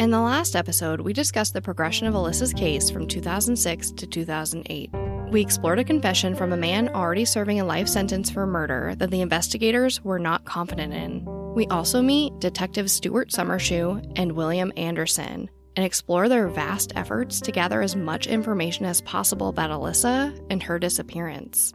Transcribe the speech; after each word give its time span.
In 0.00 0.10
the 0.10 0.18
last 0.18 0.56
episode, 0.56 1.02
we 1.02 1.12
discussed 1.12 1.52
the 1.52 1.60
progression 1.60 2.06
of 2.06 2.14
Alyssa's 2.14 2.54
case 2.54 2.88
from 2.88 3.06
2006 3.06 3.90
to 3.90 4.06
2008. 4.06 4.90
We 5.30 5.42
explored 5.42 5.78
a 5.78 5.84
confession 5.84 6.34
from 6.34 6.54
a 6.54 6.56
man 6.56 6.88
already 6.88 7.26
serving 7.26 7.60
a 7.60 7.66
life 7.66 7.86
sentence 7.86 8.30
for 8.30 8.46
murder 8.46 8.94
that 8.94 9.10
the 9.10 9.20
investigators 9.20 10.02
were 10.02 10.18
not 10.18 10.46
confident 10.46 10.94
in. 10.94 11.26
We 11.54 11.66
also 11.66 12.00
meet 12.00 12.38
Detective 12.38 12.90
Stuart 12.90 13.28
Somershoe 13.28 14.10
and 14.16 14.32
William 14.32 14.72
Anderson 14.78 15.50
and 15.76 15.84
explore 15.84 16.30
their 16.30 16.48
vast 16.48 16.94
efforts 16.96 17.38
to 17.42 17.52
gather 17.52 17.82
as 17.82 17.94
much 17.94 18.26
information 18.26 18.86
as 18.86 19.02
possible 19.02 19.48
about 19.50 19.68
Alyssa 19.68 20.34
and 20.48 20.62
her 20.62 20.78
disappearance. 20.78 21.74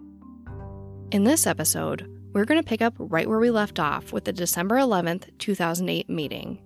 In 1.11 1.25
this 1.25 1.45
episode, 1.45 2.11
we're 2.33 2.45
going 2.45 2.59
to 2.59 2.67
pick 2.67 2.81
up 2.81 2.95
right 2.97 3.29
where 3.29 3.37
we 3.37 3.51
left 3.51 3.79
off 3.79 4.11
with 4.11 4.25
the 4.25 4.33
December 4.33 4.77
11th, 4.77 5.29
2008 5.37 6.09
meeting. 6.09 6.64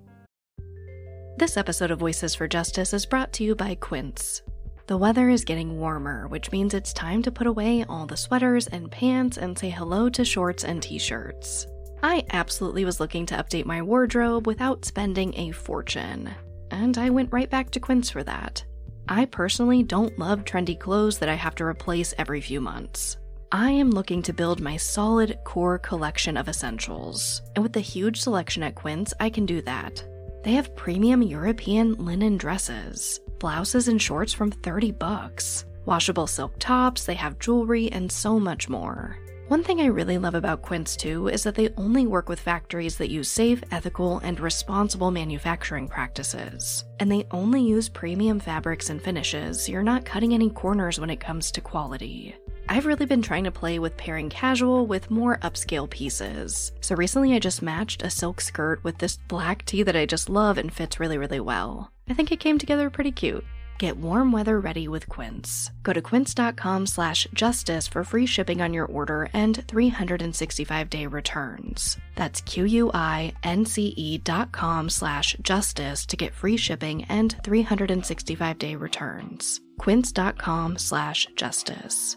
This 1.40 1.56
episode 1.56 1.90
of 1.90 2.00
Voices 2.00 2.36
for 2.36 2.50
Justice 2.50 2.94
is 2.94 3.06
brought 3.06 3.32
to 3.32 3.46
you 3.46 3.56
by 3.56 3.76
Quince. 3.76 4.42
The 4.88 4.98
weather 4.98 5.30
is 5.30 5.46
getting 5.46 5.80
warmer, 5.80 6.28
which 6.28 6.52
means 6.52 6.74
it's 6.74 6.92
time 6.92 7.22
to 7.22 7.32
put 7.32 7.48
away 7.48 7.86
all 7.88 8.06
the 8.06 8.18
sweaters 8.18 8.68
and 8.68 8.92
pants 8.92 9.38
and 9.38 9.58
say 9.58 9.70
hello 9.70 10.10
to 10.10 10.26
shorts 10.26 10.66
and 10.66 10.84
t 10.84 11.00
shirts. 11.00 11.66
I 12.04 12.26
absolutely 12.32 12.84
was 12.84 13.00
looking 13.00 13.26
to 13.28 13.36
update 13.36 13.64
my 13.64 13.82
wardrobe 13.82 14.48
without 14.48 14.84
spending 14.84 15.34
a 15.36 15.52
fortune, 15.52 16.30
and 16.72 16.98
I 16.98 17.10
went 17.10 17.32
right 17.32 17.50
back 17.50 17.72
to 17.72 17.80
Quince 17.80 18.10
for 18.10 18.24
that. 18.24 18.66
I 19.08 19.24
personally 19.24 19.82
don't 19.82 20.20
love 20.20 20.44
trendy 20.44 20.78
clothes 20.78 21.20
that 21.20 21.30
I 21.30 21.36
have 21.36 21.56
to 21.56 21.64
replace 21.64 22.14
every 22.18 22.42
few 22.42 22.60
months. 22.60 23.16
I 23.50 23.72
am 23.72 23.92
looking 23.92 24.22
to 24.24 24.34
build 24.34 24.60
my 24.60 24.76
solid 24.76 25.40
core 25.46 25.80
collection 25.80 26.36
of 26.36 26.50
essentials, 26.50 27.42
and 27.56 27.64
with 27.64 27.72
the 27.72 27.80
huge 27.80 28.20
selection 28.20 28.62
at 28.62 28.76
Quince, 28.76 29.14
I 29.22 29.30
can 29.30 29.46
do 29.46 29.62
that. 29.62 30.04
They 30.44 30.52
have 30.54 30.76
premium 30.76 31.22
European 31.22 31.94
linen 31.94 32.38
dresses, 32.38 33.20
blouses 33.40 33.88
and 33.88 34.02
shorts 34.02 34.34
from 34.34 34.52
30 34.52 34.92
bucks, 34.94 35.66
washable 35.86 36.28
silk 36.28 36.54
tops, 36.60 37.04
they 37.04 37.16
have 37.16 37.40
jewelry, 37.40 37.92
and 37.92 38.12
so 38.12 38.40
much 38.40 38.70
more. 38.70 39.18
One 39.50 39.64
thing 39.64 39.82
I 39.82 39.88
really 39.88 40.20
love 40.20 40.36
about 40.36 40.62
Quince 40.62 40.96
too 40.96 41.28
is 41.28 41.42
that 41.44 41.56
they 41.56 41.74
only 41.76 42.06
work 42.06 42.30
with 42.30 42.40
factories 42.40 42.98
that 42.98 43.10
use 43.10 43.30
safe, 43.30 43.64
ethical, 43.72 44.20
and 44.20 44.40
responsible 44.40 45.10
manufacturing 45.10 45.88
practices. 45.88 46.86
And 47.00 47.12
they 47.12 47.26
only 47.32 47.62
use 47.64 47.90
premium 47.90 48.40
fabrics 48.40 48.92
and 48.92 49.02
finishes, 49.02 49.66
so 49.66 49.72
you're 49.72 49.82
not 49.82 50.06
cutting 50.06 50.36
any 50.36 50.52
corners 50.52 51.00
when 51.00 51.10
it 51.10 51.20
comes 51.20 51.52
to 51.52 51.62
quality. 51.62 52.36
I've 52.72 52.86
really 52.86 53.08
been 53.08 53.24
trying 53.24 53.46
to 53.46 53.52
play 53.52 53.80
with 53.80 53.98
pairing 53.98 54.30
casual 54.30 54.86
with 54.86 55.10
more 55.10 55.40
upscale 55.40 55.90
pieces. 55.90 56.72
So 56.82 56.94
recently 56.94 57.34
I 57.34 57.40
just 57.40 57.64
matched 57.64 58.04
a 58.04 58.12
silk 58.12 58.40
skirt 58.40 58.84
with 58.84 59.00
this 59.00 59.18
black 59.28 59.66
tee 59.66 59.82
that 59.82 59.96
I 59.96 60.06
just 60.06 60.30
love 60.30 60.60
and 60.60 60.72
fits 60.72 61.00
really, 61.00 61.18
really 61.18 61.40
well. 61.40 61.92
I 62.08 62.14
think 62.14 62.32
it 62.32 62.40
came 62.40 62.60
together 62.60 62.92
pretty 62.92 63.12
cute. 63.12 63.44
Get 63.80 63.98
warm 63.98 64.32
weather 64.32 64.60
ready 64.60 64.88
with 64.88 65.10
Quince. 65.10 65.72
Go 65.82 65.94
to 65.94 66.02
quince.com 66.02 66.86
slash 66.86 67.26
justice 67.34 67.88
for 67.88 68.04
free 68.04 68.28
shipping 68.28 68.62
on 68.62 68.72
your 68.72 68.86
order 68.86 69.30
and 69.34 69.66
365-day 69.68 71.08
returns. 71.08 71.98
That's 72.14 72.42
q-u-i-n-c-e 72.42 74.18
dot 74.20 74.52
com 74.52 74.90
slash 74.90 75.36
justice 75.42 76.06
to 76.06 76.18
get 76.18 76.34
free 76.34 76.58
shipping 76.58 77.06
and 77.06 77.36
365-day 77.44 78.76
returns. 78.76 79.60
quince.com 79.80 80.78
slash 80.78 81.26
justice. 81.36 82.16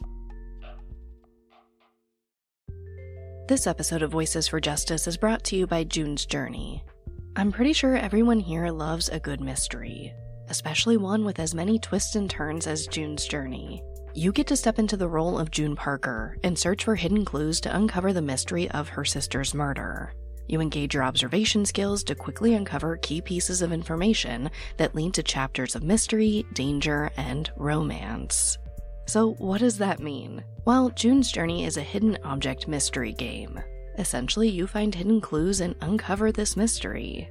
This 3.49 3.67
episode 3.67 4.03
of 4.03 4.13
Voices 4.13 4.47
for 4.47 4.61
Justice 4.61 5.09
is 5.09 5.17
brought 5.17 5.43
to 5.45 5.57
you 5.57 5.67
by 5.67 5.83
June's 5.83 6.25
Journey. 6.25 6.85
I'm 7.35 7.51
pretty 7.51 7.73
sure 7.73 7.97
everyone 7.97 8.39
here 8.39 8.69
loves 8.69 9.09
a 9.09 9.19
good 9.19 9.41
mystery, 9.41 10.15
especially 10.49 10.97
one 10.97 11.25
with 11.25 11.41
as 11.41 11.53
many 11.53 11.81
twists 11.81 12.15
and 12.15 12.31
turns 12.31 12.69
as 12.69 12.87
June's 12.87 13.27
Journey. 13.27 13.83
You 14.15 14.31
get 14.31 14.47
to 14.47 14.57
step 14.57 14.79
into 14.79 14.97
the 14.97 15.09
role 15.09 15.41
of 15.41 15.51
June 15.51 15.75
Parker 15.75 16.39
and 16.45 16.57
search 16.57 16.85
for 16.85 16.95
hidden 16.95 17.25
clues 17.25 17.61
to 17.63 17.77
uncover 17.77 18.13
the 18.13 18.23
mystery 18.23 18.71
of 18.71 18.89
her 18.89 19.05
sister's 19.05 19.55
murder. 19.55 20.15
You 20.47 20.61
engage 20.61 20.95
your 20.95 21.03
observation 21.03 21.67
skills 21.67 22.05
to 22.05 22.15
quickly 22.15 22.55
uncover 22.55 22.97
key 22.99 23.21
pieces 23.21 23.61
of 23.61 23.73
information 23.73 24.53
that 24.77 24.95
lead 24.95 25.15
to 25.15 25.23
chapters 25.25 25.75
of 25.75 25.83
mystery, 25.83 26.47
danger, 26.53 27.11
and 27.17 27.51
romance. 27.57 28.57
So, 29.07 29.35
what 29.35 29.61
does 29.61 29.79
that 29.79 30.01
mean? 30.01 30.45
Well, 30.65 30.91
June's 30.91 31.33
Journey 31.33 31.65
is 31.65 31.77
a 31.77 31.83
hidden 31.83 32.19
object 32.25 32.69
mystery 32.69 33.13
game. 33.13 33.61
Essentially, 33.99 34.49
you 34.49 34.67
find 34.67 34.95
hidden 34.95 35.21
clues 35.21 35.61
and 35.61 35.75
uncover 35.81 36.33
this 36.33 36.57
mystery. 36.57 37.31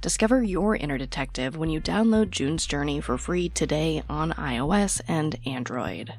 Discover 0.00 0.44
your 0.44 0.76
inner 0.76 0.96
detective 0.96 1.58
when 1.58 1.68
you 1.68 1.78
download 1.78 2.30
June's 2.30 2.64
Journey 2.66 3.02
for 3.02 3.18
free 3.18 3.50
today 3.50 4.02
on 4.08 4.32
iOS 4.32 5.02
and 5.06 5.36
Android. 5.44 6.14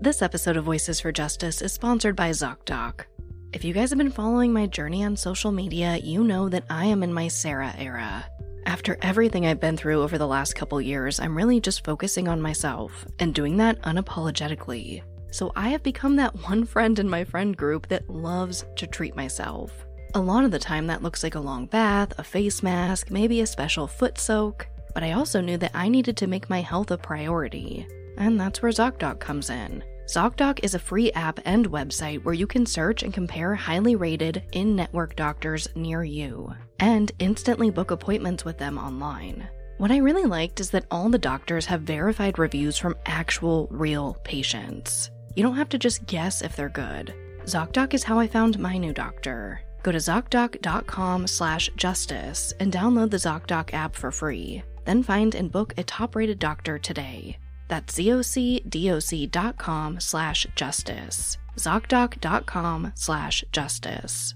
This 0.00 0.22
episode 0.22 0.56
of 0.56 0.64
Voices 0.64 0.98
for 0.98 1.12
Justice 1.12 1.60
is 1.60 1.74
sponsored 1.74 2.16
by 2.16 2.30
ZocDoc. 2.30 3.04
If 3.52 3.64
you 3.64 3.74
guys 3.74 3.90
have 3.90 3.98
been 3.98 4.10
following 4.10 4.50
my 4.50 4.66
journey 4.66 5.04
on 5.04 5.14
social 5.14 5.52
media, 5.52 5.98
you 5.98 6.24
know 6.24 6.48
that 6.48 6.64
I 6.70 6.86
am 6.86 7.02
in 7.02 7.12
my 7.12 7.28
Sarah 7.28 7.74
era. 7.76 8.24
After 8.64 8.96
everything 9.02 9.44
I've 9.44 9.60
been 9.60 9.76
through 9.76 10.00
over 10.00 10.16
the 10.16 10.26
last 10.26 10.54
couple 10.54 10.80
years, 10.80 11.20
I'm 11.20 11.36
really 11.36 11.60
just 11.60 11.84
focusing 11.84 12.28
on 12.28 12.40
myself 12.40 13.04
and 13.18 13.34
doing 13.34 13.58
that 13.58 13.78
unapologetically. 13.82 15.02
So 15.32 15.52
I 15.54 15.68
have 15.68 15.82
become 15.82 16.16
that 16.16 16.34
one 16.48 16.64
friend 16.64 16.98
in 16.98 17.10
my 17.10 17.24
friend 17.24 17.54
group 17.54 17.88
that 17.88 18.08
loves 18.08 18.64
to 18.76 18.86
treat 18.86 19.14
myself. 19.14 19.70
A 20.12 20.20
lot 20.20 20.44
of 20.44 20.50
the 20.50 20.58
time, 20.58 20.88
that 20.88 21.04
looks 21.04 21.22
like 21.22 21.36
a 21.36 21.40
long 21.40 21.66
bath, 21.66 22.12
a 22.18 22.24
face 22.24 22.64
mask, 22.64 23.12
maybe 23.12 23.40
a 23.40 23.46
special 23.46 23.86
foot 23.86 24.18
soak. 24.18 24.66
But 24.92 25.04
I 25.04 25.12
also 25.12 25.40
knew 25.40 25.56
that 25.58 25.70
I 25.72 25.88
needed 25.88 26.16
to 26.16 26.26
make 26.26 26.50
my 26.50 26.60
health 26.60 26.90
a 26.90 26.98
priority. 26.98 27.86
And 28.16 28.38
that's 28.38 28.60
where 28.60 28.72
ZocDoc 28.72 29.20
comes 29.20 29.50
in. 29.50 29.84
ZocDoc 30.06 30.64
is 30.64 30.74
a 30.74 30.80
free 30.80 31.12
app 31.12 31.38
and 31.44 31.70
website 31.70 32.24
where 32.24 32.34
you 32.34 32.48
can 32.48 32.66
search 32.66 33.04
and 33.04 33.14
compare 33.14 33.54
highly 33.54 33.94
rated 33.94 34.42
in 34.50 34.74
network 34.74 35.14
doctors 35.14 35.68
near 35.76 36.02
you, 36.02 36.52
and 36.80 37.12
instantly 37.20 37.70
book 37.70 37.92
appointments 37.92 38.44
with 38.44 38.58
them 38.58 38.78
online. 38.78 39.48
What 39.78 39.92
I 39.92 39.98
really 39.98 40.24
liked 40.24 40.58
is 40.58 40.70
that 40.70 40.86
all 40.90 41.08
the 41.08 41.18
doctors 41.18 41.66
have 41.66 41.82
verified 41.82 42.40
reviews 42.40 42.76
from 42.76 42.96
actual, 43.06 43.68
real 43.70 44.16
patients. 44.24 45.12
You 45.36 45.44
don't 45.44 45.56
have 45.56 45.68
to 45.68 45.78
just 45.78 46.04
guess 46.06 46.42
if 46.42 46.56
they're 46.56 46.68
good. 46.68 47.14
ZocDoc 47.44 47.94
is 47.94 48.02
how 48.02 48.18
I 48.18 48.26
found 48.26 48.58
my 48.58 48.76
new 48.76 48.92
doctor. 48.92 49.60
Go 49.82 49.92
to 49.92 49.98
ZocDoc.com 49.98 51.26
slash 51.26 51.70
justice 51.76 52.52
and 52.60 52.72
download 52.72 53.10
the 53.10 53.16
ZocDoc 53.16 53.72
app 53.72 53.96
for 53.96 54.10
free. 54.10 54.62
Then 54.84 55.02
find 55.02 55.34
and 55.34 55.50
book 55.50 55.74
a 55.78 55.82
top-rated 55.82 56.38
doctor 56.38 56.78
today. 56.78 57.38
That's 57.68 57.94
ZocDoc.com 57.94 60.00
slash 60.00 60.46
justice. 60.56 61.38
ZocDoc.com 61.56 62.92
slash 62.94 63.44
justice. 63.52 64.34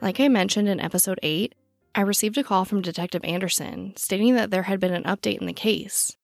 Like 0.00 0.18
I 0.18 0.28
mentioned 0.28 0.68
in 0.68 0.80
episode 0.80 1.20
8, 1.22 1.54
I 1.94 2.00
received 2.00 2.38
a 2.38 2.42
call 2.42 2.64
from 2.64 2.82
Detective 2.82 3.24
Anderson 3.24 3.92
stating 3.96 4.34
that 4.34 4.50
there 4.50 4.64
had 4.64 4.80
been 4.80 4.92
an 4.92 5.04
update 5.04 5.38
in 5.38 5.46
the 5.46 5.52
case. 5.52 6.16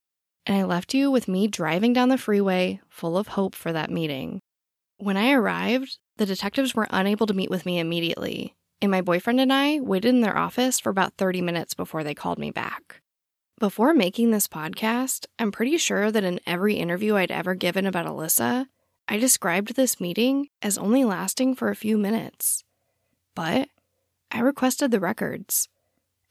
And 0.46 0.56
I 0.56 0.64
left 0.64 0.94
you 0.94 1.10
with 1.10 1.28
me 1.28 1.46
driving 1.46 1.92
down 1.92 2.08
the 2.08 2.18
freeway, 2.18 2.80
full 2.88 3.16
of 3.16 3.28
hope 3.28 3.54
for 3.54 3.72
that 3.72 3.90
meeting. 3.90 4.40
When 5.00 5.16
I 5.16 5.30
arrived, 5.30 5.98
the 6.16 6.26
detectives 6.26 6.74
were 6.74 6.88
unable 6.90 7.28
to 7.28 7.34
meet 7.34 7.50
with 7.50 7.64
me 7.64 7.78
immediately, 7.78 8.56
and 8.82 8.90
my 8.90 9.00
boyfriend 9.00 9.40
and 9.40 9.52
I 9.52 9.78
waited 9.78 10.08
in 10.08 10.22
their 10.22 10.36
office 10.36 10.80
for 10.80 10.90
about 10.90 11.14
30 11.16 11.40
minutes 11.40 11.72
before 11.72 12.02
they 12.02 12.14
called 12.14 12.40
me 12.40 12.50
back. 12.50 13.00
Before 13.60 13.94
making 13.94 14.32
this 14.32 14.48
podcast, 14.48 15.26
I'm 15.38 15.52
pretty 15.52 15.78
sure 15.78 16.10
that 16.10 16.24
in 16.24 16.40
every 16.48 16.74
interview 16.74 17.14
I'd 17.14 17.30
ever 17.30 17.54
given 17.54 17.86
about 17.86 18.06
Alyssa, 18.06 18.66
I 19.06 19.18
described 19.18 19.76
this 19.76 20.00
meeting 20.00 20.48
as 20.62 20.76
only 20.76 21.04
lasting 21.04 21.54
for 21.54 21.68
a 21.68 21.76
few 21.76 21.96
minutes. 21.96 22.64
But 23.36 23.68
I 24.32 24.40
requested 24.40 24.90
the 24.90 24.98
records, 24.98 25.68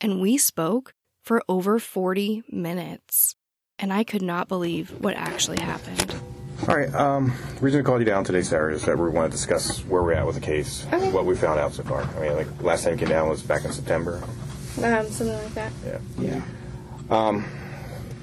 and 0.02 0.20
we 0.20 0.38
spoke 0.38 0.94
for 1.24 1.42
over 1.48 1.80
40 1.80 2.44
minutes, 2.50 3.38
and 3.80 3.94
I 3.94 4.04
could 4.04 4.22
not 4.22 4.50
believe 4.50 4.90
what 5.00 5.16
actually 5.16 5.62
happened. 5.62 6.27
All 6.68 6.76
right. 6.76 6.94
Um, 6.94 7.34
the 7.56 7.62
reason 7.62 7.80
we 7.80 7.84
called 7.84 8.00
you 8.00 8.06
down 8.06 8.24
today, 8.24 8.42
Sarah, 8.42 8.74
is 8.74 8.84
that 8.86 8.98
we 8.98 9.10
want 9.10 9.32
to 9.32 9.38
discuss 9.38 9.80
where 9.86 10.02
we're 10.02 10.14
at 10.14 10.26
with 10.26 10.36
the 10.36 10.42
case, 10.42 10.86
Okay. 10.92 11.12
what 11.12 11.26
we 11.26 11.36
found 11.36 11.60
out 11.60 11.74
so 11.74 11.84
far. 11.84 12.02
I 12.02 12.20
mean, 12.20 12.34
like 12.36 12.48
last 12.62 12.84
time 12.84 12.94
you 12.94 13.00
came 13.00 13.10
down 13.10 13.30
was 13.30 13.42
back 13.44 13.64
in 13.64 13.72
September. 13.72 14.22
Um, 14.84 15.08
something 15.10 15.28
like 15.30 15.54
that. 15.54 15.72
Yeah. 15.86 16.42
Yeah. 17.10 17.42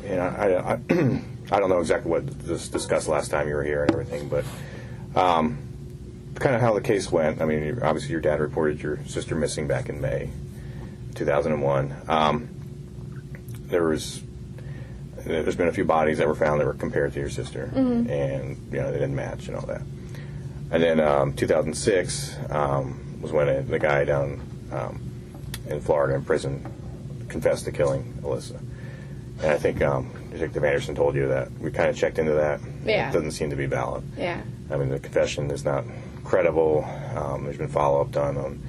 And 0.06 0.20
I, 0.20 0.26
I, 0.26 0.72
I, 0.72 0.78
I 1.52 1.60
don't 1.60 1.70
know 1.70 1.80
exactly 1.80 2.10
what 2.10 2.24
was 2.46 2.68
discussed 2.68 3.08
last 3.08 3.30
time 3.30 3.48
you 3.48 3.54
were 3.54 3.64
here 3.64 3.82
and 3.82 3.90
everything, 3.92 4.28
but 4.28 4.44
um, 5.18 5.58
kind 6.34 6.54
of 6.54 6.60
how 6.60 6.74
the 6.74 6.80
case 6.82 7.10
went. 7.10 7.40
I 7.40 7.46
mean, 7.46 7.62
you- 7.62 7.78
obviously 7.82 8.10
your 8.10 8.20
dad 8.20 8.40
reported 8.40 8.82
your 8.82 8.98
sister 9.06 9.34
missing 9.34 9.66
back 9.68 9.88
in 9.88 10.00
May 10.00 10.28
2001. 11.14 11.94
Um, 12.08 12.48
there 13.68 13.84
was 13.84 14.20
there's 15.24 15.56
been 15.56 15.68
a 15.68 15.72
few 15.72 15.84
bodies 15.84 16.18
that 16.18 16.28
were 16.28 16.34
found 16.34 16.60
that 16.60 16.66
were 16.66 16.74
compared 16.74 17.12
to 17.14 17.20
your 17.20 17.30
sister, 17.30 17.70
and 18.08 18.56
you 18.70 18.78
know 18.78 18.90
they 18.90 18.98
didn't 18.98 19.14
match 19.16 19.48
and 19.48 19.56
all 19.56 19.66
that. 19.66 19.82
And 20.70 20.82
then 20.82 21.00
um, 21.00 21.32
2006 21.34 22.36
um, 22.50 23.20
was 23.20 23.32
when 23.32 23.48
a, 23.48 23.62
the 23.62 23.78
guy 23.78 24.04
down 24.04 24.40
um, 24.72 25.00
in 25.68 25.80
Florida 25.80 26.14
in 26.14 26.24
prison 26.24 26.64
confessed 27.28 27.64
to 27.66 27.72
killing 27.72 28.02
Alyssa. 28.22 28.60
And 29.42 29.52
I 29.52 29.58
think 29.58 29.82
um, 29.82 30.10
Detective 30.30 30.64
Anderson 30.64 30.94
told 30.94 31.14
you 31.14 31.28
that 31.28 31.50
we 31.58 31.70
kind 31.70 31.90
of 31.90 31.96
checked 31.96 32.18
into 32.18 32.32
that. 32.32 32.60
Yeah. 32.84 33.08
It 33.08 33.12
doesn't 33.12 33.32
seem 33.32 33.50
to 33.50 33.56
be 33.56 33.66
valid. 33.66 34.04
Yeah. 34.16 34.40
I 34.70 34.76
mean, 34.76 34.88
the 34.88 34.98
confession 34.98 35.50
is 35.50 35.64
not 35.64 35.84
credible. 36.24 36.84
Um, 37.14 37.44
there's 37.44 37.58
been 37.58 37.68
follow 37.68 38.00
up 38.00 38.10
done 38.10 38.36
on 38.36 38.62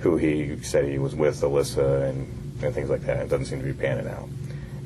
who 0.00 0.16
he 0.16 0.60
said 0.62 0.84
he 0.84 0.98
was 0.98 1.14
with 1.14 1.40
Alyssa 1.40 2.08
and, 2.08 2.62
and 2.62 2.74
things 2.74 2.90
like 2.90 3.02
that. 3.02 3.18
It 3.18 3.28
doesn't 3.28 3.46
seem 3.46 3.60
to 3.60 3.64
be 3.64 3.72
panning 3.72 4.08
out. 4.08 4.28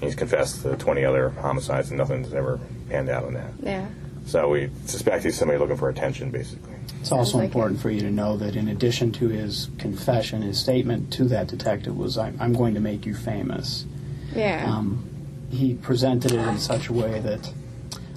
And 0.02 0.10
he's 0.10 0.16
confessed 0.16 0.62
to 0.62 0.76
20 0.76 1.04
other 1.04 1.30
homicides, 1.30 1.90
and 1.90 1.98
nothing's 1.98 2.34
ever 2.34 2.58
panned 2.90 3.08
out 3.08 3.22
on 3.22 3.34
that. 3.34 3.52
Yeah. 3.62 3.86
So 4.26 4.48
we 4.48 4.68
suspect 4.86 5.22
he's 5.22 5.36
somebody 5.36 5.60
looking 5.60 5.76
for 5.76 5.88
attention, 5.88 6.32
basically. 6.32 6.74
It's 7.00 7.12
also 7.12 7.38
like 7.38 7.44
important 7.46 7.80
for 7.80 7.88
you 7.88 8.00
to 8.00 8.10
know 8.10 8.36
that 8.36 8.56
in 8.56 8.66
addition 8.66 9.12
to 9.12 9.28
his 9.28 9.70
confession, 9.78 10.42
his 10.42 10.58
statement 10.58 11.12
to 11.12 11.24
that 11.26 11.46
detective 11.46 11.96
was, 11.96 12.18
I'm, 12.18 12.36
I'm 12.40 12.52
going 12.52 12.74
to 12.74 12.80
make 12.80 13.06
you 13.06 13.14
famous. 13.14 13.86
Yeah. 14.34 14.64
Um, 14.66 15.08
he 15.52 15.74
presented 15.74 16.32
it 16.32 16.40
in 16.40 16.58
such 16.58 16.88
a 16.88 16.92
way 16.92 17.20
that 17.20 17.52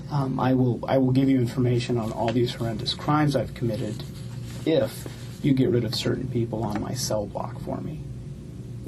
um, 0.10 0.40
I 0.40 0.56
will 0.56 0.84
I 0.88 0.98
will 0.98 1.12
give 1.12 1.30
you 1.30 1.38
information 1.38 1.98
on 2.00 2.12
all 2.12 2.32
these 2.32 2.56
horrendous 2.56 2.96
crimes 2.96 3.36
I've 3.36 3.54
committed 3.54 4.04
if 4.66 5.08
you 5.44 5.54
get 5.54 5.70
rid 5.70 5.84
of 5.84 5.94
certain 5.94 6.28
people 6.30 6.64
on 6.64 6.82
my 6.82 6.96
cell 6.96 7.28
block 7.28 7.60
for 7.62 7.80
me. 7.82 8.05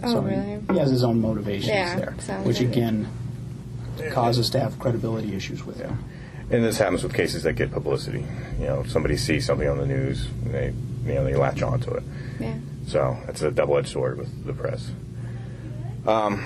Oh, 0.04 0.14
so 0.14 0.22
he- 0.22 0.36
really? 0.36 0.60
He, 0.72 0.78
has 0.80 0.90
his 0.92 1.04
own 1.04 1.20
motivations 1.22 1.68
Yeah, 1.68 1.96
there, 2.00 2.16
sounds 2.20 2.46
which 2.48 2.58
like 2.60 2.68
it. 2.68 2.78
again 2.78 3.08
causes 4.12 4.50
to 4.52 4.60
have 4.60 4.78
credibility 4.80 5.36
issues 5.36 5.66
with 5.66 5.78
him. 5.80 5.98
And 6.50 6.64
this 6.64 6.78
happens 6.78 7.04
with 7.04 7.14
cases 7.14 7.44
that 7.44 7.54
get 7.54 7.72
publicity. 7.72 8.24
You 8.60 8.66
know, 8.68 8.84
somebody 8.84 9.18
sees 9.18 9.46
something 9.46 9.68
on 9.68 9.78
the 9.80 9.86
news, 9.86 10.28
and 10.46 10.54
they, 10.54 10.74
you 11.06 11.14
know, 11.16 11.24
they 11.26 11.36
latch 11.36 11.62
onto 11.62 11.92
it. 11.92 12.04
Yeah. 12.40 12.56
So 12.88 13.18
it's 13.28 13.42
a 13.42 13.52
double-edged 13.52 13.90
sword 13.90 14.18
with 14.18 14.46
the 14.46 14.54
press. 14.54 14.90
Um, 16.06 16.46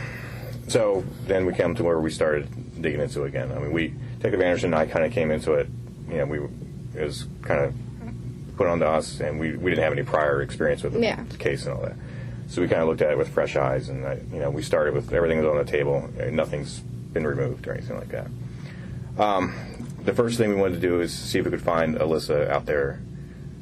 so 0.67 1.03
then 1.27 1.45
we 1.45 1.53
come 1.53 1.75
to 1.75 1.83
where 1.83 1.99
we 1.99 2.09
started 2.09 2.81
digging 2.81 2.99
into 3.01 3.23
it 3.23 3.27
again. 3.27 3.51
I 3.51 3.59
mean, 3.59 3.71
we 3.71 3.93
Detective 4.17 4.41
Anderson 4.41 4.73
and 4.73 4.75
I 4.75 4.85
kind 4.91 5.05
of 5.05 5.11
came 5.11 5.29
into 5.31 5.53
it. 5.53 5.67
You 6.09 6.17
know, 6.17 6.25
we 6.25 6.39
it 6.99 7.03
was 7.05 7.25
kind 7.43 7.63
of 7.65 7.73
put 8.57 8.67
onto 8.67 8.85
us, 8.85 9.19
and 9.19 9.39
we, 9.39 9.55
we 9.55 9.69
didn't 9.71 9.83
have 9.83 9.93
any 9.93 10.03
prior 10.03 10.41
experience 10.41 10.83
with 10.83 10.93
the, 10.93 10.99
Yeah. 11.01 11.23
the 11.29 11.37
case 11.37 11.65
and 11.65 11.75
all 11.75 11.83
that. 11.83 11.95
So 12.51 12.61
we 12.61 12.67
kind 12.67 12.81
of 12.81 12.89
looked 12.89 13.01
at 13.01 13.11
it 13.11 13.17
with 13.17 13.29
fresh 13.29 13.55
eyes, 13.55 13.87
and 13.87 14.05
I, 14.05 14.19
you 14.33 14.39
know, 14.39 14.49
we 14.49 14.61
started 14.61 14.93
with 14.93 15.13
everything 15.13 15.37
was 15.37 15.47
on 15.47 15.57
the 15.57 15.63
table. 15.63 16.09
Nothing's 16.31 16.81
been 16.81 17.25
removed 17.25 17.65
or 17.65 17.73
anything 17.73 17.95
like 17.97 18.09
that. 18.09 18.27
Um, 19.17 19.55
the 20.03 20.13
first 20.13 20.37
thing 20.37 20.49
we 20.49 20.55
wanted 20.55 20.75
to 20.75 20.81
do 20.81 20.99
is 20.99 21.13
see 21.13 21.39
if 21.39 21.45
we 21.45 21.51
could 21.51 21.61
find 21.61 21.95
Alyssa 21.95 22.49
out 22.49 22.65
there 22.65 22.99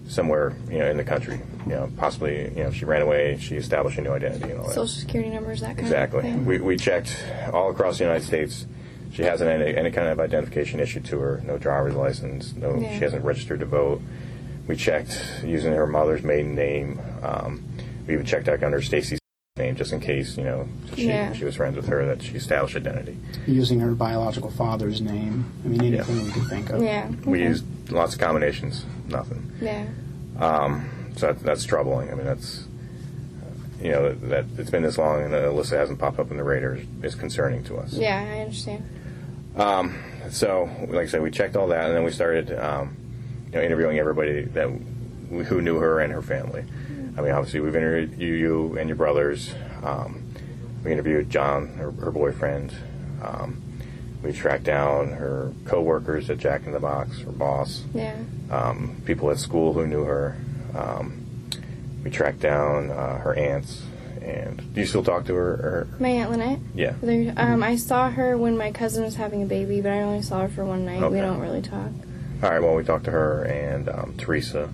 somewhere, 0.07 0.55
you 0.71 0.79
know, 0.79 0.89
in 0.89 0.97
the 0.97 1.03
country. 1.03 1.39
You 1.67 1.71
know, 1.73 1.91
possibly, 1.97 2.45
you 2.49 2.63
know, 2.63 2.69
if 2.69 2.75
she 2.77 2.85
ran 2.85 3.03
away, 3.03 3.37
she 3.39 3.57
established 3.57 3.99
a 3.99 4.01
new 4.01 4.09
identity 4.11 4.49
and 4.49 4.59
all 4.59 4.65
that. 4.65 4.73
Social 4.73 4.87
security 4.87 5.29
numbers, 5.29 5.59
that 5.61 5.67
kind 5.77 5.81
Exactly. 5.81 6.17
of 6.19 6.23
thing. 6.23 6.33
Exactly. 6.33 6.57
We, 6.57 6.65
we 6.65 6.75
checked 6.77 7.15
all 7.53 7.69
across 7.69 7.99
the 7.99 8.05
United 8.05 8.25
States. 8.25 8.65
She 9.13 9.21
hasn't 9.21 9.51
any, 9.51 9.75
any 9.77 9.91
kind 9.91 10.07
of 10.07 10.19
identification 10.19 10.79
issued 10.79 11.05
to 11.05 11.19
her. 11.19 11.43
No 11.45 11.59
driver's 11.59 11.93
license. 11.93 12.55
No, 12.55 12.75
Yeah. 12.75 12.93
she 12.97 13.03
hasn't 13.03 13.23
registered 13.23 13.59
to 13.59 13.67
vote. 13.67 14.01
We 14.65 14.75
checked 14.75 15.43
using 15.45 15.73
her 15.73 15.85
mother's 15.85 16.23
maiden 16.23 16.55
name. 16.55 16.99
Um, 17.21 17.63
we 18.09 18.15
even 18.15 18.25
checked 18.25 18.47
like 18.47 18.63
under 18.63 18.81
Stacy's 18.81 19.19
name 19.55 19.75
just 19.75 19.93
in 19.93 19.99
case, 19.99 20.35
you 20.35 20.43
know, 20.43 20.67
she, 20.95 21.07
Yeah. 21.07 21.31
she 21.33 21.45
was 21.45 21.55
friends 21.55 21.75
with 21.75 21.87
her 21.87 22.05
that 22.07 22.23
she 22.23 22.33
established 22.33 22.75
identity. 22.75 23.17
Using 23.45 23.79
her 23.81 23.91
biological 23.91 24.49
father's 24.49 24.99
name. 24.99 25.45
I 25.63 25.67
mean, 25.67 25.93
anything 25.93 26.23
we 26.25 26.31
could 26.31 26.47
think 26.47 26.69
of. 26.71 26.81
yeah. 26.81 27.09
We 27.23 27.43
used 27.43 27.63
lots 27.91 28.15
of 28.15 28.19
combinations. 28.19 28.83
Nothing. 29.07 29.51
Yeah. 29.61 29.85
So 31.17 31.27
that, 31.27 31.39
that's 31.41 31.63
troubling. 31.65 32.11
I 32.11 32.15
mean, 32.15 32.25
that's 32.25 32.65
you 33.81 33.91
know 33.91 34.09
that, 34.09 34.29
that 34.29 34.45
it's 34.57 34.69
been 34.71 34.83
this 34.83 34.97
long 34.97 35.21
and 35.23 35.33
that 35.33 35.43
Alyssa 35.43 35.77
hasn't 35.77 35.99
popped 35.99 36.19
up 36.19 36.31
in 36.31 36.37
the 36.37 36.43
radar 36.43 36.75
is, 36.75 36.85
is 37.03 37.15
concerning 37.15 37.63
to 37.65 37.77
us. 37.77 37.93
Yeah, 37.93 38.25
I 38.27 38.39
understand. 38.41 38.83
So, 40.31 40.69
like 40.87 41.01
I 41.01 41.05
said, 41.07 41.21
we 41.21 41.31
checked 41.31 41.55
all 41.55 41.67
that, 41.67 41.85
and 41.87 41.95
then 41.95 42.03
we 42.03 42.11
started, 42.11 42.51
um, 42.59 42.95
you 43.47 43.53
know, 43.57 43.61
interviewing 43.61 43.97
everybody 43.99 44.43
that 44.43 44.69
who 45.47 45.61
knew 45.61 45.77
her 45.79 45.99
and 45.99 46.13
her 46.13 46.21
family. 46.21 46.63
I 47.17 47.21
mean, 47.21 47.31
obviously, 47.31 47.59
we've 47.59 47.75
interviewed 47.75 48.19
you, 48.19 48.33
you 48.33 48.77
and 48.77 48.89
your 48.89 48.95
brothers. 48.95 49.53
Um, 49.83 50.23
we 50.83 50.91
interviewed 50.91 51.29
John, 51.29 51.67
her, 51.75 51.91
her 51.91 52.11
boyfriend. 52.11 52.73
Um, 53.21 53.61
we 54.23 54.33
tracked 54.33 54.63
down 54.63 55.11
her 55.11 55.53
coworkers 55.65 56.29
at 56.29 56.37
Jack 56.37 56.65
in 56.65 56.71
the 56.71 56.79
Box, 56.79 57.19
her 57.21 57.31
boss. 57.31 57.83
Yeah. 57.93 58.15
Um, 58.51 59.01
people 59.05 59.31
at 59.31 59.39
school 59.39 59.73
who 59.73 59.87
knew 59.87 60.03
her. 60.03 60.37
Um, 60.75 61.25
we 62.03 62.09
tracked 62.11 62.39
down 62.39 62.91
uh, 62.91 63.17
her 63.19 63.33
aunts. 63.33 63.83
And 64.21 64.73
do 64.73 64.81
you 64.81 64.85
still 64.87 65.03
talk 65.03 65.25
to 65.25 65.35
her? 65.35 65.51
Or, 65.51 65.87
My 65.99 66.09
Aunt 66.09 66.31
Lynette. 66.31 66.59
yeah. 66.75 66.93
There, 67.01 67.33
um, 67.37 67.63
I 67.63 67.77
saw 67.77 68.09
her 68.09 68.37
when 68.37 68.57
my 68.57 68.71
cousin 68.71 69.03
was 69.03 69.15
having 69.15 69.41
a 69.41 69.45
baby, 69.45 69.81
but 69.81 69.91
I 69.91 70.01
only 70.01 70.21
saw 70.21 70.41
her 70.41 70.49
for 70.49 70.65
one 70.65 70.85
night. 70.85 71.09
We 71.09 71.19
don't 71.19 71.39
really 71.39 71.61
talk. 71.61 71.89
All 72.43 72.49
right. 72.49 72.61
Well, 72.61 72.75
we 72.75 72.83
talked 72.83 73.05
to 73.05 73.11
her 73.11 73.43
and 73.43 73.87
um, 73.89 74.15
Teresa 74.17 74.69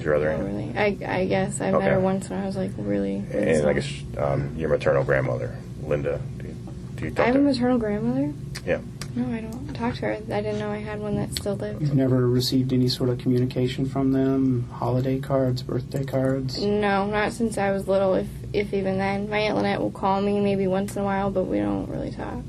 is 0.00 0.04
your 0.04 0.14
other 0.14 0.30
Not 0.30 0.40
aunt. 0.40 0.46
really. 0.48 0.72
I, 0.76 1.20
I 1.20 1.26
guess 1.26 1.60
I 1.60 1.70
met 1.70 1.74
Okay. 1.78 1.90
her 1.90 2.00
once 2.00 2.28
when 2.28 2.40
I 2.42 2.46
was 2.46 2.56
like 2.56 2.72
really. 2.76 3.22
really 3.32 3.48
And 3.50 3.56
small. 3.58 3.68
I 3.70 3.72
guess 3.74 3.92
um, 4.18 4.54
your 4.56 4.68
maternal 4.68 5.04
grandmother, 5.04 5.56
Linda. 5.82 6.20
Do 6.38 6.46
you, 6.48 6.54
do 6.96 7.04
you 7.06 7.10
I 7.12 7.14
talk 7.14 7.26
have 7.26 7.34
to 7.34 7.40
a 7.40 7.42
her? 7.44 7.48
maternal 7.52 7.78
grandmother. 7.78 8.32
Yeah. 8.66 8.80
No, 9.16 9.26
I 9.36 9.40
don't 9.40 9.74
talk 9.74 9.94
to 9.96 10.00
her. 10.02 10.12
I 10.12 10.20
didn't 10.20 10.60
know 10.60 10.70
I 10.70 10.78
had 10.78 11.00
one 11.00 11.16
that 11.16 11.32
still 11.34 11.56
lived. 11.56 11.80
You've 11.82 11.94
never 11.96 12.28
received 12.28 12.72
any 12.72 12.86
sort 12.88 13.08
of 13.10 13.18
communication 13.18 13.88
from 13.88 14.12
them? 14.12 14.68
Holiday 14.72 15.18
cards, 15.18 15.62
birthday 15.62 16.04
cards? 16.04 16.62
No, 16.62 17.06
not 17.06 17.32
since 17.32 17.58
I 17.58 17.72
was 17.72 17.88
little. 17.88 18.14
If 18.14 18.28
if 18.52 18.72
even 18.72 18.98
then, 18.98 19.28
my 19.28 19.38
aunt 19.38 19.56
Lynette 19.56 19.80
will 19.80 19.90
call 19.90 20.20
me 20.20 20.38
maybe 20.40 20.66
once 20.68 20.94
in 20.94 21.02
a 21.02 21.04
while, 21.04 21.30
but 21.30 21.44
we 21.44 21.58
don't 21.58 21.88
really 21.88 22.12
talk. 22.12 22.42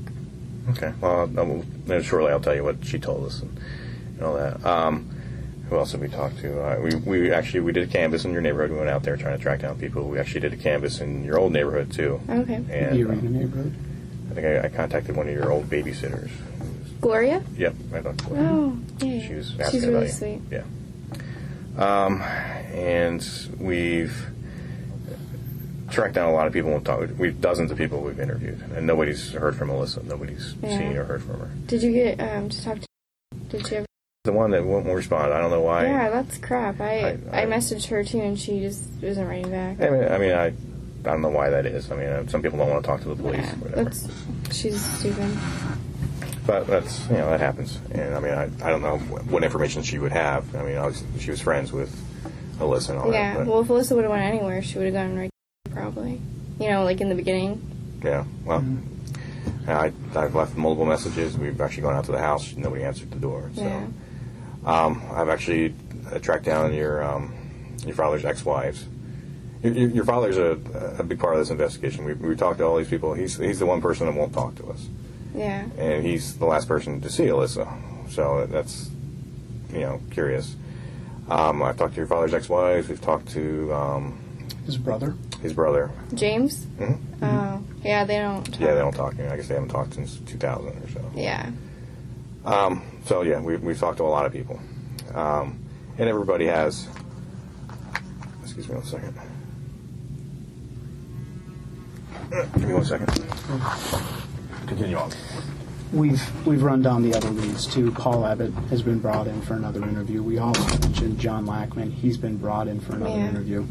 Okay. 0.70 0.92
Well, 1.00 1.22
I 1.36 1.42
will, 1.42 1.64
then 1.86 2.00
shortly 2.02 2.30
I'll 2.30 2.38
tell 2.40 2.54
you 2.54 2.62
what 2.62 2.84
she 2.84 2.98
told 3.00 3.26
us 3.26 3.42
and, 3.42 3.58
and 4.18 4.22
all 4.22 4.34
that. 4.34 4.64
Um, 4.64 5.08
who 5.72 5.78
else 5.78 5.92
did 5.92 6.00
we 6.02 6.08
talk 6.08 6.36
to? 6.36 6.62
Uh, 6.62 6.78
we, 6.80 6.94
we 6.96 7.32
actually 7.32 7.60
we 7.60 7.72
did 7.72 7.88
a 7.88 7.90
canvas 7.90 8.26
in 8.26 8.32
your 8.32 8.42
neighborhood. 8.42 8.70
We 8.70 8.76
went 8.76 8.90
out 8.90 9.02
there 9.02 9.16
trying 9.16 9.36
to 9.38 9.42
track 9.42 9.60
down 9.60 9.78
people. 9.78 10.06
We 10.06 10.18
actually 10.18 10.40
did 10.40 10.52
a 10.52 10.56
canvas 10.58 11.00
in 11.00 11.24
your 11.24 11.38
old 11.38 11.52
neighborhood 11.52 11.90
too. 11.90 12.20
Okay. 12.28 12.56
And 12.56 12.68
the 12.96 13.02
arena 13.04 13.22
neighborhood? 13.30 13.74
I 14.30 14.34
think 14.34 14.46
I, 14.46 14.64
I 14.64 14.68
contacted 14.68 15.16
one 15.16 15.28
of 15.28 15.34
your 15.34 15.50
old 15.50 15.70
babysitters. 15.70 16.30
Gloria? 17.00 17.42
Yep. 17.56 17.74
I 17.94 18.00
talked 18.00 18.18
to 18.18 18.24
her. 18.34 18.36
Oh, 18.48 18.78
yeah. 19.00 19.26
She 19.26 19.34
was 19.34 19.54
She's 19.70 19.86
really 19.86 19.94
about 19.94 20.06
you. 20.06 20.12
sweet. 20.12 20.40
Yeah. 20.50 20.64
Um, 21.76 22.20
and 22.20 23.26
we've 23.58 24.26
tracked 25.90 26.14
down 26.14 26.28
a 26.28 26.32
lot 26.34 26.46
of 26.46 26.52
people. 26.52 26.70
We've, 26.72 26.84
talked, 26.84 27.12
we've 27.12 27.40
dozens 27.40 27.70
of 27.70 27.78
people 27.78 28.02
we've 28.02 28.20
interviewed, 28.20 28.60
and 28.76 28.86
nobody's 28.86 29.32
heard 29.32 29.56
from 29.56 29.70
Alyssa. 29.70 30.04
Nobody's 30.04 30.54
Yeah. 30.62 30.78
seen 30.78 30.96
or 30.98 31.04
heard 31.04 31.22
from 31.22 31.40
her. 31.40 31.50
Did 31.66 31.82
you 31.82 31.92
get 31.92 32.20
um, 32.20 32.50
to 32.50 32.62
talk 32.62 32.78
to? 32.78 32.86
Did 33.48 33.70
you 33.70 33.76
ever? 33.78 33.86
The 34.24 34.32
one 34.32 34.52
that 34.52 34.64
won't 34.64 34.86
respond. 34.86 35.32
I 35.32 35.40
don't 35.40 35.50
know 35.50 35.62
why. 35.62 35.86
yeah, 35.86 36.08
that's 36.10 36.38
crap. 36.38 36.80
I, 36.80 36.84
I- 37.00 37.18
I 37.32 37.42
I- 37.42 37.46
messaged 37.46 37.88
her 37.88 38.04
too, 38.04 38.20
and 38.20 38.38
she 38.38 38.60
just 38.60 38.84
wasn't 39.02 39.28
writing 39.28 39.50
back. 39.50 39.80
I 39.80 39.90
mean, 39.90 40.04
I 40.04 40.18
mean, 40.18 40.30
I, 40.32 40.44
I 40.46 40.52
don't 41.10 41.22
know 41.22 41.28
why 41.30 41.50
that 41.50 41.66
is. 41.66 41.90
I 41.90 41.96
mean, 41.96 42.06
uh, 42.06 42.24
some 42.28 42.40
people 42.40 42.56
don't 42.56 42.70
want 42.70 42.84
to 42.84 42.86
talk 42.88 43.00
to 43.00 43.08
the 43.08 43.16
police, 43.16 43.38
Yeah, 43.40 43.52
or 43.54 43.56
whatever. 43.56 43.82
that's 43.82 44.08
she's 44.56 44.80
stupid. 44.80 45.36
But 46.46 46.68
that's 46.68 47.00
you 47.08 47.16
know 47.16 47.30
that 47.30 47.40
happens, 47.40 47.80
and 47.90 48.14
I 48.14 48.20
mean, 48.20 48.32
I, 48.32 48.44
I 48.64 48.70
don't 48.70 48.82
know 48.82 48.98
what, 48.98 49.26
what 49.26 49.42
information 49.42 49.82
she 49.82 49.98
would 49.98 50.12
have. 50.12 50.54
I 50.54 50.62
mean, 50.62 50.76
obviously 50.76 51.08
she 51.18 51.32
was 51.32 51.40
friends 51.40 51.72
with 51.72 51.90
Alyssa 52.60 52.90
and 52.90 52.98
all 53.00 53.12
Yeah. 53.12 53.32
that. 53.34 53.38
But, 53.38 53.46
Well, 53.48 53.60
if 53.62 53.66
Alyssa 53.66 53.96
would 53.96 54.04
have 54.04 54.12
went 54.12 54.22
anywhere, 54.22 54.62
she 54.62 54.78
would 54.78 54.84
have 54.84 54.94
gone 54.94 55.18
right. 55.18 55.30
Probably. 55.72 56.20
You 56.60 56.68
know, 56.68 56.84
like 56.84 57.00
in 57.00 57.08
the 57.08 57.16
beginning. 57.16 57.60
Yeah, 58.04 58.22
well, 58.44 58.64
I, 59.66 59.90
I've 60.14 60.36
left 60.36 60.56
multiple 60.56 60.86
messages. 60.86 61.36
We've 61.36 61.60
actually 61.60 61.82
gone 61.82 61.94
out 61.96 62.04
to 62.04 62.12
the 62.12 62.18
house. 62.20 62.54
Nobody 62.54 62.84
answered 62.84 63.10
the 63.10 63.18
door. 63.18 63.50
So, 63.56 63.62
Yeah. 63.62 63.86
Um, 64.64 65.02
I've 65.12 65.28
actually 65.28 65.74
uh, 66.12 66.18
tracked 66.18 66.44
down 66.44 66.72
your 66.74 67.02
um, 67.02 67.34
your 67.86 67.94
father's 67.94 68.24
ex-wives. 68.24 68.86
Your, 69.62 69.72
your, 69.74 69.88
your 69.90 70.04
father's 70.04 70.36
a, 70.38 70.58
a 70.98 71.02
big 71.02 71.18
part 71.18 71.34
of 71.34 71.40
this 71.40 71.50
investigation. 71.50 72.04
We, 72.04 72.14
we 72.14 72.36
talked 72.36 72.58
to 72.58 72.64
all 72.64 72.76
these 72.76 72.88
people. 72.88 73.14
He's 73.14 73.36
he's 73.38 73.58
the 73.58 73.66
one 73.66 73.80
person 73.80 74.06
that 74.06 74.14
won't 74.14 74.32
talk 74.32 74.54
to 74.56 74.66
us, 74.70 74.86
Yeah. 75.34 75.66
and 75.78 76.04
he's 76.04 76.36
the 76.38 76.46
last 76.46 76.68
person 76.68 77.00
to 77.00 77.10
see 77.10 77.24
Alyssa. 77.24 77.68
So 78.10 78.46
that's 78.46 78.90
you 79.72 79.80
know 79.80 80.00
curious. 80.10 80.54
Um, 81.30 81.62
I've 81.62 81.76
talked 81.76 81.94
to 81.94 81.98
your 81.98 82.06
father's 82.08 82.34
ex-wives. 82.34 82.88
We've 82.88 83.00
talked 83.00 83.28
to 83.30 83.72
um, 83.72 84.18
His 84.66 84.76
brother. 84.76 85.14
his 85.40 85.52
brother. 85.52 85.90
James. 86.14 86.66
Mhm. 86.78 86.98
Oh, 87.22 87.62
yeah. 87.84 88.04
They 88.04 88.18
don't. 88.18 88.44
Talk. 88.44 88.60
Yeah, 88.60 88.74
they 88.74 88.80
don't 88.80 88.92
talk. 88.94 89.14
I 89.20 89.36
guess 89.36 89.46
they 89.48 89.54
haven't 89.54 89.70
talked 89.70 89.94
since 89.94 90.16
2000 90.26 90.66
or 90.68 90.88
so. 90.90 91.10
Yeah. 91.14 91.50
Um, 92.44 92.82
so 93.06 93.22
yeah, 93.22 93.40
we, 93.40 93.56
we've 93.56 93.78
talked 93.78 93.98
to 93.98 94.04
a 94.04 94.06
lot 94.06 94.26
of 94.26 94.32
people, 94.32 94.60
um, 95.14 95.58
and 95.98 96.08
everybody 96.08 96.46
has. 96.46 96.88
Excuse 98.42 98.68
me 98.68 98.74
one 98.74 98.84
second. 98.84 99.16
Give 102.30 102.66
me 102.68 102.74
one 102.74 102.84
second. 102.84 103.08
Continue 104.66 104.96
on. 104.96 105.10
We've 105.92 106.46
we've 106.46 106.62
run 106.62 106.80
down 106.82 107.02
the 107.08 107.14
other 107.16 107.28
leads 107.30 107.66
too. 107.66 107.92
Paul 107.92 108.24
Abbott 108.26 108.52
has 108.70 108.82
been 108.82 108.98
brought 108.98 109.26
in 109.26 109.40
for 109.42 109.54
another 109.54 109.82
interview. 109.82 110.22
We 110.22 110.38
also 110.38 110.62
mentioned 110.78 111.18
John 111.18 111.44
Lackman. 111.46 111.90
He's 111.92 112.16
been 112.16 112.38
brought 112.38 112.66
in 112.68 112.80
for 112.80 112.94
another 112.96 113.10
Yeah. 113.18 113.28
interview. 113.28 113.66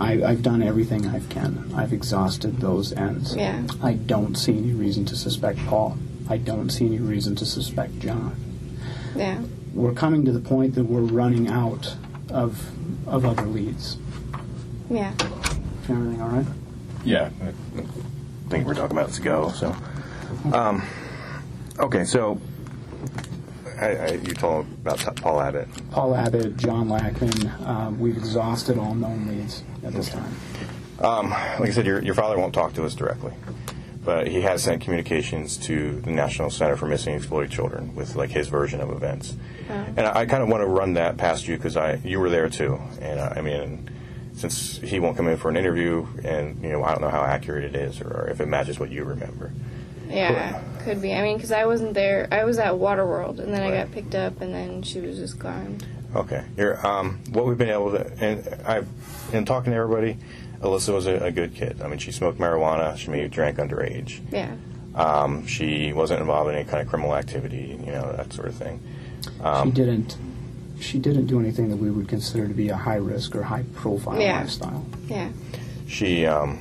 I, 0.00 0.22
I've 0.24 0.42
done 0.42 0.62
everything 0.62 1.06
I 1.06 1.20
can. 1.28 1.72
I've 1.76 1.92
exhausted 1.92 2.56
those 2.58 2.92
ends. 2.94 3.36
Yeah. 3.36 3.62
I 3.82 3.92
don't 3.92 4.34
see 4.34 4.56
any 4.56 4.72
reason 4.72 5.04
to 5.06 5.16
suspect 5.16 5.58
Paul. 5.66 5.96
I 6.30 6.38
don't 6.38 6.70
see 6.70 6.86
any 6.86 6.98
reason 6.98 7.34
to 7.36 7.44
suspect 7.44 7.98
John. 7.98 8.36
Yeah. 9.16 9.42
We're 9.74 9.92
coming 9.92 10.24
to 10.24 10.32
the 10.32 10.40
point 10.40 10.74
that 10.76 10.84
we're 10.84 11.00
running 11.00 11.48
out 11.48 11.96
of 12.30 12.70
of 13.06 13.24
other 13.24 13.42
leads. 13.42 13.98
Yeah. 14.88 15.12
Everything 15.88 16.20
all 16.22 16.28
right? 16.28 16.46
Yeah, 17.04 17.30
I 17.42 17.82
think 18.48 18.66
we're 18.66 18.74
talking 18.74 18.96
about 18.96 19.08
this 19.08 19.18
go. 19.18 19.50
So, 19.50 19.74
um, 20.52 20.82
okay, 21.78 22.04
so 22.04 22.40
I, 23.80 23.86
I, 23.96 24.10
you 24.12 24.34
told 24.34 24.66
about 24.66 24.98
Paul 25.16 25.40
Abbott. 25.40 25.68
Paul 25.90 26.14
Abbott, 26.14 26.56
John 26.56 26.88
Lackman. 26.88 27.66
Um, 27.66 27.98
we've 27.98 28.16
exhausted 28.16 28.78
all 28.78 28.94
known 28.94 29.26
leads 29.28 29.64
at 29.82 29.92
this 29.92 30.10
time. 30.10 30.34
Um, 31.00 31.30
like 31.30 31.70
I 31.70 31.70
said, 31.70 31.86
your, 31.86 32.02
your 32.02 32.14
father 32.14 32.38
won't 32.38 32.52
talk 32.52 32.74
to 32.74 32.84
us 32.84 32.94
directly, 32.94 33.32
but 34.04 34.26
he 34.26 34.40
has 34.40 34.62
sent 34.62 34.80
communications 34.80 35.56
to 35.58 36.00
the 36.00 36.10
National 36.10 36.50
Center 36.50 36.76
for 36.76 36.86
Missing 36.86 37.14
and 37.14 37.22
Exploited 37.22 37.50
Children 37.50 37.94
with 37.94 38.16
like 38.16 38.30
his 38.30 38.48
version 38.48 38.80
of 38.80 38.90
events. 38.90 39.34
And 39.68 40.00
I, 40.00 40.20
I 40.20 40.26
kind 40.26 40.42
of 40.42 40.48
want 40.48 40.62
to 40.62 40.66
run 40.66 40.94
that 40.94 41.16
past 41.16 41.46
you 41.46 41.56
because 41.56 41.76
I 41.76 41.94
you 42.04 42.18
were 42.18 42.30
there 42.30 42.48
too, 42.48 42.80
and 43.00 43.20
uh, 43.20 43.34
I 43.36 43.40
mean, 43.40 43.88
since 44.34 44.78
he 44.78 44.98
won't 44.98 45.16
come 45.16 45.28
in 45.28 45.36
for 45.36 45.48
an 45.48 45.56
interview, 45.56 46.06
and 46.24 46.62
you 46.62 46.70
know 46.70 46.82
I 46.82 46.90
don't 46.92 47.02
know 47.02 47.10
how 47.10 47.22
accurate 47.22 47.64
it 47.64 47.76
is 47.76 48.00
or, 48.00 48.28
if 48.30 48.40
it 48.40 48.46
matches 48.46 48.80
what 48.80 48.90
you 48.90 49.04
remember. 49.04 49.52
Yeah. 50.08 50.60
Could 50.82 51.00
be. 51.00 51.14
I 51.14 51.22
mean, 51.22 51.36
because 51.36 51.52
I 51.52 51.66
wasn't 51.66 51.94
there. 51.94 52.26
I 52.32 52.44
was 52.44 52.58
at 52.58 52.72
Waterworld, 52.72 53.38
and 53.38 53.52
then 53.54 53.62
I 53.62 53.70
got 53.70 53.92
picked 53.92 54.14
up, 54.14 54.40
and 54.40 54.52
then 54.52 54.82
she 54.82 55.00
was 55.00 55.18
just 55.18 55.38
gone. 55.38 55.78
Okay. 56.16 56.42
Here, 56.56 56.80
um, 56.82 57.20
what 57.30 57.46
we've 57.46 57.58
been 57.58 57.70
able 57.70 57.92
to, 57.92 58.10
and 58.18 58.48
I've, 58.66 58.88
in 59.32 59.44
talking 59.44 59.72
to 59.72 59.78
everybody, 59.78 60.16
Alyssa 60.60 60.92
was 60.92 61.06
a, 61.06 61.16
a 61.16 61.30
good 61.30 61.54
kid. 61.54 61.80
I 61.82 61.88
mean, 61.88 61.98
she 61.98 62.12
smoked 62.12 62.38
marijuana. 62.38 62.96
She 62.96 63.10
maybe 63.10 63.28
drank 63.28 63.58
underage. 63.58 64.20
Yeah. 64.30 64.54
Um, 64.94 65.46
she 65.46 65.92
wasn't 65.92 66.20
involved 66.20 66.50
in 66.50 66.56
any 66.56 66.68
kind 66.68 66.82
of 66.82 66.88
criminal 66.88 67.14
activity, 67.14 67.78
you 67.84 67.92
know, 67.92 68.12
that 68.16 68.32
sort 68.32 68.48
of 68.48 68.54
thing. 68.56 68.80
Um, 69.42 69.68
she 69.68 69.74
didn't. 69.74 70.16
She 70.80 70.98
didn't 70.98 71.26
do 71.26 71.38
anything 71.38 71.68
that 71.68 71.76
we 71.76 71.90
would 71.90 72.08
consider 72.08 72.48
to 72.48 72.54
be 72.54 72.70
a 72.70 72.76
high 72.76 72.96
risk 72.96 73.36
or 73.36 73.42
high 73.42 73.64
profile 73.74 74.18
Yeah. 74.20 74.40
lifestyle. 74.40 74.86
Yeah. 75.08 75.28
She, 75.86 76.24
um, 76.26 76.58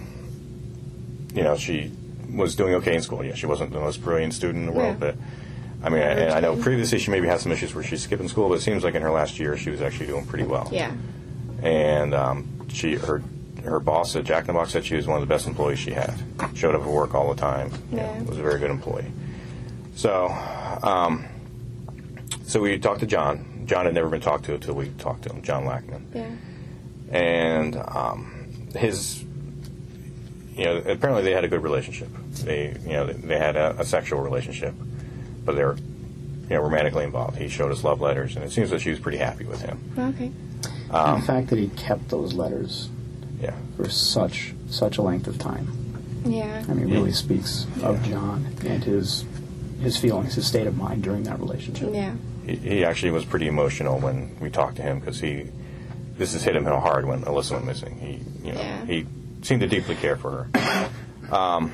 you 1.33 1.43
know, 1.43 1.55
she 1.55 1.91
was 2.33 2.55
doing 2.55 2.75
okay 2.75 2.95
in 2.95 3.01
school. 3.01 3.23
Yeah, 3.23 3.33
she 3.35 3.45
wasn't 3.45 3.71
the 3.71 3.79
most 3.79 4.03
brilliant 4.03 4.33
student 4.33 4.59
in 4.59 4.65
the 4.65 4.71
world, 4.77 4.97
Yeah. 5.01 5.11
but 5.11 5.15
I 5.83 5.89
mean, 5.89 6.01
and 6.01 6.33
I 6.33 6.41
know 6.41 6.55
previously 6.57 6.99
she 6.99 7.11
maybe 7.11 7.27
had 7.27 7.39
some 7.39 7.51
issues 7.53 7.73
where 7.73 7.83
she's 7.83 8.01
skipping 8.03 8.27
school, 8.27 8.49
but 8.49 8.55
it 8.55 8.61
seems 8.61 8.83
like 8.83 8.95
in 8.95 9.01
her 9.01 9.11
last 9.11 9.39
year 9.39 9.55
she 9.57 9.69
was 9.69 9.81
actually 9.81 10.07
doing 10.07 10.25
pretty 10.25 10.45
well. 10.45 10.67
Yeah. 10.71 10.91
and 11.63 12.13
um, 12.13 12.67
she 12.69 12.95
her 12.95 13.21
her 13.63 13.79
boss 13.79 14.15
at 14.15 14.23
Jack 14.25 14.41
in 14.43 14.47
the 14.47 14.53
Box 14.53 14.71
said 14.71 14.85
she 14.85 14.95
was 14.95 15.07
one 15.07 15.21
of 15.21 15.27
the 15.27 15.33
best 15.33 15.47
employees 15.47 15.79
she 15.79 15.91
had. 15.91 16.13
Showed 16.55 16.75
up 16.75 16.81
at 16.81 16.87
work 16.87 17.13
all 17.15 17.33
the 17.33 17.39
time. 17.39 17.71
you 17.91 17.97
Yeah. 17.97 18.21
was 18.23 18.37
a 18.37 18.41
very 18.41 18.59
good 18.59 18.71
employee. 18.71 19.11
So, 19.95 20.27
um, 20.83 21.25
so 22.45 22.61
we 22.61 22.77
talked 22.79 23.01
to 23.01 23.05
John. 23.05 23.63
John 23.65 23.85
had 23.85 23.93
never 23.93 24.09
been 24.09 24.21
talked 24.21 24.45
to 24.45 24.53
until 24.55 24.73
we 24.75 24.89
talked 24.97 25.23
to 25.23 25.29
him, 25.33 25.41
John 25.41 25.65
Lackman, 25.65 26.07
Yeah. 26.13 26.29
and 27.11 27.75
um, 27.75 28.45
his. 28.75 29.23
You 30.55 30.65
know, 30.65 30.77
apparently 30.77 31.23
they 31.23 31.31
had 31.31 31.45
a 31.45 31.47
good 31.47 31.63
relationship. 31.63 32.09
They, 32.43 32.75
you 32.83 32.91
know, 32.91 33.05
they 33.07 33.37
had 33.37 33.55
a, 33.55 33.79
a 33.79 33.85
sexual 33.85 34.19
relationship, 34.19 34.73
but 35.45 35.55
they 35.55 35.63
were, 35.63 35.77
you 35.77 36.49
know, 36.49 36.59
romantically 36.61 37.05
involved. 37.05 37.37
He 37.37 37.47
showed 37.47 37.71
us 37.71 37.81
love 37.85 38.01
letters, 38.01 38.35
and 38.35 38.43
it 38.43 38.51
seems 38.51 38.69
that 38.71 38.81
she 38.81 38.89
was 38.89 38.99
pretty 38.99 39.19
happy 39.19 39.45
with 39.45 39.61
him. 39.61 39.79
Okay. 39.97 40.31
Um, 40.91 41.13
and 41.13 41.23
the 41.23 41.27
fact 41.27 41.47
that 41.51 41.59
he 41.59 41.69
kept 41.69 42.09
those 42.09 42.33
letters 42.33 42.89
Yeah. 43.41 43.53
for 43.77 43.89
such 43.89 44.53
such 44.69 44.97
a 44.97 45.01
length 45.01 45.27
of 45.27 45.37
time, 45.39 45.67
Yeah. 46.25 46.63
I 46.67 46.73
mean, 46.73 46.89
really 46.91 47.11
speaks 47.13 47.65
of 47.81 48.01
John 48.03 48.45
and 48.65 48.83
his 48.83 49.25
his 49.81 49.95
feelings, 49.97 50.35
his 50.35 50.45
state 50.45 50.67
of 50.67 50.75
mind 50.77 51.03
during 51.03 51.23
that 51.23 51.39
relationship. 51.39 51.89
Yeah. 51.93 52.13
he, 52.45 52.55
he 52.57 52.85
actually 52.85 53.11
was 53.11 53.23
pretty 53.25 53.47
emotional 53.47 53.97
when 53.99 54.35
we 54.41 54.49
talked 54.49 54.75
to 54.77 54.81
him 54.81 54.99
because 54.99 55.19
he 55.19 55.47
this 56.17 56.33
has 56.33 56.43
hit 56.43 56.55
him 56.55 56.65
hard 56.65 57.05
when 57.05 57.21
Alyssa 57.21 57.53
went 57.53 57.65
missing. 57.65 57.97
He 57.97 58.47
you 58.47 58.53
know 58.53 58.59
Yeah. 58.59 58.85
he 58.85 59.05
seemed 59.41 59.61
to 59.61 59.67
deeply 59.67 59.95
care 59.95 60.17
for 60.17 60.49
her, 60.51 60.89
um, 61.35 61.71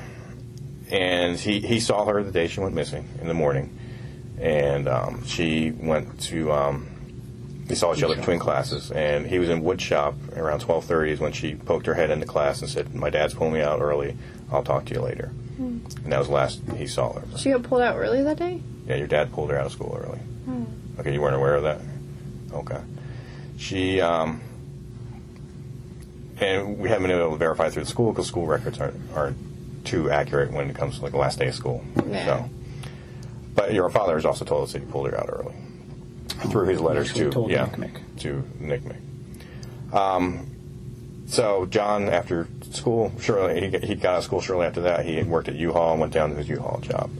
and 0.90 1.36
he 1.36 1.58
he 1.60 1.80
saw 1.80 2.04
her 2.06 2.22
the 2.22 2.30
day 2.30 2.46
she 2.46 2.60
went 2.60 2.74
missing 2.74 3.08
in 3.20 3.26
the 3.26 3.34
morning, 3.34 3.76
and 4.40 4.88
um, 4.88 5.24
she 5.26 5.72
went 5.72 6.20
to. 6.22 6.52
Um, 6.52 6.86
they 7.66 7.74
saw 7.74 7.94
each 7.94 8.02
other 8.02 8.14
between 8.14 8.38
classes, 8.38 8.92
and 8.92 9.26
he 9.26 9.38
was 9.38 9.48
in 9.48 9.64
wood 9.64 9.80
shop 9.80 10.14
around 10.36 10.60
twelve 10.60 10.84
thirty. 10.84 11.10
Is 11.10 11.20
when 11.20 11.32
she 11.32 11.54
poked 11.54 11.86
her 11.86 11.94
head 11.94 12.10
into 12.10 12.26
class 12.26 12.60
and 12.60 12.70
said, 12.70 12.94
"My 12.94 13.10
dad's 13.10 13.34
pulling 13.34 13.54
me 13.54 13.60
out 13.60 13.80
early. 13.80 14.16
I'll 14.52 14.62
talk 14.62 14.84
to 14.86 14.94
you 14.94 15.00
later." 15.00 15.32
And 15.58 16.12
that 16.12 16.18
was 16.18 16.28
the 16.28 16.34
last 16.34 16.60
he 16.76 16.86
saw 16.86 17.14
her. 17.14 17.22
She 17.38 17.50
got 17.50 17.62
pulled 17.62 17.80
out 17.80 17.96
early 17.96 18.22
that 18.22 18.36
day? 18.36 18.60
Yeah, 18.86 18.96
your 18.96 19.06
dad 19.06 19.32
pulled 19.32 19.50
her 19.50 19.58
out 19.58 19.66
of 19.66 19.72
school 19.72 19.98
early. 20.00 20.20
Okay, 21.00 21.12
you 21.12 21.20
weren't 21.20 21.34
aware 21.34 21.56
of 21.56 21.62
that. 21.64 21.80
Okay, 22.52 22.80
she 23.58 24.00
um, 24.00 24.40
and 26.40 26.78
we 26.78 26.88
haven't 26.88 27.08
been 27.08 27.18
able 27.18 27.32
to 27.32 27.36
verify 27.36 27.68
through 27.68 27.82
the 27.84 27.90
school 27.90 28.12
because 28.12 28.26
school 28.26 28.46
records 28.46 28.78
aren't 28.78 29.00
aren't 29.12 29.36
too 29.84 30.10
accurate 30.10 30.52
when 30.52 30.70
it 30.70 30.76
comes 30.76 30.98
to 30.98 31.02
like 31.02 31.12
the 31.12 31.18
last 31.18 31.38
day 31.38 31.48
of 31.48 31.54
school. 31.54 31.84
Yeah. 32.06 32.24
So, 32.24 32.50
but 33.54 33.72
your 33.72 33.90
father 33.90 34.14
has 34.14 34.24
also 34.24 34.44
told 34.44 34.64
us 34.64 34.72
that 34.72 34.80
he 34.80 34.86
pulled 34.86 35.08
her 35.10 35.18
out 35.18 35.28
early 35.30 35.54
through 36.50 36.66
his 36.68 36.80
letters 36.80 37.08
Actually 37.10 37.24
to 37.26 37.30
told 37.30 37.50
yeah 37.50 37.66
NCMEC. 37.66 38.00
to 38.20 38.44
NCMEC. 38.60 39.94
Um, 39.94 40.50
so 41.26 41.66
John, 41.66 42.08
after 42.08 42.46
school, 42.70 43.12
shortly 43.20 43.68
he, 43.70 43.78
he 43.86 43.94
got 43.94 44.14
out 44.14 44.18
of 44.18 44.24
school 44.24 44.40
shortly 44.40 44.66
after 44.66 44.82
that. 44.82 45.04
He 45.04 45.16
had 45.16 45.26
worked 45.26 45.48
at 45.48 45.54
U-Haul 45.56 45.92
and 45.92 46.00
went 46.00 46.12
down 46.12 46.30
to 46.30 46.36
his 46.36 46.48
U-Haul 46.48 46.80
job, 46.80 47.10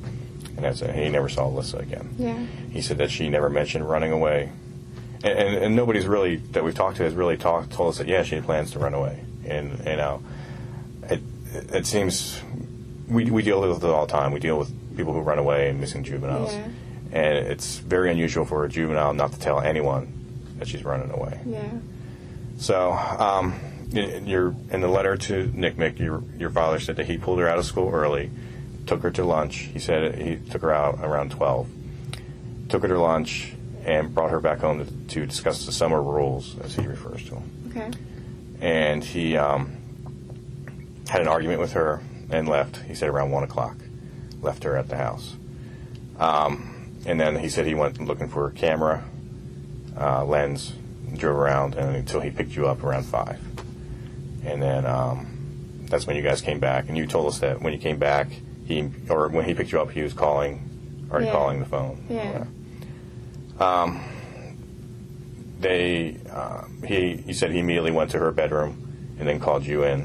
and 0.56 0.58
that's 0.64 0.82
it. 0.82 0.94
He 0.94 1.08
never 1.08 1.28
saw 1.28 1.48
Alyssa 1.50 1.80
again. 1.80 2.14
Yeah. 2.18 2.38
He 2.70 2.82
said 2.82 2.98
that 2.98 3.10
she 3.10 3.28
never 3.28 3.48
mentioned 3.50 3.88
running 3.88 4.12
away, 4.12 4.50
and, 5.24 5.38
and, 5.38 5.54
and 5.64 5.76
nobody's 5.76 6.06
really 6.06 6.36
that 6.36 6.62
we've 6.62 6.74
talked 6.74 6.98
to 6.98 7.02
has 7.04 7.14
really 7.14 7.36
talked 7.36 7.72
told 7.72 7.90
us 7.90 7.98
that 7.98 8.06
yeah 8.08 8.22
she 8.22 8.34
had 8.36 8.44
plans 8.44 8.70
to 8.72 8.78
run 8.78 8.94
away, 8.94 9.20
and 9.46 9.78
you 9.86 9.96
know, 9.96 10.22
it 11.04 11.20
it 11.72 11.86
seems 11.86 12.40
we 13.08 13.30
we 13.30 13.42
deal 13.42 13.60
with 13.60 13.82
it 13.82 13.88
all 13.88 14.06
the 14.06 14.12
time. 14.12 14.32
We 14.32 14.40
deal 14.40 14.58
with 14.58 14.72
people 14.96 15.12
who 15.12 15.20
run 15.20 15.38
away 15.38 15.68
and 15.70 15.80
missing 15.80 16.02
juveniles, 16.04 16.52
Yeah. 16.52 16.68
And 17.12 17.38
it's 17.38 17.78
very 17.78 18.10
unusual 18.10 18.44
for 18.44 18.64
a 18.64 18.68
juvenile 18.68 19.14
not 19.14 19.32
to 19.32 19.38
tell 19.38 19.60
anyone 19.60 20.12
that 20.58 20.68
she's 20.68 20.84
running 20.84 21.10
away. 21.10 21.40
Yeah. 21.46 21.70
So, 22.58 22.92
um, 22.92 23.54
in, 23.92 24.26
your, 24.26 24.54
in 24.70 24.80
the 24.80 24.88
letter 24.88 25.16
to 25.16 25.48
NCMEC, 25.48 25.98
your, 25.98 26.22
your 26.38 26.50
father 26.50 26.80
said 26.80 26.96
that 26.96 27.06
he 27.06 27.18
pulled 27.18 27.38
her 27.38 27.48
out 27.48 27.58
of 27.58 27.64
school 27.64 27.90
early, 27.92 28.30
took 28.86 29.02
her 29.02 29.10
to 29.12 29.24
lunch. 29.24 29.68
He 29.72 29.78
said 29.78 30.18
he 30.18 30.36
took 30.36 30.62
her 30.62 30.72
out 30.72 30.98
around 31.02 31.30
12, 31.32 31.68
took 32.68 32.82
her 32.82 32.88
to 32.88 32.98
lunch, 32.98 33.52
and 33.84 34.12
brought 34.14 34.30
her 34.30 34.40
back 34.40 34.58
home 34.58 34.84
to, 34.84 35.14
to 35.14 35.26
discuss 35.26 35.66
the 35.66 35.72
summer 35.72 36.02
rules, 36.02 36.58
as 36.60 36.74
he 36.74 36.86
refers 36.86 37.22
to 37.24 37.30
them. 37.30 37.70
Okay. 37.70 37.90
And 38.60 39.04
he 39.04 39.36
um, 39.36 39.76
had 41.08 41.20
an 41.20 41.28
argument 41.28 41.60
with 41.60 41.72
her 41.72 42.02
and 42.30 42.48
left. 42.48 42.78
He 42.78 42.94
said 42.94 43.08
around 43.08 43.30
1 43.30 43.44
o'clock. 43.44 43.76
Left 44.40 44.64
her 44.64 44.76
at 44.76 44.88
the 44.88 44.96
house. 44.96 45.36
Um, 46.18 46.75
and 47.06 47.18
then 47.20 47.36
he 47.36 47.48
said 47.48 47.66
he 47.66 47.74
went 47.74 48.00
looking 48.00 48.28
for 48.28 48.48
a 48.48 48.52
camera, 48.52 49.04
uh, 49.98 50.24
lens, 50.24 50.72
drove 51.16 51.38
around 51.38 51.74
and 51.74 51.96
until 51.96 52.20
he 52.20 52.30
picked 52.30 52.54
you 52.56 52.66
up 52.66 52.82
around 52.82 53.04
5 53.04 53.38
and 54.44 54.62
then 54.62 54.84
um, 54.86 55.26
that's 55.88 56.06
when 56.06 56.14
you 56.16 56.22
guys 56.22 56.40
came 56.40 56.60
back. 56.60 56.88
And 56.88 56.96
you 56.96 57.06
told 57.06 57.26
us 57.26 57.40
that 57.40 57.60
when 57.62 57.72
you 57.72 57.78
came 57.80 57.98
back, 57.98 58.28
he 58.66 58.88
or 59.10 59.28
when 59.28 59.44
he 59.44 59.54
picked 59.54 59.72
you 59.72 59.80
up, 59.80 59.90
he 59.90 60.02
was 60.02 60.12
calling, 60.12 61.06
already 61.10 61.26
Yeah. 61.26 61.32
calling 61.32 61.58
the 61.60 61.66
phone. 61.66 62.04
Yeah. 62.08 62.44
yeah. 63.58 63.82
Um, 63.82 64.00
they 65.60 66.16
uh, 66.30 66.64
he 66.86 67.16
he 67.16 67.32
said 67.32 67.50
he 67.50 67.58
immediately 67.58 67.90
went 67.90 68.10
to 68.12 68.18
her 68.18 68.30
bedroom 68.30 69.16
and 69.18 69.26
then 69.28 69.40
called 69.40 69.64
you 69.66 69.82
in. 69.84 70.00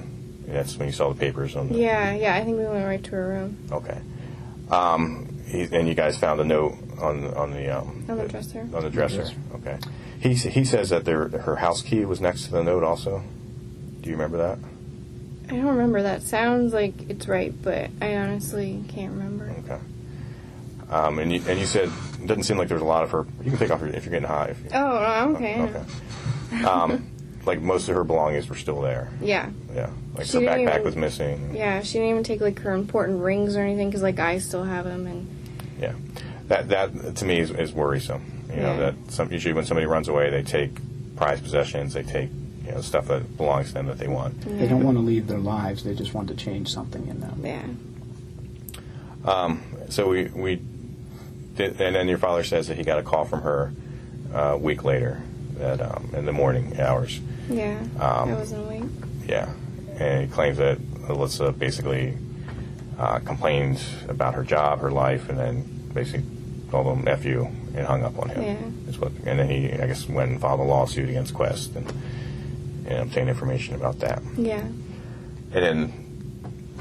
And 0.48 0.56
that's 0.56 0.76
when 0.78 0.88
you 0.88 0.94
saw 0.94 1.10
the 1.14 1.20
papers 1.20 1.56
on. 1.56 1.70
The, 1.70 1.78
Yeah, 1.78 2.14
yeah. 2.14 2.36
I 2.36 2.44
think 2.44 2.58
we 2.58 2.66
went 2.66 2.86
right 2.86 3.04
to 3.04 3.12
her 3.12 3.28
room 3.28 3.58
Okay. 3.72 4.00
Um, 4.72 5.28
he, 5.46 5.64
and 5.72 5.88
you 5.88 5.94
guys 5.94 6.18
found 6.18 6.40
a 6.40 6.46
note 6.46 6.76
on 7.02 7.34
on 7.34 7.52
the 7.52 7.70
um, 7.70 8.06
on 8.10 8.18
the 8.18 8.28
dresser. 8.28 8.62
on 8.74 8.84
the 8.84 8.90
dresser. 8.90 9.28
Okay. 9.56 9.78
He 10.20 10.32
s- 10.34 10.44
he 10.44 10.64
says 10.64 10.90
that 10.90 11.06
their 11.06 11.28
her 11.30 11.58
house 11.58 11.82
key 11.82 12.06
was 12.06 12.22
next 12.22 12.46
to 12.46 12.52
the 12.52 12.64
note. 12.64 12.84
Also, 12.84 13.24
do 14.02 14.10
you 14.10 14.16
remember 14.16 14.38
that? 14.38 14.60
I 15.50 15.56
don't 15.56 15.66
remember. 15.66 16.02
That 16.04 16.22
sounds 16.22 16.74
like 16.74 16.94
it's 17.10 17.28
right, 17.28 17.54
but 17.62 17.90
I 18.02 18.16
honestly 18.16 18.84
can't 18.88 19.12
remember. 19.14 19.54
Okay. 19.66 19.80
Um, 20.90 21.20
and 21.20 21.32
you 21.34 21.42
and 21.48 21.60
you 21.60 21.66
said 21.66 21.90
it 22.22 22.28
doesn't 22.28 22.44
seem 22.44 22.58
like 22.58 22.68
there's 22.68 22.82
a 22.82 22.86
lot 22.86 23.04
of 23.04 23.12
her. 23.12 23.26
You 23.44 23.50
can 23.52 23.60
take 23.60 23.72
off 23.72 23.80
your, 23.82 23.90
if 23.90 24.06
you're 24.06 24.12
getting 24.12 24.28
high. 24.28 24.48
If 24.48 24.60
you, 24.64 24.70
Oh, 24.74 25.28
no, 25.30 25.36
okay. 25.36 25.62
Okay. 25.62 26.64
Um, 26.66 27.08
like 27.46 27.62
most 27.62 27.90
of 27.90 27.96
her 27.96 28.04
belongings 28.04 28.48
were 28.50 28.56
still 28.56 28.82
there. 28.82 29.10
Yeah, 29.22 29.50
Yeah. 29.74 29.90
Like 30.16 30.26
She 30.28 30.34
her 30.34 30.40
didn't 30.42 30.68
backpack 30.68 30.72
even- 30.74 30.84
was 30.84 30.96
missing. 30.96 31.56
yeah. 31.56 31.82
She 31.82 31.94
didn't 31.94 32.10
even 32.10 32.24
take 32.24 32.42
like 32.42 32.60
her 32.60 32.74
important 32.74 33.22
rings 33.24 33.56
or 33.56 33.62
anything 33.62 33.90
because 33.90 34.02
like 34.04 34.20
I 34.20 34.38
still 34.40 34.64
have 34.64 34.86
them, 34.86 35.08
and 35.08 35.28
Yeah. 35.80 35.94
That 36.52 36.68
that 36.68 37.16
to 37.16 37.24
me 37.26 37.40
is, 37.40 37.50
is 37.52 37.72
worrisome. 37.72 38.44
You 38.50 38.58
know 38.58 38.74
Yeah. 38.74 38.92
that 38.92 38.96
some 39.12 39.32
usually 39.32 39.54
when 39.54 39.64
somebody 39.66 39.86
runs 39.88 40.10
away, 40.10 40.30
they 40.30 40.44
take 40.44 40.72
prized 41.16 41.44
possessions. 41.44 41.94
They 41.94 42.04
take 42.04 42.30
you 42.66 42.74
know 42.74 42.82
stuff 42.82 43.08
that 43.08 43.38
belongs 43.38 43.68
to 43.70 43.74
them 43.76 43.88
that 43.88 43.98
they 43.98 44.10
want. 44.10 44.42
They 44.42 44.68
don't 44.68 44.84
want 44.84 44.98
to 44.98 45.02
leave 45.02 45.28
their 45.28 45.40
lives. 45.40 45.86
They 45.86 45.96
just 45.96 46.14
want 46.14 46.28
to 46.28 46.36
change 46.36 46.68
something 46.68 47.08
in 47.08 47.22
them. 47.22 47.42
yeah, 49.26 49.56
So 49.88 50.10
we 50.10 50.26
we 50.26 50.62
did, 51.56 51.80
and 51.80 51.96
then 51.96 52.10
your 52.10 52.18
father 52.18 52.44
says 52.44 52.68
that 52.68 52.76
he 52.78 52.84
got 52.84 53.00
a 53.00 53.04
call 53.04 53.24
from 53.24 53.42
her 53.44 53.72
uh, 54.34 54.40
a 54.40 54.58
week 54.58 54.84
later, 54.84 55.22
that 55.56 55.82
um, 55.82 56.10
in 56.14 56.26
the 56.26 56.34
morning 56.34 56.78
hours. 56.82 57.22
yeah. 57.50 57.80
Um, 57.98 58.30
I 58.30 58.34
wasn't 58.34 58.66
awake. 58.66 58.84
Yeah, 59.26 59.54
and 59.98 60.24
he 60.26 60.28
claims 60.28 60.58
that 60.58 60.80
Alyssa 61.08 61.58
basically 61.58 62.18
uh, 63.00 63.20
complained 63.20 63.82
about 64.10 64.34
her 64.34 64.44
job, 64.44 64.80
her 64.82 64.92
life, 64.92 65.30
and 65.30 65.38
then 65.40 65.64
basically 65.94 66.24
called 66.72 66.98
him 66.98 67.08
"f 67.08 67.24
you" 67.26 67.50
and 67.76 67.86
hung 67.86 68.04
up 68.04 68.18
on 68.18 68.30
him. 68.30 68.42
Yeah. 68.42 68.90
Is 68.90 68.98
what, 68.98 69.12
and 69.26 69.38
then 69.40 69.50
he, 69.50 69.72
I 69.74 69.88
guess, 69.88 70.08
went 70.10 70.32
and 70.32 70.42
filed 70.42 70.60
a 70.60 70.64
lawsuit 70.64 71.10
against 71.10 71.34
Qwest 71.34 71.76
and, 71.76 71.92
and 72.88 73.00
obtained 73.04 73.30
information 73.30 73.76
about 73.76 74.00
that. 74.00 74.22
Yeah, 74.38 74.62
And 74.62 74.74
then 75.52 75.94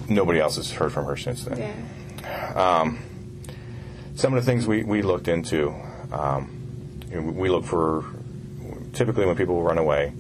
nobody 0.09 0.41
else 0.41 0.57
has 0.57 0.71
heard 0.73 0.93
from 0.93 1.05
her 1.07 1.17
since 1.17 1.45
then. 1.45 1.59
yeah, 1.59 2.53
Um, 2.55 2.99
Some 4.17 4.35
of 4.35 4.45
the 4.45 4.51
things 4.51 4.67
we, 4.67 4.83
we 4.83 5.03
looked 5.03 5.29
into, 5.29 5.75
um, 6.13 6.51
we 7.13 7.49
look 7.49 7.65
for 7.65 8.05
typically 8.93 9.25
when 9.27 9.37
people 9.37 9.63
run 9.63 9.79
away, 9.79 10.13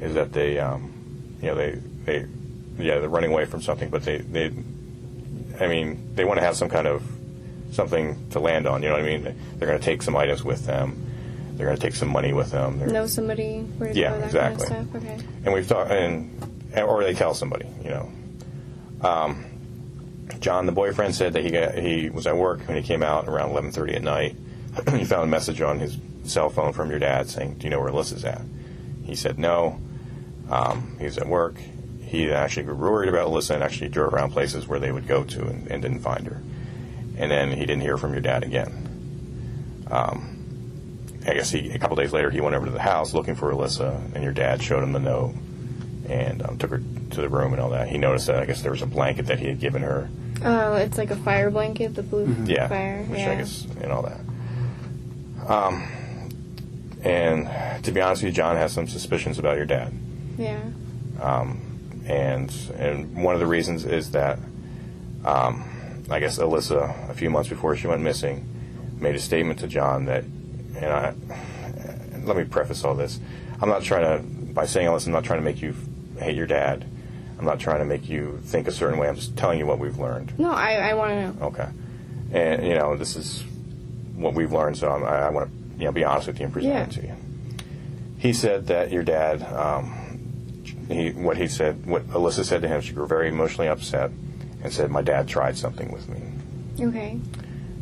is 0.00 0.14
that 0.14 0.32
they, 0.32 0.58
um, 0.58 0.92
you 1.40 1.48
know, 1.48 1.54
they, 1.54 1.78
they, 2.04 2.26
yeah, 2.78 2.98
they're 2.98 3.08
running 3.08 3.30
away 3.32 3.44
from 3.46 3.62
something, 3.62 3.88
but 3.88 4.02
they, 4.04 4.18
they, 4.18 4.52
I 5.60 5.66
mean, 5.68 6.14
they 6.14 6.24
want 6.24 6.38
to 6.38 6.44
have 6.44 6.56
some 6.56 6.68
kind 6.68 6.86
of 6.86 7.02
something 7.74 8.28
to 8.30 8.40
land 8.40 8.66
on. 8.66 8.82
You 8.82 8.88
know 8.88 8.94
what 8.94 9.04
I 9.04 9.06
mean? 9.06 9.22
They're 9.58 9.68
going 9.68 9.78
to 9.78 9.84
take 9.84 10.02
some 10.02 10.16
items 10.16 10.42
with 10.44 10.64
them. 10.66 11.04
They're 11.56 11.66
going 11.66 11.76
to 11.78 11.82
take 11.82 11.94
some 11.94 12.08
money 12.08 12.32
with 12.32 12.50
them. 12.50 12.78
They're- 12.78 12.88
know 12.88 13.06
somebody 13.06 13.60
where 13.78 13.92
to 13.92 13.98
Yeah, 13.98 14.10
go, 14.10 14.18
that 14.20 14.24
exactly. 14.26 14.66
kind 14.66 14.80
of 14.82 14.88
stuff. 14.90 15.02
Okay. 15.02 15.26
and 15.44 15.54
we've 15.54 15.68
talked, 15.68 15.90
and 15.90 16.30
or 16.76 17.04
they 17.04 17.14
tell 17.14 17.34
somebody, 17.34 17.66
you 17.84 17.90
know. 17.90 18.10
Um, 19.02 19.44
John, 20.40 20.66
the 20.66 20.72
boyfriend, 20.72 21.14
said 21.14 21.34
that 21.34 21.44
he 21.44 21.50
got, 21.50 21.74
he 21.74 22.10
was 22.10 22.26
at 22.26 22.36
work 22.36 22.60
when 22.66 22.76
he 22.76 22.82
came 22.82 23.02
out 23.02 23.28
around 23.28 23.50
11:30 23.50 23.96
at 23.96 24.02
night. 24.02 24.36
he 24.90 25.04
found 25.04 25.24
a 25.24 25.26
message 25.26 25.60
on 25.60 25.78
his 25.78 25.96
cell 26.24 26.48
phone 26.50 26.72
from 26.72 26.90
your 26.90 26.98
dad 26.98 27.28
saying, 27.28 27.54
"Do 27.58 27.64
you 27.64 27.70
know 27.70 27.80
where 27.80 27.90
Alyssa's 27.92 28.24
at?" 28.24 28.42
He 29.04 29.14
said 29.14 29.38
no. 29.38 29.78
Um, 30.50 30.96
he 30.98 31.04
was 31.04 31.18
at 31.18 31.26
work. 31.28 31.56
He 32.02 32.30
actually 32.30 32.64
grew 32.64 32.74
worried 32.74 33.08
about 33.08 33.28
Alyssa 33.28 33.54
and 33.54 33.62
actually 33.62 33.88
drove 33.88 34.12
around 34.14 34.30
places 34.32 34.66
where 34.66 34.78
they 34.78 34.90
would 34.92 35.06
go 35.06 35.24
to 35.24 35.46
and, 35.46 35.68
and 35.70 35.82
didn't 35.82 36.00
find 36.00 36.26
her. 36.26 36.42
And 37.16 37.30
then 37.30 37.50
he 37.52 37.60
didn't 37.60 37.80
hear 37.82 37.96
from 37.96 38.12
your 38.12 38.20
dad 38.22 38.42
again. 38.42 39.84
Um, 39.90 40.30
I 41.26 41.34
guess 41.34 41.50
he, 41.50 41.70
a 41.70 41.78
couple 41.78 41.96
days 41.96 42.12
later, 42.12 42.30
he 42.30 42.40
went 42.40 42.54
over 42.56 42.66
to 42.66 42.72
the 42.72 42.80
house 42.80 43.14
looking 43.14 43.34
for 43.34 43.52
Alyssa, 43.52 44.14
and 44.14 44.22
your 44.24 44.32
dad 44.32 44.62
showed 44.62 44.82
him 44.82 44.92
the 44.92 44.98
note 45.00 45.34
and 46.08 46.42
um, 46.42 46.58
took 46.58 46.70
her 46.70 46.82
to 47.10 47.20
the 47.20 47.28
room 47.28 47.52
and 47.52 47.60
all 47.62 47.70
that. 47.70 47.88
He 47.88 47.96
noticed 47.98 48.26
that 48.26 48.36
I 48.40 48.44
guess 48.46 48.60
there 48.62 48.72
was 48.72 48.82
a 48.82 48.86
blanket 48.86 49.26
that 49.26 49.38
he 49.38 49.46
had 49.46 49.58
given 49.60 49.82
her. 49.82 50.08
Oh, 50.44 50.74
it's 50.74 50.98
like 50.98 51.10
a 51.10 51.16
fire 51.16 51.50
blanket, 51.50 51.94
the 51.94 52.02
blue 52.02 52.26
Yeah, 52.44 52.68
fire. 52.68 53.02
which 53.04 53.20
yeah. 53.20 53.30
I 53.30 53.34
guess 53.36 53.64
and 53.80 53.90
all 53.92 54.02
that. 54.02 54.20
Um, 55.48 55.88
and 57.02 57.84
to 57.84 57.92
be 57.92 58.00
honest 58.00 58.22
with 58.22 58.32
you, 58.32 58.36
John 58.36 58.56
has 58.56 58.72
some 58.72 58.86
suspicions 58.88 59.38
about 59.38 59.56
your 59.56 59.66
dad, 59.66 59.92
Yeah. 60.36 60.60
and 62.06 62.52
and 62.76 63.22
one 63.22 63.34
of 63.34 63.40
the 63.40 63.46
reasons 63.46 63.84
is 63.84 64.10
that 64.10 64.38
um, 65.24 65.64
I 66.10 66.20
guess 66.20 66.38
Alyssa, 66.38 67.08
a 67.10 67.14
few 67.14 67.30
months 67.30 67.48
before 67.48 67.76
she 67.76 67.86
went 67.86 68.02
missing, 68.02 68.46
made 68.98 69.14
a 69.14 69.20
statement 69.20 69.60
to 69.60 69.66
John 69.68 70.04
that, 70.06 70.24
and 70.24 70.84
I 70.86 71.14
let 72.24 72.36
me 72.36 72.44
preface 72.44 72.84
all 72.84 72.94
this. 72.94 73.20
I'm 73.60 73.68
not 73.68 73.82
trying 73.82 74.02
to 74.18 74.22
by 74.54 74.66
saying 74.66 74.88
all 74.88 74.94
this. 74.94 75.06
I'm 75.06 75.12
not 75.12 75.24
trying 75.24 75.40
to 75.40 75.44
make 75.44 75.60
you 75.62 75.74
hate 76.18 76.36
your 76.36 76.46
dad. 76.46 76.84
I'm 77.38 77.44
not 77.44 77.58
trying 77.58 77.80
to 77.80 77.84
make 77.84 78.08
you 78.08 78.40
think 78.44 78.68
a 78.68 78.72
certain 78.72 78.98
way. 78.98 79.08
I'm 79.08 79.16
just 79.16 79.36
telling 79.36 79.58
you 79.58 79.66
what 79.66 79.78
we've 79.78 79.98
learned. 79.98 80.38
No, 80.38 80.52
I, 80.52 80.90
I 80.90 80.94
want 80.94 81.10
to 81.10 81.40
know. 81.40 81.46
Okay. 81.48 81.68
And, 82.32 82.66
you 82.66 82.74
know, 82.76 82.96
this 82.96 83.16
is 83.16 83.42
what 84.14 84.34
we've 84.34 84.52
learned, 84.52 84.76
so 84.78 84.88
I'm, 84.90 85.02
I, 85.04 85.26
I 85.26 85.30
want 85.30 85.50
to, 85.50 85.78
you 85.78 85.84
know, 85.86 85.92
be 85.92 86.04
honest 86.04 86.28
with 86.28 86.38
you 86.38 86.44
and 86.44 86.52
present 86.52 86.72
Yeah. 86.72 86.84
it 86.84 86.90
to 86.92 87.02
you. 87.08 87.14
He 88.18 88.32
said 88.32 88.68
that 88.68 88.92
your 88.92 89.02
dad, 89.02 89.42
um, 89.42 90.62
he, 90.88 91.10
what 91.10 91.36
he 91.36 91.48
said, 91.48 91.84
what 91.84 92.06
Alyssa 92.08 92.44
said 92.44 92.62
to 92.62 92.68
him, 92.68 92.80
she 92.80 92.92
grew 92.92 93.06
very 93.06 93.28
emotionally 93.28 93.68
upset 93.68 94.12
and 94.64 94.72
said, 94.72 94.90
my 94.90 95.02
dad 95.02 95.28
tried 95.28 95.56
something 95.56 95.92
with 95.92 96.08
me. 96.08 96.22
Okay. 96.80 97.20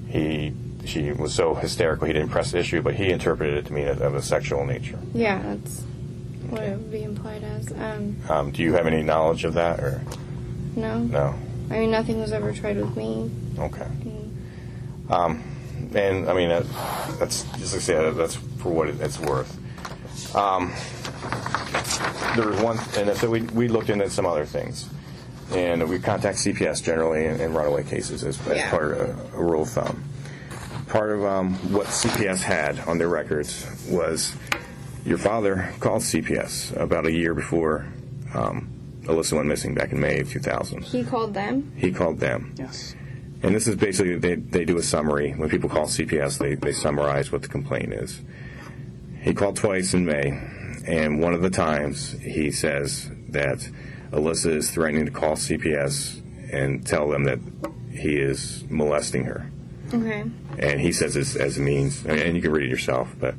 He, 0.09 0.53
she 0.85 1.13
was 1.13 1.33
so 1.33 1.55
hysterical 1.55 2.07
he 2.07 2.13
didn't 2.13 2.31
press 2.31 2.51
the 2.51 2.59
issue, 2.59 2.83
but 2.83 2.95
he 2.95 3.11
interpreted 3.11 3.57
it 3.57 3.67
to 3.67 3.73
mean 3.73 3.89
of 3.89 4.15
a 4.15 4.21
sexual 4.21 4.67
nature. 4.67 4.99
Yeah, 5.15 5.41
that's 5.43 5.83
what 6.51 6.63
it 6.63 6.77
would 6.77 6.91
be 6.91 7.05
implied 7.05 7.45
as. 7.45 7.73
Um, 7.73 8.17
Um, 8.29 8.51
do 8.51 8.63
you 8.63 8.75
have 8.75 8.87
any 8.87 9.03
knowledge 9.03 9.45
of 9.45 9.55
that, 9.55 9.81
or 9.81 10.03
no. 10.77 10.99
no? 10.99 11.35
I 11.71 11.79
mean, 11.79 11.91
nothing 11.91 12.21
was 12.21 12.33
ever 12.33 12.53
tried 12.53 12.77
with 12.77 12.95
me. 12.97 13.31
Okay. 13.59 13.87
Mm. 14.05 15.11
Um, 15.11 15.43
and 15.95 16.29
I 16.29 16.35
mean, 16.35 16.49
that, 16.49 16.65
that's 17.19 17.45
just 17.59 17.73
like 17.73 17.83
I 17.83 17.85
say, 17.85 18.11
that's 18.11 18.35
for 18.35 18.71
what 18.73 18.89
it, 18.89 19.01
it's 19.01 19.19
worth. 19.21 19.57
Um, 20.35 20.73
there 22.37 22.49
was 22.49 22.61
one, 22.61 22.79
and 22.97 23.17
so 23.17 23.31
we, 23.31 23.43
we 23.43 23.69
looked 23.69 23.89
into 23.89 24.11
some 24.11 24.27
other 24.27 24.45
things, 24.45 24.89
and 25.55 25.89
we 25.89 25.99
contact 25.99 26.39
CPS 26.39 26.83
generally 26.83 27.27
in, 27.27 27.41
in 27.41 27.55
runaway 27.55 27.85
cases 27.85 28.25
as, 28.25 28.41
as 28.49 28.57
Yeah. 28.57 28.71
part 28.71 28.93
of 28.93 29.35
a, 29.35 29.37
a 29.39 29.43
rule 29.43 29.63
of 29.63 29.69
thumb. 29.71 30.05
Part 30.89 31.11
of 31.11 31.25
um, 31.25 31.55
what 31.73 31.87
CPS 31.87 32.41
had 32.43 32.79
on 32.81 32.99
their 32.99 33.09
records 33.09 33.67
was 33.89 34.35
your 35.05 35.19
father 35.19 35.73
called 35.81 36.03
CPS 36.03 36.77
about 36.77 37.07
a 37.07 37.13
year 37.13 37.35
before 37.35 37.87
um, 38.35 38.69
Alyssa 39.05 39.33
went 39.35 39.49
missing 39.49 39.75
back 39.75 39.93
in 39.93 40.01
May 40.01 40.21
of 40.21 40.31
2000. 40.31 40.83
He 40.85 41.03
called 41.03 41.35
them. 41.35 41.73
He 41.77 41.93
called 41.93 42.21
them. 42.21 42.55
Yes. 42.57 42.95
And 43.43 43.55
this 43.55 43.67
is 43.67 43.75
basically, 43.75 44.17
they, 44.19 44.37
they 44.37 44.65
do 44.65 44.79
a 44.79 44.83
summary. 44.83 45.33
When 45.33 45.49
people 45.49 45.69
call 45.69 45.87
CPS, 45.87 46.39
they, 46.39 46.55
they 46.55 46.73
summarize 46.73 47.33
what 47.33 47.43
the 47.43 47.49
complaint 47.49 47.93
is. 47.93 48.21
He 49.21 49.35
called 49.35 49.57
twice 49.57 49.95
in 49.95 50.05
May, 50.05 50.39
and 50.87 51.21
one 51.21 51.35
of 51.35 51.43
the 51.43 51.51
times 51.51 52.13
he 52.21 52.51
says 52.53 53.11
that 53.29 53.69
Alyssa 54.13 54.55
is 54.57 54.71
threatening 54.71 55.07
to 55.07 55.11
call 55.11 55.35
CPS 55.37 56.21
and 56.53 56.87
tell 56.87 57.09
them 57.09 57.25
that 57.25 57.39
he 57.91 58.17
is 58.17 58.65
molesting 58.69 59.25
her. 59.25 59.51
Okay. 59.93 60.25
And 60.59 60.81
he 60.81 60.93
says 60.93 61.15
this 61.15 61.35
as 61.37 61.59
a 61.59 61.61
means, 61.61 62.05
and 62.07 62.37
you 62.37 62.43
can 62.43 62.53
read 62.53 62.67
it 62.67 62.71
yourself, 62.71 63.15
but 63.19 63.35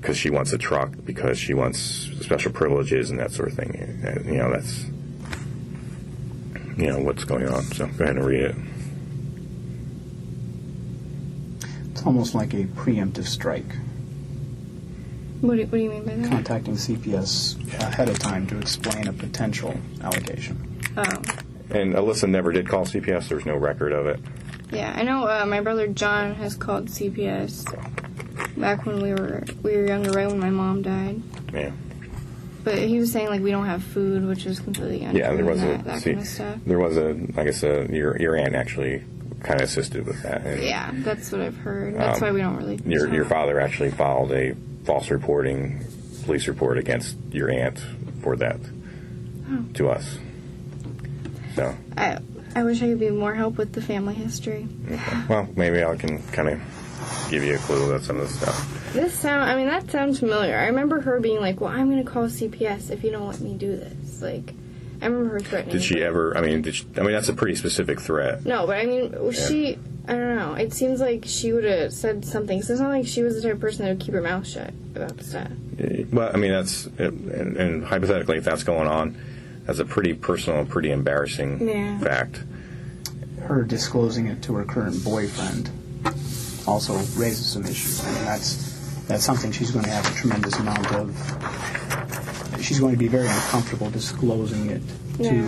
because 0.00 0.16
she 0.16 0.30
wants 0.30 0.52
a 0.52 0.58
truck 0.58 0.92
because 1.04 1.38
she 1.38 1.54
wants 1.54 1.78
special 2.20 2.52
privileges 2.52 3.10
and 3.10 3.18
that 3.18 3.32
sort 3.32 3.48
of 3.48 3.54
thing. 3.54 3.74
And, 4.04 4.26
you 4.26 4.36
know, 4.36 4.50
that's 4.50 4.84
you 6.76 6.86
know 6.86 7.00
what's 7.00 7.24
going 7.24 7.48
on. 7.48 7.62
So 7.64 7.86
go 7.86 8.04
ahead 8.04 8.16
and 8.16 8.24
read 8.24 8.42
it. 8.42 8.56
It's 11.90 12.06
almost 12.06 12.34
like 12.34 12.54
a 12.54 12.64
preemptive 12.64 13.26
strike, 13.26 13.74
What 15.40 15.56
do, 15.56 15.62
what 15.62 15.70
do 15.72 15.78
you 15.78 15.90
mean 15.90 16.04
by 16.04 16.14
that? 16.14 16.28
contacting 16.30 16.74
CPS 16.74 17.56
ahead 17.80 18.08
of 18.08 18.18
time 18.18 18.46
to 18.48 18.58
explain 18.58 19.06
a 19.06 19.12
potential 19.12 19.74
allegation. 20.02 20.80
Oh, 20.96 21.02
And 21.70 21.94
Alyssa 21.94 22.28
never 22.28 22.50
did 22.52 22.68
call 22.68 22.84
CPS. 22.84 23.28
There's 23.28 23.46
no 23.46 23.54
record 23.56 23.92
of 23.92 24.06
it. 24.06 24.20
yeah. 24.72 24.92
I 24.96 25.02
know. 25.02 25.26
Uh, 25.28 25.46
my 25.46 25.60
brother 25.60 25.86
John 25.86 26.34
has 26.34 26.56
called 26.56 26.86
CPS 26.86 27.64
back 28.56 28.84
when 28.86 29.00
we 29.00 29.12
were 29.12 29.44
we 29.62 29.76
were 29.76 29.86
younger, 29.86 30.10
right 30.10 30.26
when 30.26 30.40
my 30.40 30.50
mom 30.50 30.82
died. 30.82 31.22
Yeah. 31.52 31.70
But 32.64 32.78
he 32.78 32.98
was 32.98 33.12
saying 33.12 33.28
like 33.28 33.40
we 33.40 33.50
don't 33.52 33.66
have 33.66 33.82
food, 33.82 34.26
which 34.26 34.44
is 34.44 34.58
completely 34.60 35.04
untrue. 35.04 35.20
Yeah, 35.20 35.32
there 35.34 35.44
was 35.44 35.62
and 35.62 35.70
a 35.70 35.76
that, 35.76 35.84
that 35.84 36.00
see, 36.02 36.10
kind 36.10 36.22
of 36.22 36.28
stuff. 36.28 36.58
there 36.66 36.78
was 36.78 36.96
a 36.96 37.10
I 37.36 37.44
guess 37.44 37.62
a, 37.62 37.86
your 37.90 38.20
your 38.20 38.36
aunt 38.36 38.54
actually 38.54 39.04
kind 39.42 39.60
of 39.60 39.68
assisted 39.68 40.04
with 40.04 40.20
that. 40.24 40.44
And 40.44 40.62
Yeah, 40.62 40.90
that's 40.94 41.30
what 41.30 41.40
I've 41.40 41.56
heard. 41.56 41.94
That's 41.94 42.20
why 42.20 42.32
we 42.32 42.40
don't 42.40 42.56
really. 42.56 42.74
Um, 42.74 42.90
Your 42.90 43.14
your 43.14 43.24
father 43.24 43.60
actually 43.60 43.92
filed 43.92 44.32
a 44.32 44.54
false 44.88 45.10
reporting 45.10 45.84
police 46.24 46.48
report 46.48 46.78
against 46.78 47.14
your 47.30 47.50
aunt 47.50 47.78
for 48.22 48.36
that 48.36 48.56
Oh. 49.50 49.64
to 49.74 49.90
us. 49.90 50.16
So 51.54 51.74
I 51.96 52.18
I 52.56 52.64
wish 52.64 52.82
I 52.82 52.86
could 52.88 52.98
be 53.00 53.10
more 53.10 53.34
help 53.34 53.58
with 53.58 53.72
the 53.74 53.82
family 53.82 54.14
history. 54.14 54.66
well 55.28 55.46
maybe 55.56 55.84
I 55.84 55.94
can 55.96 56.22
kind 56.32 56.48
of 56.48 56.58
give 57.30 57.44
you 57.44 57.54
a 57.56 57.58
clue 57.58 57.90
about 57.90 58.02
some 58.02 58.16
of 58.16 58.22
the 58.28 58.34
stuff. 58.34 58.92
This 58.94 59.12
sound. 59.12 59.42
I 59.50 59.54
mean, 59.56 59.66
that 59.66 59.90
sounds 59.90 60.18
familiar. 60.20 60.56
I 60.56 60.66
remember 60.68 61.02
her 61.02 61.20
being 61.20 61.40
like, 61.40 61.60
"Well, 61.60 61.70
I'm 61.70 61.90
going 61.90 62.02
to 62.02 62.10
call 62.10 62.24
CPS 62.30 62.88
if 62.90 63.04
you 63.04 63.10
don't 63.10 63.28
let 63.28 63.40
me 63.40 63.52
do 63.54 63.76
this." 63.76 64.22
Like, 64.22 64.54
I 65.00 65.06
remember 65.06 65.34
her 65.34 65.40
threatening. 65.40 65.74
Did 65.76 65.82
she 65.84 65.94
me. 65.96 66.02
ever? 66.02 66.36
I 66.36 66.40
mean, 66.40 66.62
did 66.62 66.74
she, 66.76 66.86
I 66.96 67.00
mean 67.00 67.12
that's 67.12 67.28
a 67.28 67.34
pretty 67.34 67.54
specific 67.56 68.00
threat. 68.00 68.44
No, 68.44 68.66
but 68.66 68.76
I 68.78 68.86
mean, 68.86 69.14
she. 69.32 69.78
I 70.08 70.12
don't 70.12 70.36
know. 70.36 70.54
It 70.54 70.72
seems 70.72 71.00
like 71.00 71.24
she 71.26 71.52
would 71.52 71.64
have 71.64 71.92
said 71.92 72.24
something. 72.24 72.62
So 72.62 72.72
it's 72.72 72.80
not 72.80 72.88
like 72.88 73.06
she 73.06 73.22
was 73.22 73.34
the 73.34 73.42
type 73.42 73.52
of 73.52 73.60
person 73.60 73.84
that 73.84 73.90
would 73.90 74.00
keep 74.00 74.14
her 74.14 74.22
mouth 74.22 74.46
shut 74.46 74.70
about 74.96 75.20
stuff. 75.22 75.48
Eh, 75.78 76.04
but 76.10 76.34
I 76.34 76.38
mean 76.38 76.50
that's 76.50 76.86
and, 76.86 77.30
and 77.58 77.84
hypothetically, 77.84 78.38
if 78.38 78.44
that's 78.44 78.62
going 78.64 78.88
on, 78.88 79.16
that's 79.66 79.78
a 79.80 79.84
pretty 79.84 80.14
personal, 80.14 80.60
and 80.60 80.68
pretty 80.68 80.90
embarrassing 80.90 81.68
Yeah. 81.68 81.98
fact. 81.98 82.42
Her 83.42 83.62
disclosing 83.64 84.26
it 84.28 84.42
to 84.44 84.54
her 84.54 84.64
current 84.64 85.04
boyfriend 85.04 85.70
also 86.66 86.94
raises 87.20 87.46
some 87.46 87.64
issues. 87.66 88.02
I 88.04 88.10
mean, 88.12 88.24
that's 88.24 89.04
that's 89.08 89.24
something 89.24 89.52
she's 89.52 89.70
going 89.70 89.84
to 89.84 89.90
have 89.90 90.10
a 90.10 90.14
tremendous 90.18 90.58
amount 90.58 90.90
of. 90.94 92.27
She's 92.60 92.80
going 92.80 92.92
to 92.94 92.98
be 92.98 93.08
very 93.08 93.26
uncomfortable 93.28 93.90
disclosing 93.90 94.70
it 94.70 94.82
Yeah. 95.18 95.30
to 95.30 95.38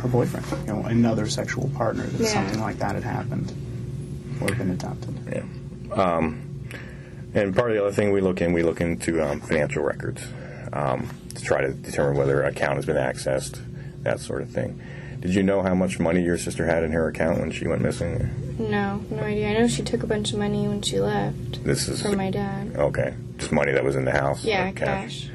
her 0.00 0.08
boyfriend, 0.08 0.46
you 0.66 0.72
know, 0.74 0.82
another 0.86 1.26
sexual 1.28 1.68
partner, 1.70 2.04
that 2.04 2.20
Yeah. 2.20 2.28
something 2.28 2.60
like 2.60 2.78
that 2.78 2.94
had 2.94 3.04
happened 3.04 3.52
or 4.40 4.48
been 4.54 4.70
adopted. 4.70 5.14
Yeah. 5.32 5.94
Um, 5.94 6.40
and 7.34 7.54
part 7.54 7.70
of 7.70 7.76
the 7.76 7.82
other 7.84 7.92
thing 7.94 8.12
we 8.12 8.20
look 8.20 8.40
in, 8.40 8.52
we 8.52 8.62
look 8.62 8.80
into 8.80 9.22
um, 9.22 9.40
financial 9.40 9.82
records 9.82 10.22
um, 10.72 11.08
to 11.34 11.42
try 11.42 11.60
to 11.62 11.72
determine 11.72 12.16
whether 12.18 12.40
an 12.42 12.48
account 12.48 12.76
has 12.76 12.84
been 12.86 12.96
accessed, 12.96 13.60
that 14.02 14.20
sort 14.20 14.42
of 14.42 14.48
thing. 14.50 14.80
Did 15.20 15.34
you 15.34 15.42
know 15.42 15.62
how 15.62 15.74
much 15.74 15.98
money 15.98 16.22
your 16.22 16.36
sister 16.38 16.66
had 16.66 16.84
in 16.84 16.92
her 16.92 17.08
account 17.08 17.40
when 17.40 17.50
she 17.50 17.66
went 17.66 17.80
missing? 17.82 18.30
No, 18.58 19.02
no 19.10 19.22
idea. 19.22 19.48
I 19.48 19.52
know 19.54 19.66
she 19.66 19.82
took 19.82 20.02
a 20.02 20.06
bunch 20.06 20.32
of 20.32 20.38
money 20.38 20.68
when 20.68 20.82
she 20.82 21.00
left 21.00 21.64
This 21.64 21.88
is 21.88 22.02
from 22.02 22.16
my 22.16 22.30
dad. 22.30 22.72
okay. 22.76 23.14
Just 23.38 23.52
money 23.52 23.72
that 23.72 23.82
was 23.84 23.96
in 23.96 24.04
the 24.04 24.12
house. 24.12 24.44
Yeah, 24.44 24.64
like 24.64 24.76
cash. 24.76 25.28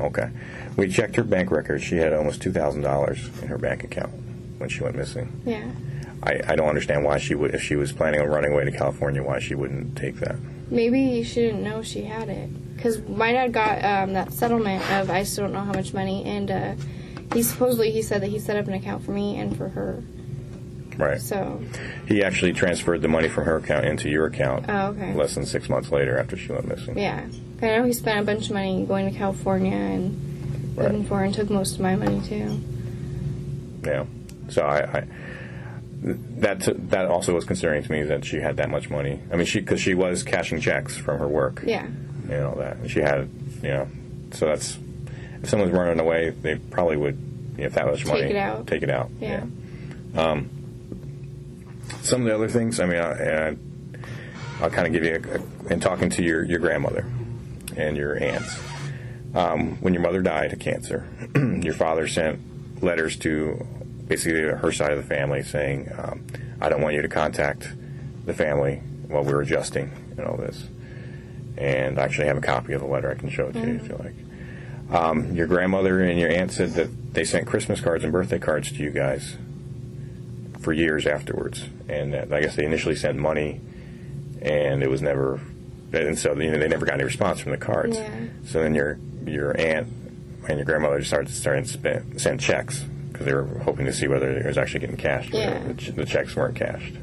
Okay. 0.00 0.30
We 0.76 0.88
checked 0.88 1.16
her 1.16 1.24
bank 1.24 1.50
records. 1.50 1.82
She 1.82 1.96
had 1.96 2.12
almost 2.12 2.42
two 2.42 2.52
thousand 2.52 2.82
dollars 2.82 3.30
in 3.40 3.48
her 3.48 3.58
bank 3.58 3.84
account 3.84 4.12
when 4.58 4.68
she 4.68 4.82
went 4.82 4.96
missing. 4.96 5.40
Yeah. 5.44 5.70
I, 6.22 6.40
I 6.48 6.56
don't 6.56 6.68
understand 6.68 7.04
why 7.04 7.18
she 7.18 7.34
would, 7.34 7.54
if 7.54 7.62
she 7.62 7.76
was 7.76 7.92
planning 7.92 8.20
on 8.20 8.26
running 8.28 8.52
away 8.52 8.64
to 8.64 8.72
California, 8.72 9.22
why 9.22 9.38
she 9.38 9.54
wouldn't 9.54 9.96
take 9.96 10.16
that. 10.16 10.36
Maybe 10.70 11.22
she 11.22 11.42
didn't 11.42 11.62
know 11.62 11.82
she 11.82 12.02
had 12.02 12.28
it. 12.28 12.74
Because 12.74 13.00
my 13.08 13.32
dad 13.32 13.52
got 13.52 13.84
um, 13.84 14.12
that 14.14 14.32
settlement 14.32 14.82
of 14.92 15.10
I 15.10 15.22
still 15.22 15.44
don't 15.44 15.54
know 15.54 15.60
how 15.60 15.72
much 15.72 15.94
money, 15.94 16.24
and 16.24 16.50
uh, 16.50 16.74
he 17.32 17.42
supposedly 17.42 17.90
he 17.90 18.02
said 18.02 18.22
that 18.22 18.28
he 18.28 18.38
set 18.38 18.56
up 18.56 18.66
an 18.66 18.74
account 18.74 19.04
for 19.04 19.12
me 19.12 19.38
and 19.38 19.56
for 19.56 19.68
her. 19.70 20.02
Right. 20.96 21.20
So, 21.20 21.60
He 22.08 22.22
actually 22.24 22.52
transferred 22.52 23.02
the 23.02 23.08
money 23.08 23.28
from 23.28 23.44
her 23.44 23.56
account 23.56 23.84
into 23.86 24.08
your 24.08 24.26
account 24.26 24.64
oh, 24.68 24.88
okay. 24.88 25.14
less 25.14 25.34
than 25.34 25.44
six 25.46 25.68
months 25.68 25.90
later 25.90 26.18
after 26.18 26.36
she 26.36 26.52
went 26.52 26.66
missing. 26.66 26.98
Yeah. 26.98 27.26
I 27.62 27.66
know 27.66 27.84
he 27.84 27.92
spent 27.92 28.20
a 28.20 28.22
bunch 28.22 28.46
of 28.46 28.52
money 28.54 28.84
going 28.86 29.10
to 29.10 29.16
California 29.16 29.72
and 29.76 30.22
Right. 30.76 30.88
looking 30.92 31.04
for 31.06 31.18
her 31.18 31.24
and 31.24 31.32
took 31.34 31.48
most 31.48 31.76
of 31.76 31.80
my 31.80 31.96
money 31.96 32.20
too. 32.20 32.60
Yeah. 33.82 34.04
So 34.50 34.62
I, 34.62 34.98
I 34.98 35.04
that 36.02 36.90
that 36.90 37.06
also 37.06 37.34
was 37.34 37.44
concerning 37.46 37.82
to 37.82 37.90
me 37.90 38.02
that 38.02 38.24
she 38.26 38.36
had 38.40 38.58
that 38.58 38.68
much 38.68 38.90
money. 38.90 39.20
I 39.32 39.36
mean, 39.36 39.46
she 39.46 39.60
because 39.60 39.80
she 39.80 39.94
was 39.94 40.22
cashing 40.22 40.60
checks 40.60 40.94
from 40.96 41.18
her 41.18 41.26
work. 41.28 41.62
Yeah. 41.66 41.86
And 41.86 42.44
all 42.44 42.56
that. 42.56 42.76
And 42.76 42.90
she 42.90 43.00
had, 43.00 43.30
you 43.62 43.68
know, 43.70 43.88
so 44.32 44.46
that's 44.46 44.78
if 45.42 45.48
someone's 45.48 45.72
running 45.72 45.98
away, 45.98 46.30
they 46.30 46.56
probably 46.56 46.96
would, 46.98 47.16
you 47.56 47.62
know, 47.62 47.66
if 47.66 47.72
that 47.74 47.86
much 47.86 48.00
Take 48.00 48.08
money, 48.08 48.20
it 48.24 48.36
out. 48.36 48.66
take 48.66 48.82
it 48.82 48.90
out. 48.90 49.10
Yeah. 49.18 49.44
Um, 50.14 50.50
some 52.06 52.22
of 52.22 52.28
the 52.28 52.34
other 52.34 52.48
things, 52.48 52.80
I 52.80 52.86
mean, 52.86 52.98
I, 52.98 53.12
and 53.12 53.58
I, 54.60 54.64
I'll 54.64 54.70
kind 54.70 54.86
of 54.86 54.92
give 54.92 55.04
you, 55.04 55.14
a, 55.14 55.72
in 55.72 55.80
talking 55.80 56.08
to 56.10 56.22
your, 56.22 56.44
your 56.44 56.58
grandmother 56.58 57.06
and 57.76 57.96
your 57.96 58.22
aunts, 58.22 58.58
um, 59.34 59.76
when 59.82 59.92
your 59.92 60.02
mother 60.02 60.22
died 60.22 60.52
of 60.52 60.58
cancer, 60.58 61.06
your 61.34 61.74
father 61.74 62.08
sent 62.08 62.82
letters 62.82 63.16
to 63.18 63.66
basically 64.06 64.40
her 64.42 64.72
side 64.72 64.92
of 64.92 64.98
the 64.98 65.04
family 65.04 65.42
saying, 65.42 65.90
um, 65.98 66.24
I 66.60 66.68
don't 66.68 66.80
want 66.80 66.94
you 66.94 67.02
to 67.02 67.08
contact 67.08 67.68
the 68.24 68.32
family 68.32 68.76
while 69.08 69.24
we're 69.24 69.42
adjusting 69.42 69.90
and 70.16 70.26
all 70.26 70.36
this. 70.36 70.68
And 71.58 71.98
I 71.98 72.04
actually 72.04 72.28
have 72.28 72.36
a 72.36 72.42
copy 72.42 72.72
of 72.72 72.80
the 72.80 72.86
letter. 72.86 73.10
I 73.10 73.14
can 73.14 73.30
show 73.30 73.46
it 73.48 73.52
to 73.54 73.60
you 73.60 73.76
if 73.76 73.88
you 73.88 73.96
like. 73.96 74.14
Um, 74.90 75.34
your 75.34 75.46
grandmother 75.46 76.00
and 76.00 76.20
your 76.20 76.30
aunt 76.30 76.52
said 76.52 76.74
that 76.74 77.14
they 77.14 77.24
sent 77.24 77.46
Christmas 77.46 77.80
cards 77.80 78.04
and 78.04 78.12
birthday 78.12 78.38
cards 78.38 78.70
to 78.70 78.76
you 78.76 78.90
guys 78.90 79.36
for 80.66 80.72
years 80.72 81.06
afterwards. 81.06 81.64
And 81.88 82.12
that, 82.12 82.32
I 82.32 82.40
guess 82.40 82.56
they 82.56 82.64
initially 82.64 82.96
sent 82.96 83.16
money, 83.16 83.60
and 84.42 84.82
it 84.82 84.90
was 84.90 85.00
never, 85.00 85.40
and 85.92 86.18
so 86.18 86.34
you 86.34 86.50
know, 86.50 86.58
they 86.58 86.66
never 86.66 86.84
got 86.84 86.94
any 86.94 87.04
response 87.04 87.38
from 87.38 87.52
the 87.52 87.56
cards. 87.56 87.96
Yeah. 87.96 88.10
So 88.46 88.60
then 88.64 88.74
your 88.74 88.98
your 89.24 89.56
aunt 89.56 89.86
and 90.48 90.58
your 90.58 90.64
grandmother 90.64 91.04
started 91.04 91.32
started 91.32 91.68
spend, 91.68 92.20
send 92.20 92.40
checks 92.40 92.84
because 93.12 93.26
they 93.26 93.32
were 93.32 93.46
hoping 93.60 93.86
to 93.86 93.92
see 93.92 94.08
whether 94.08 94.28
it 94.28 94.44
was 94.44 94.58
actually 94.58 94.80
getting 94.80 94.96
cashed. 94.96 95.32
Yeah. 95.32 95.56
The, 95.68 95.74
ch- 95.74 95.94
the 95.94 96.04
checks 96.04 96.34
weren't 96.34 96.56
cashed. 96.56 96.94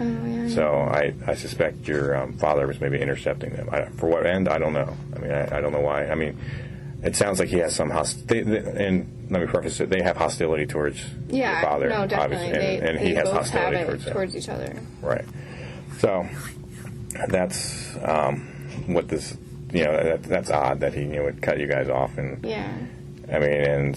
Oh, 0.00 0.04
yeah. 0.24 0.48
So 0.48 0.72
I, 0.72 1.12
I 1.26 1.34
suspect 1.34 1.88
your 1.88 2.14
um, 2.14 2.34
father 2.34 2.68
was 2.68 2.80
maybe 2.80 3.00
intercepting 3.00 3.50
them. 3.52 3.68
I, 3.72 3.86
for 3.86 4.06
what 4.08 4.26
end? 4.26 4.48
I 4.48 4.58
don't 4.58 4.74
know. 4.74 4.96
I 5.16 5.18
mean, 5.18 5.32
I, 5.32 5.56
I 5.56 5.60
don't 5.60 5.72
know 5.72 5.80
why. 5.80 6.06
I 6.06 6.14
mean, 6.14 6.38
it 7.02 7.16
sounds 7.16 7.38
like 7.38 7.48
he 7.48 7.58
has 7.58 7.74
some 7.74 7.90
host. 7.90 8.26
They, 8.26 8.42
they, 8.42 8.58
and 8.58 9.28
let 9.30 9.40
me 9.40 9.46
preface 9.46 9.80
it: 9.80 9.90
they 9.90 10.02
have 10.02 10.16
hostility 10.16 10.66
towards 10.66 11.04
yeah. 11.28 11.52
your 11.52 11.62
father, 11.62 11.88
no, 11.88 12.06
definitely. 12.06 12.46
obviously, 12.48 12.58
They, 12.58 12.88
and, 12.88 12.98
he 12.98 13.14
has 13.14 13.30
hostility 13.30 13.76
have 13.76 13.88
it 13.88 13.90
towards 13.90 14.04
towards 14.06 14.36
each 14.36 14.48
other. 14.48 14.80
Right. 15.00 15.24
So 15.98 16.28
that's 17.28 17.96
um, 18.02 18.40
what 18.86 19.08
this. 19.08 19.36
You 19.70 19.84
know, 19.84 20.02
that, 20.02 20.22
that's 20.22 20.50
odd 20.50 20.80
that 20.80 20.94
he 20.94 21.02
you 21.02 21.08
know, 21.08 21.24
would 21.24 21.42
cut 21.42 21.58
you 21.60 21.66
guys 21.66 21.90
off, 21.90 22.16
and 22.16 22.42
Yeah. 22.42 22.72
I 23.30 23.38
mean, 23.38 23.50
and 23.50 23.96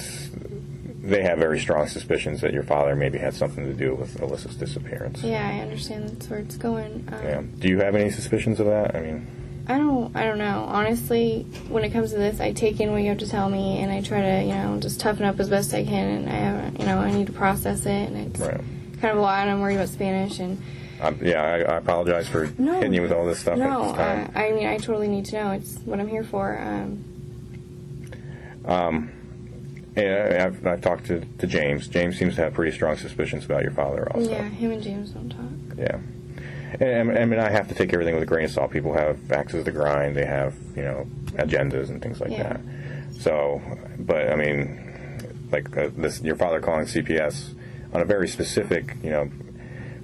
they 1.01 1.23
have 1.23 1.39
very 1.39 1.59
strong 1.59 1.87
suspicions 1.87 2.41
that 2.41 2.53
your 2.53 2.63
father 2.63 2.95
maybe 2.95 3.17
had 3.17 3.33
something 3.33 3.65
to 3.65 3.73
do 3.73 3.95
with 3.95 4.19
Alyssa's 4.19 4.55
disappearance. 4.55 5.23
Yeah, 5.23 5.47
I 5.47 5.59
understand 5.61 6.09
that's 6.09 6.29
where 6.29 6.39
it's 6.39 6.57
going. 6.57 7.07
Um, 7.11 7.23
Yeah. 7.23 7.41
Do 7.59 7.69
you 7.69 7.79
have 7.79 7.95
any 7.95 8.11
suspicions 8.11 8.59
of 8.59 8.67
that? 8.67 8.95
I 8.95 8.99
mean, 8.99 9.27
I 9.67 9.77
don't. 9.77 10.15
I 10.15 10.25
don't 10.25 10.37
know. 10.37 10.65
Honestly, 10.67 11.43
when 11.69 11.83
it 11.83 11.91
comes 11.91 12.11
to 12.11 12.17
this, 12.17 12.39
I 12.39 12.51
take 12.51 12.79
in 12.79 12.91
what 12.91 13.01
you 13.01 13.09
have 13.09 13.19
to 13.19 13.29
tell 13.29 13.49
me, 13.49 13.79
and 13.79 13.91
I 13.91 14.01
try 14.01 14.21
to, 14.21 14.43
you 14.43 14.53
know, 14.53 14.79
just 14.79 14.99
toughen 14.99 15.25
up 15.25 15.39
as 15.39 15.49
best 15.49 15.73
I 15.73 15.83
can. 15.83 16.07
And 16.07 16.29
I 16.29 16.33
haven't, 16.33 16.79
you 16.79 16.85
know, 16.85 16.97
I 16.97 17.11
need 17.11 17.27
to 17.27 17.33
process 17.33 17.85
it, 17.85 18.09
and 18.09 18.17
it's 18.17 18.39
right. 18.39 18.59
kind 18.99 19.11
of 19.11 19.17
a 19.17 19.21
lot. 19.21 19.41
And 19.43 19.51
I'm 19.51 19.61
worried 19.61 19.75
about 19.75 19.89
Spanish, 19.89 20.39
and 20.39 20.61
I'm, 21.01 21.23
yeah, 21.23 21.41
I, 21.41 21.73
I 21.73 21.77
apologize 21.77 22.27
for 22.27 22.51
No. 22.57 22.73
hitting 22.75 22.93
you 22.93 23.01
with 23.01 23.11
all 23.11 23.25
this 23.25 23.39
stuff 23.39 23.57
no, 23.57 23.83
at 23.83 23.87
this 23.87 23.97
time. 23.97 24.31
Uh, 24.35 24.39
I, 24.39 24.51
mean, 24.51 24.67
I 24.67 24.77
totally 24.77 25.07
need 25.07 25.25
to 25.25 25.35
know. 25.35 25.51
It's 25.51 25.77
what 25.79 25.99
I'm 25.99 26.07
here 26.07 26.23
for. 26.23 26.59
Um, 26.59 27.03
um 28.65 29.11
and 29.95 30.33
I, 30.41 30.45
I've, 30.45 30.65
I've 30.65 30.81
talked 30.81 31.07
to, 31.07 31.21
to 31.39 31.47
James. 31.47 31.87
James 31.87 32.17
seems 32.17 32.35
to 32.35 32.43
have 32.43 32.53
pretty 32.53 32.71
strong 32.71 32.95
suspicions 32.97 33.45
about 33.45 33.63
your 33.63 33.73
father, 33.73 34.09
also. 34.13 34.29
yeah, 34.29 34.47
him 34.47 34.71
and 34.71 34.81
James 34.81 35.11
don't 35.11 35.29
talk. 35.29 35.77
Yeah. 35.77 35.99
And, 36.79 37.11
I 37.17 37.25
mean, 37.25 37.39
I 37.39 37.49
have 37.49 37.67
to 37.69 37.75
take 37.75 37.93
everything 37.93 38.13
with 38.13 38.23
a 38.23 38.27
grain 38.27 38.45
of 38.45 38.51
salt. 38.51 38.71
People 38.71 38.93
have 38.93 39.31
axes 39.31 39.65
to 39.65 39.71
grind. 39.71 40.15
They 40.15 40.25
have, 40.25 40.53
you 40.75 40.83
know, 40.83 41.05
agendas 41.33 41.89
and 41.89 42.01
things 42.01 42.19
like 42.21 42.31
Yeah. 42.31 42.43
that. 42.43 42.61
So, 43.19 43.61
but 43.99 44.31
I 44.31 44.35
mean, 44.35 44.79
like 45.51 45.75
uh, 45.77 45.89
this, 45.95 46.21
your 46.21 46.35
father 46.35 46.59
calling 46.59 46.85
CPS 46.85 47.53
on 47.93 48.01
a 48.01 48.05
very 48.05 48.27
specific, 48.27 48.95
you 49.03 49.09
know, 49.09 49.29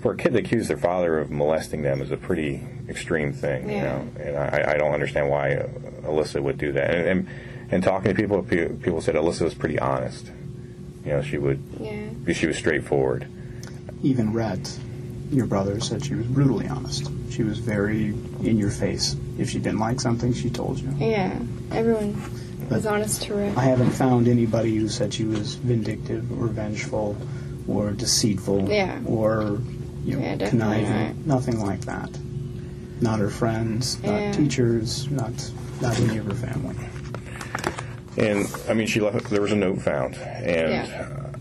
for 0.02 0.12
a 0.12 0.18
kid 0.18 0.34
to 0.34 0.40
accuse 0.40 0.68
their 0.68 0.78
father 0.78 1.18
of 1.18 1.32
molesting 1.32 1.82
them 1.82 2.02
is 2.02 2.12
a 2.12 2.18
pretty 2.18 2.62
extreme 2.90 3.34
thing, 3.34 3.68
you 3.70 3.76
Yeah. 3.76 3.82
know. 3.84 4.10
And 4.20 4.38
I, 4.38 4.74
I 4.74 4.78
don't 4.78 4.94
understand 4.94 5.30
why 5.30 5.54
uh, 5.56 5.68
Alyssa 6.04 6.42
would 6.44 6.58
do 6.58 6.72
that. 6.74 6.94
And, 6.94 7.08
and 7.08 7.28
and 7.70 7.84
talking 7.84 8.14
to 8.14 8.16
people, 8.16 8.42
people 8.44 9.02
said 9.02 9.16
Alyssa 9.16 9.42
was 9.42 9.54
pretty 9.54 9.78
honest. 9.80 10.32
You 11.04 11.12
know, 11.14 11.22
she 11.22 11.38
would 11.38 11.62
Yeah. 11.80 12.34
she 12.34 12.46
was 12.46 12.58
straightforward. 12.58 13.26
Even 14.04 14.32
Rhett, 14.32 14.78
your 15.32 15.46
brother, 15.46 15.80
said 15.80 16.04
she 16.06 16.16
was 16.16 16.26
brutally 16.28 16.68
honest. 16.68 17.10
She 17.30 17.44
was 17.44 17.60
very 17.60 18.08
in 18.44 18.58
your 18.58 18.70
face. 18.72 19.16
If 19.38 19.50
she 19.50 19.60
didn't 19.60 19.80
like 19.80 20.00
something, 20.00 20.34
she 20.34 20.50
told 20.50 20.80
you. 20.80 20.90
Yeah. 20.98 21.38
Everyone 21.72 22.20
was 22.70 22.86
honest 22.86 23.22
to 23.24 23.36
Rick. 23.36 23.58
I 23.58 23.64
haven't 23.66 23.92
found 23.92 24.28
anybody 24.28 24.76
who 24.76 24.88
said 24.90 25.14
she 25.14 25.26
was 25.26 25.56
vindictive 25.56 26.32
or 26.42 26.48
vengeful 26.48 27.16
or 27.68 27.92
deceitful 27.92 28.70
Yeah. 28.70 29.00
or 29.06 29.60
you 30.06 30.16
know, 30.16 30.22
Yeah, 30.22 30.36
definitely 30.36 30.84
conniving. 30.86 31.24
Nothing 31.26 31.60
like 31.60 31.82
that. 31.82 32.10
Not 33.02 33.20
her 33.20 33.30
friends, 33.30 34.02
not 34.04 34.12
Yeah. 34.14 34.32
teachers, 34.32 35.10
not 35.12 35.32
not 35.82 36.00
any 36.00 36.18
of 36.18 36.26
her 36.26 36.34
family. 36.34 36.76
And 38.18 38.48
I 38.68 38.74
mean, 38.74 38.88
she 38.88 39.00
left. 39.00 39.30
There 39.30 39.42
was 39.42 39.52
a 39.52 39.56
note 39.56 39.82
found, 39.82 40.16
and 40.16 40.72
Yeah. 40.72 41.08
Uh, 41.12 41.38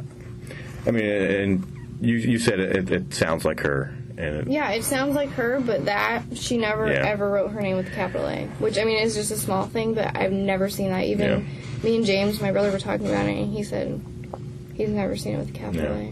I 0.86 0.90
mean, 0.90 1.04
and 1.04 1.66
you 2.00 2.16
you 2.16 2.38
said 2.38 2.60
it, 2.60 2.76
it, 2.76 2.90
it 2.90 3.14
sounds 3.14 3.44
like 3.44 3.60
her, 3.60 3.94
and 4.18 4.36
it, 4.36 4.48
Yeah, 4.48 4.70
it 4.72 4.84
sounds 4.84 5.14
like 5.14 5.30
her, 5.30 5.60
but 5.60 5.84
that 5.86 6.22
she 6.34 6.56
never 6.58 6.90
Yeah. 6.92 7.06
ever 7.06 7.28
wrote 7.30 7.50
her 7.52 7.60
name 7.60 7.76
with 7.76 7.88
a 7.88 7.90
capital 7.90 8.26
A, 8.28 8.46
which 8.58 8.78
I 8.78 8.84
mean 8.84 8.98
is 9.02 9.14
just 9.14 9.30
a 9.30 9.36
small 9.36 9.66
thing, 9.66 9.94
but 9.94 10.16
I've 10.16 10.32
never 10.32 10.68
seen 10.68 10.90
that. 10.90 11.04
Even 11.04 11.28
Yeah. 11.28 11.84
me 11.84 11.96
and 11.96 12.04
James, 12.06 12.40
my 12.40 12.52
brother, 12.52 12.70
were 12.70 12.78
talking 12.78 13.06
about 13.06 13.26
it, 13.26 13.36
and 13.38 13.52
he 13.52 13.62
said 13.62 14.00
he's 14.74 14.88
never 14.90 15.16
seen 15.16 15.34
it 15.34 15.38
with 15.38 15.50
a 15.50 15.52
capital 15.52 15.96
Yeah. 15.96 16.10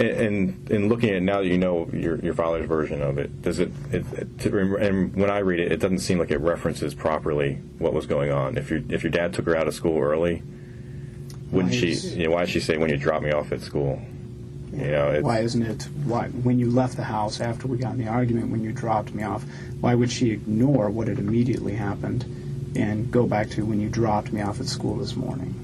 A. 0.00 0.04
and 0.24 0.70
in 0.70 0.88
looking 0.88 1.10
at 1.10 1.16
it 1.16 1.22
now 1.22 1.38
that 1.40 1.46
you 1.46 1.56
know 1.56 1.88
your 1.92 2.16
your 2.18 2.34
father's 2.34 2.66
version 2.66 3.00
of 3.00 3.16
it, 3.18 3.42
does 3.42 3.60
it? 3.60 3.70
it, 3.92 4.04
it 4.12 4.38
to, 4.40 4.76
and 4.76 5.14
when 5.14 5.30
I 5.30 5.38
read 5.38 5.60
it, 5.60 5.70
it 5.70 5.78
doesn't 5.78 6.00
seem 6.00 6.18
like 6.18 6.32
it 6.32 6.40
references 6.40 6.94
properly 6.94 7.60
what 7.78 7.92
was 7.94 8.06
going 8.06 8.32
on. 8.32 8.58
If 8.58 8.70
your 8.70 8.80
if 8.88 9.04
your 9.04 9.12
dad 9.12 9.32
took 9.34 9.46
her 9.46 9.56
out 9.56 9.68
of 9.68 9.74
school 9.74 10.00
early, 10.00 10.42
wouldn't 11.52 11.72
Why 11.74 11.78
she? 11.78 11.92
You 11.94 12.24
know, 12.24 12.34
why 12.34 12.40
did 12.44 12.50
she 12.50 12.58
say 12.60 12.76
when 12.76 12.90
you 12.90 12.96
drop 12.96 13.22
me 13.22 13.30
off 13.30 13.52
at 13.52 13.60
school? 13.60 14.02
You 14.76 14.90
know, 14.90 15.10
it, 15.12 15.22
Why 15.22 15.40
isn't 15.40 15.62
it? 15.62 15.82
Why 16.04 16.28
when 16.28 16.58
you 16.58 16.70
left 16.70 16.96
the 16.96 17.04
house 17.04 17.40
after 17.40 17.68
we 17.68 17.78
got 17.78 17.92
in 17.92 17.98
the 17.98 18.08
argument, 18.08 18.50
when 18.50 18.62
you 18.64 18.72
dropped 18.72 19.14
me 19.14 19.22
off, 19.22 19.44
why 19.80 19.94
would 19.94 20.10
she 20.10 20.30
ignore 20.30 20.90
what 20.90 21.06
had 21.08 21.18
immediately 21.18 21.74
happened 21.74 22.24
and 22.76 23.10
go 23.10 23.26
back 23.26 23.50
to 23.50 23.64
when 23.64 23.80
you 23.80 23.88
dropped 23.88 24.32
me 24.32 24.40
off 24.40 24.60
at 24.60 24.66
school 24.66 24.96
this 24.96 25.14
morning? 25.14 25.54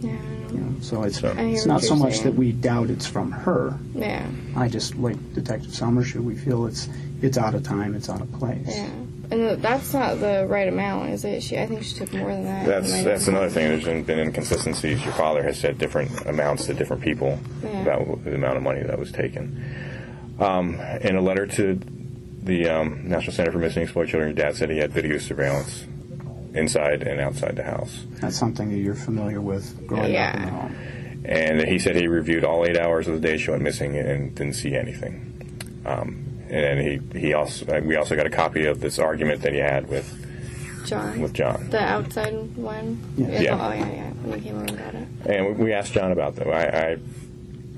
Yeah, 0.00 0.12
You 0.52 0.58
know. 0.60 0.66
know, 0.70 0.76
so 0.80 1.02
it's 1.04 1.20
So- 1.20 1.34
it's 1.38 1.64
not 1.66 1.82
so 1.82 1.96
much 1.96 2.14
saying. 2.14 2.24
that 2.24 2.34
we 2.34 2.52
doubt 2.52 2.90
it's 2.90 3.06
from 3.06 3.30
her. 3.32 3.74
yeah, 3.94 4.26
I 4.56 4.68
just 4.68 4.96
like 4.96 5.16
Detective 5.34 5.70
Somershoe. 5.72 6.22
We 6.22 6.36
feel 6.36 6.66
it's 6.66 6.88
it's 7.22 7.38
out 7.38 7.54
of 7.54 7.62
time. 7.64 7.94
It's 7.94 8.08
out 8.10 8.20
of 8.20 8.30
place. 8.32 8.58
yeah. 8.68 8.88
And 9.30 9.60
that's 9.62 9.92
not 9.92 10.20
the 10.20 10.46
right 10.48 10.68
amount, 10.68 11.10
is 11.10 11.24
it? 11.24 11.42
She, 11.42 11.58
I 11.58 11.66
think 11.66 11.82
she 11.82 11.94
took 11.96 12.12
more 12.14 12.30
than 12.32 12.44
that. 12.44 12.64
that's 12.66 12.90
that's 13.04 13.26
have- 13.26 13.34
another 13.34 13.50
thing. 13.50 13.68
There's 13.68 13.84
been- 13.84 14.02
been 14.04 14.18
inconsistencies. 14.20 15.04
Your 15.04 15.12
father 15.14 15.42
has 15.42 15.58
said 15.58 15.76
different 15.78 16.26
amounts 16.26 16.66
to 16.66 16.74
different 16.74 17.02
people 17.02 17.38
Yeah. 17.62 17.82
about 17.82 18.24
the 18.24 18.34
amount 18.34 18.56
of 18.56 18.62
money 18.62 18.82
that 18.82 18.98
was 18.98 19.12
taken. 19.12 19.62
Um, 20.38 20.80
in 21.02 21.16
a 21.16 21.20
letter 21.20 21.46
to 21.46 21.78
the 22.42 22.68
um, 22.68 23.02
National 23.08 23.32
Center 23.34 23.52
for 23.52 23.58
Missing 23.58 23.80
and 23.82 23.88
Exploited 23.88 24.10
Children, 24.10 24.36
your 24.36 24.46
dad 24.46 24.56
said 24.56 24.70
he 24.70 24.78
had 24.78 24.92
video 24.92 25.18
surveillance 25.18 25.84
inside 26.54 27.02
and 27.02 27.20
outside 27.20 27.56
the 27.56 27.64
house. 27.64 28.06
That's 28.20 28.36
something 28.38 28.70
that 28.70 28.78
you're 28.78 28.94
familiar 28.94 29.40
with 29.40 29.86
growing 29.86 30.16
up 30.16 30.34
in 30.36 30.42
the 30.42 30.48
home. 30.50 30.74
and 31.26 31.60
he 31.68 31.78
said 31.78 31.96
he 31.96 32.06
reviewed 32.06 32.44
all 32.44 32.64
eight 32.64 32.78
hours 32.78 33.06
of 33.08 33.20
the 33.20 33.20
day 33.20 33.36
she 33.36 33.50
went 33.50 33.62
missing 33.62 33.96
and 33.96 34.34
didn't 34.34 34.54
see 34.54 34.74
anything. 34.74 35.24
Um, 35.84 36.24
and 36.50 36.80
he 37.12 37.18
he 37.18 37.34
also 37.34 37.66
uh, 37.66 37.80
we 37.80 37.96
also 37.96 38.16
got 38.16 38.26
a 38.26 38.30
copy 38.30 38.66
of 38.66 38.80
this 38.80 38.98
argument 38.98 39.42
that 39.42 39.52
he 39.52 39.58
had 39.58 39.88
with 39.88 40.06
John. 40.86 41.20
with 41.20 41.34
John. 41.34 41.68
the 41.70 41.80
outside 41.80 42.32
one? 42.56 42.98
Yeah. 43.16 43.40
Yeah. 43.40 43.58
Oh, 43.68 43.72
yeah, 43.72 43.90
yeah. 43.92 44.10
When 44.10 44.38
you 44.38 44.44
came 44.44 44.54
over 44.56 44.64
and 44.64 44.78
got 44.78 44.94
it. 44.94 45.08
And 45.26 45.46
we- 45.58 45.64
we 45.64 45.72
asked 45.72 45.92
John 45.92 46.12
about 46.12 46.36
that. 46.36 46.46
I 46.48 46.92
I, 46.92 46.96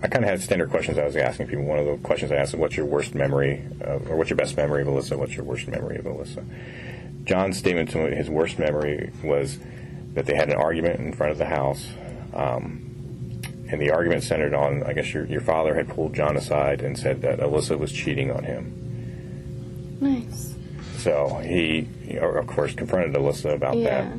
I 0.03 0.09
kind 0.09 0.25
of 0.25 0.31
had 0.31 0.41
standard 0.41 0.71
questions 0.71 0.97
I 0.99 1.05
was 1.05 1.17
asking 1.17 1.49
people. 1.49 1.65
One 1.65 1.79
of 1.79 1.87
the 1.87 1.97
questions 1.99 2.31
I 2.33 2.37
asked 2.37 2.53
was, 2.55 2.61
"What's 2.61 2.77
your 2.77 2.87
worst 2.87 3.15
memory, 3.15 3.63
of, 3.81 4.09
or 4.11 4.17
what's 4.17 4.31
your 4.31 4.37
best 4.37 4.57
memory 4.57 4.83
of 4.83 4.89
Alyssa? 4.89 5.17
What's 5.19 5.35
your 5.37 5.45
worst 5.45 5.67
memory 5.69 5.97
of 5.99 6.05
Alyssa?" 6.05 6.45
John's 7.25 7.59
statement 7.59 7.91
to 7.91 7.99
his 8.15 8.31
worst 8.31 8.59
memory 8.59 9.11
was 9.23 9.59
that 10.15 10.27
they 10.27 10.35
had 10.35 10.49
an 10.49 10.57
argument 10.57 11.01
in 11.01 11.13
front 11.13 11.33
of 11.33 11.39
the 11.39 11.45
house. 11.47 11.87
Um, 12.33 12.90
and 13.71 13.81
the 13.81 13.91
argument 13.91 14.23
centered 14.23 14.55
on, 14.55 14.83
I 14.83 14.93
guess 14.93 15.13
your, 15.13 15.25
your 15.27 15.41
father 15.41 15.75
had 15.75 15.89
pulled 15.89 16.15
John 16.15 16.37
aside 16.37 16.81
and 16.83 16.99
said 16.99 17.23
that 17.23 17.39
Alyssa 17.39 17.79
was 17.79 17.93
cheating 17.93 18.31
on 18.31 18.45
him. 18.45 19.99
Nice. 20.01 20.55
So 20.99 21.37
he, 21.45 21.89
you 22.07 22.21
know, 22.21 22.27
of 22.29 22.47
course, 22.47 22.75
confronted 22.75 23.15
Alyssa 23.15 23.55
about 23.55 23.77
Yeah. 23.77 24.03
that. 24.03 24.13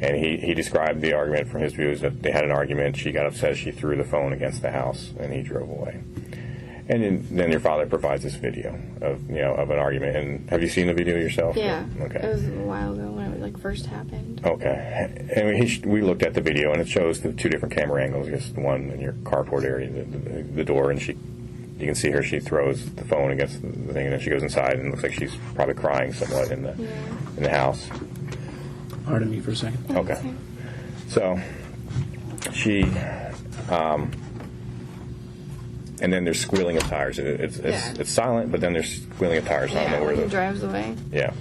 And 0.00 0.16
he, 0.16 0.36
he 0.36 0.54
described 0.54 1.00
the 1.00 1.14
argument 1.14 1.48
from 1.48 1.62
his 1.62 1.72
views 1.72 2.00
that 2.02 2.20
they 2.20 2.30
had 2.30 2.44
an 2.44 2.50
argument. 2.50 2.96
She 2.96 3.12
got 3.12 3.26
upset. 3.26 3.56
She 3.56 3.70
threw 3.70 3.96
the 3.96 4.04
phone 4.04 4.32
against 4.32 4.60
the 4.60 4.70
house, 4.70 5.12
and 5.18 5.32
he 5.32 5.40
drove 5.40 5.70
away. 5.70 6.02
And 6.88 7.02
then, 7.02 7.26
then 7.30 7.50
your 7.50 7.60
father 7.60 7.86
provides 7.86 8.22
this 8.22 8.34
video 8.34 8.78
of 9.00 9.26
you 9.30 9.36
know 9.36 9.54
of 9.54 9.70
an 9.70 9.78
argument. 9.78 10.16
And 10.16 10.50
have 10.50 10.60
you 10.60 10.68
seen 10.68 10.88
the 10.88 10.94
video 10.94 11.16
yourself? 11.16 11.56
Yeah. 11.56 11.86
Okay. 12.00 12.18
It 12.18 12.28
was 12.28 12.46
a 12.46 12.50
while 12.50 12.92
ago 12.92 13.10
like 13.44 13.58
first 13.58 13.86
happened. 13.86 14.40
Okay. 14.44 15.28
And 15.36 15.62
he, 15.62 15.80
we 15.86 16.00
looked 16.00 16.22
at 16.22 16.34
the 16.34 16.40
video, 16.40 16.72
and 16.72 16.80
it 16.80 16.88
shows 16.88 17.20
the 17.20 17.32
two 17.32 17.48
different 17.48 17.74
camera 17.76 18.02
angles. 18.02 18.26
Just 18.28 18.54
the 18.54 18.60
one 18.62 18.90
in 18.90 19.00
your 19.00 19.12
carport 19.12 19.64
area, 19.64 19.88
the, 19.90 20.02
the, 20.04 20.42
the 20.42 20.64
door, 20.64 20.90
and 20.90 21.00
she, 21.00 21.12
you 21.78 21.86
can 21.86 21.94
see 21.94 22.10
her. 22.10 22.22
She 22.22 22.40
throws 22.40 22.84
the 22.94 23.04
phone 23.04 23.30
against 23.30 23.60
the 23.62 23.68
the 23.68 23.92
thing, 23.92 24.06
and 24.06 24.12
then 24.14 24.20
she 24.20 24.30
goes 24.30 24.42
inside, 24.42 24.78
and 24.78 24.86
it 24.88 24.90
looks 24.90 25.02
like 25.02 25.12
she's 25.12 25.34
probably 25.54 25.74
crying 25.74 26.12
somewhat 26.12 26.50
in 26.50 26.62
the 26.62 26.72
in 27.36 27.42
the 27.42 27.50
house. 27.50 27.86
Pardon 29.04 29.30
me 29.30 29.40
for 29.40 29.50
a 29.50 29.56
second. 29.56 29.96
Okay. 29.96 30.34
So 31.08 31.38
she, 32.52 32.84
um, 33.68 34.10
and 36.00 36.10
then 36.12 36.24
there's 36.24 36.40
squealing 36.40 36.76
of 36.78 36.82
tires. 36.84 37.18
It, 37.18 37.26
it's 37.26 37.56
it's, 37.58 37.86
Yeah. 37.86 37.94
it's 38.00 38.10
silent, 38.10 38.50
but 38.50 38.60
then 38.62 38.72
there's 38.72 39.02
squealing 39.02 39.38
of 39.38 39.44
tires. 39.46 39.70
I 39.72 39.74
don't 39.74 39.82
Yeah, 39.84 39.90
know 39.90 39.98
where 39.98 40.06
when 40.08 40.16
he 40.16 40.22
those. 40.22 40.30
drives 40.30 40.62
away. 40.62 40.94
Yeah. 41.12 41.32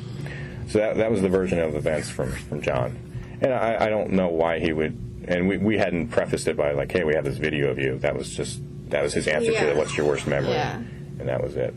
So 0.68 0.80
that 0.80 0.98
that 0.98 1.12
was 1.12 1.22
the 1.22 1.30
version 1.30 1.60
of 1.60 1.76
events 1.76 2.10
from 2.10 2.32
from 2.32 2.62
John, 2.62 2.98
and 3.42 3.54
I, 3.54 3.86
I 3.86 3.90
don't 3.90 4.12
know 4.12 4.30
why 4.30 4.60
he 4.60 4.74
would. 4.74 4.98
And 5.26 5.48
we, 5.48 5.58
we 5.58 5.78
hadn't 5.78 6.10
prefaced 6.10 6.50
it 6.50 6.58
by 6.58 6.72
like, 6.74 6.92
hey, 6.92 7.06
we 7.06 7.16
have 7.16 7.24
this 7.24 7.38
video 7.38 7.70
of 7.70 7.80
you. 7.80 7.98
That 8.00 8.16
was 8.18 8.36
just 8.36 8.60
that 8.90 9.02
was 9.04 9.14
his 9.14 9.28
answer 9.28 9.52
to 9.52 9.54
Yeah. 9.54 9.66
the 9.74 9.76
what's 9.76 9.96
your 9.98 10.06
worst 10.08 10.28
memory, 10.28 10.52
Yeah. 10.52 10.76
and 11.20 11.30
that 11.30 11.42
was 11.42 11.56
it. 11.56 11.74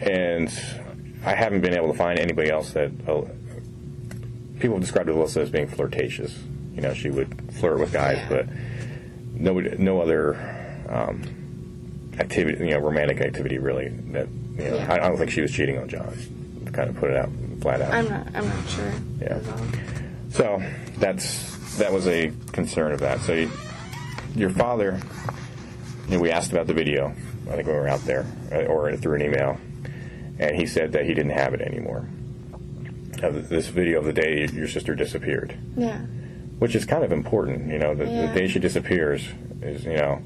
And 0.00 0.48
I 1.24 1.34
haven't 1.34 1.60
been 1.60 1.74
able 1.74 1.92
to 1.92 1.98
find 1.98 2.18
anybody 2.18 2.50
else 2.50 2.70
that 2.72 2.90
uh, 3.06 3.22
people 4.58 4.76
have 4.76 4.80
described 4.80 5.08
Alyssa 5.10 5.38
as 5.42 5.50
being 5.50 5.66
flirtatious. 5.68 6.34
You 6.74 6.80
know, 6.82 6.94
she 6.94 7.10
would 7.10 7.52
flirt 7.54 7.78
with 7.78 7.92
guys, 7.92 8.16
Yeah. 8.18 8.28
but 8.28 8.46
no 9.34 9.58
no 9.60 10.00
other 10.00 10.36
um, 10.88 11.22
activity, 12.18 12.64
you 12.64 12.70
know, 12.70 12.78
romantic 12.78 13.20
activity 13.20 13.58
really. 13.58 13.88
That 13.88 14.28
you 14.56 14.64
know, 14.64 14.76
Yeah. 14.76 14.92
I, 14.92 14.94
I 15.04 15.08
don't 15.08 15.18
think 15.18 15.30
she 15.30 15.42
was 15.42 15.52
cheating 15.52 15.76
on 15.78 15.88
John. 15.88 16.14
To 16.86 16.92
put 16.92 17.10
it 17.10 17.16
out 17.16 17.28
flat 17.60 17.80
out. 17.82 17.92
I'm 17.92 18.08
not. 18.08 18.26
I'm 18.34 18.48
not 18.48 18.68
sure. 18.68 18.92
Yeah. 19.20 19.40
So 20.30 20.62
that's 20.98 21.76
that 21.78 21.92
was 21.92 22.06
a 22.06 22.32
concern 22.52 22.92
of 22.92 23.00
that. 23.00 23.20
So 23.20 23.32
you, 23.34 23.50
your 24.34 24.50
father, 24.50 25.00
you 26.08 26.16
know, 26.16 26.20
we 26.20 26.30
asked 26.30 26.52
about 26.52 26.66
the 26.66 26.74
video. 26.74 27.14
I 27.50 27.56
think 27.56 27.66
we 27.66 27.72
were 27.74 27.88
out 27.88 28.00
there, 28.04 28.24
uh, 28.52 28.64
or 28.66 28.96
through 28.96 29.16
an 29.16 29.22
email, 29.22 29.58
and 30.38 30.54
he 30.56 30.66
said 30.66 30.92
that 30.92 31.04
he 31.04 31.14
didn't 31.14 31.32
have 31.32 31.52
it 31.54 31.60
anymore. 31.60 32.08
Of 33.22 33.48
this 33.48 33.66
video 33.68 33.98
of 33.98 34.04
the 34.06 34.12
day 34.12 34.46
your 34.52 34.68
sister 34.68 34.94
disappeared, 34.94 35.54
Yeah. 35.76 35.98
which 36.58 36.74
is 36.74 36.86
kind 36.86 37.04
of 37.04 37.12
important. 37.12 37.70
You 37.70 37.78
know, 37.78 37.94
the, 37.94 38.06
Yeah. 38.06 38.26
the 38.32 38.38
day 38.40 38.48
she 38.48 38.58
disappears 38.60 39.26
is 39.60 39.84
you 39.84 39.96
know, 39.96 40.22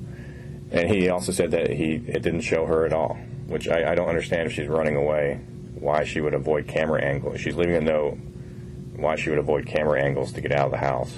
and 0.70 0.88
he 0.90 1.08
also 1.08 1.32
said 1.32 1.50
that 1.52 1.70
he 1.70 1.94
it 2.06 2.22
didn't 2.22 2.42
show 2.42 2.66
her 2.66 2.84
at 2.86 2.92
all, 2.92 3.16
which 3.46 3.66
I, 3.68 3.92
I 3.92 3.94
don't 3.94 4.08
understand 4.08 4.46
if 4.46 4.52
she's 4.52 4.68
running 4.68 4.96
away, 4.96 5.40
why 5.84 6.04
she 6.04 6.20
would 6.20 6.34
avoid 6.34 6.66
camera 6.66 7.02
angles. 7.02 7.40
She's 7.40 7.54
leaving 7.56 7.74
a 7.76 7.80
note 7.80 8.16
why 8.96 9.16
she 9.16 9.28
would 9.30 9.38
avoid 9.38 9.66
camera 9.66 10.02
angles 10.02 10.32
to 10.32 10.40
get 10.40 10.50
out 10.52 10.66
of 10.66 10.70
the 10.70 10.78
house. 10.78 11.14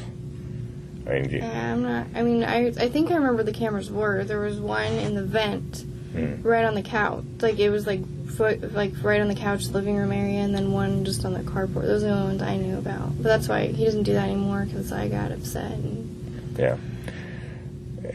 I 1.07 1.11
mean, 1.21 1.31
you- 1.31 1.39
Yeah, 1.39 1.73
I'm 1.73 1.83
not. 1.83 2.07
I 2.15 2.23
mean, 2.23 2.43
I 2.43 2.67
I 2.69 2.89
think 2.89 3.11
I 3.13 3.15
remember 3.17 3.43
the 3.45 3.53
cameras 3.53 3.91
were. 3.91 4.25
There 4.25 4.41
was 4.41 4.59
one 4.61 4.93
in 4.93 5.15
the 5.15 5.23
vent, 5.23 5.85
Hmm. 6.13 6.43
right 6.43 6.65
on 6.65 6.75
the 6.75 6.83
couch. 6.83 7.25
Like 7.41 7.59
it 7.61 7.71
was 7.71 7.87
like 7.87 8.01
foot, 8.29 8.75
like 8.75 8.93
right 9.03 9.21
on 9.21 9.29
the 9.29 9.35
couch, 9.37 9.69
living 9.69 9.95
room 9.97 10.11
area, 10.11 10.41
and 10.41 10.53
then 10.55 10.73
one 10.73 11.05
just 11.05 11.25
on 11.25 11.33
the 11.35 11.41
carport. 11.41 11.83
Those 11.83 12.03
are 12.03 12.07
the 12.09 12.13
only 12.13 12.27
ones 12.29 12.43
I 12.43 12.57
knew 12.57 12.77
about. 12.79 13.15
But 13.23 13.25
that's 13.29 13.49
why 13.49 13.67
he 13.69 13.85
doesn't 13.85 14.03
do 14.03 14.15
that 14.15 14.25
anymore 14.29 14.65
because 14.67 14.91
I 14.93 15.07
got 15.09 15.31
upset. 15.31 15.71
And, 15.73 16.57
yeah. 16.59 16.77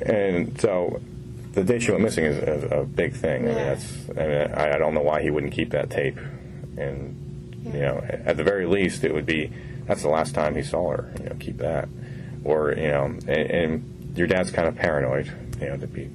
And 0.05 0.59
so 0.59 0.99
the 1.53 1.63
day 1.63 1.79
she 1.79 1.91
went 1.91 2.03
missing 2.03 2.25
is 2.25 2.63
a, 2.63 2.79
a 2.81 2.85
big 2.85 3.13
thing. 3.13 3.43
I 3.43 3.45
mean, 3.45 3.55
that's. 3.55 4.09
I, 4.09 4.13
mean, 4.27 4.51
I, 4.53 4.75
I 4.75 4.77
don't 4.77 4.93
know 4.93 5.01
why 5.01 5.21
he 5.21 5.29
wouldn't 5.29 5.53
keep 5.53 5.69
that 5.71 5.89
tape. 5.89 6.17
And 6.77 7.61
you 7.65 7.81
know, 7.81 8.03
at 8.09 8.37
the 8.37 8.43
very 8.43 8.65
least, 8.65 9.03
it 9.03 9.13
would 9.13 9.25
be 9.25 9.51
that's 9.85 10.01
the 10.01 10.09
last 10.09 10.33
time 10.35 10.55
he 10.55 10.63
saw 10.63 10.91
her. 10.91 11.11
You 11.19 11.25
know, 11.29 11.35
keep 11.39 11.57
that. 11.57 11.87
Or 12.43 12.71
you 12.73 12.87
know, 12.87 13.05
and, 13.05 13.29
and 13.29 14.13
your 14.17 14.27
dad's 14.27 14.51
kind 14.51 14.67
of 14.67 14.75
paranoid. 14.75 15.31
You 15.59 15.69
know, 15.69 15.77
to 15.77 15.87
be, 15.87 16.03
you 16.03 16.09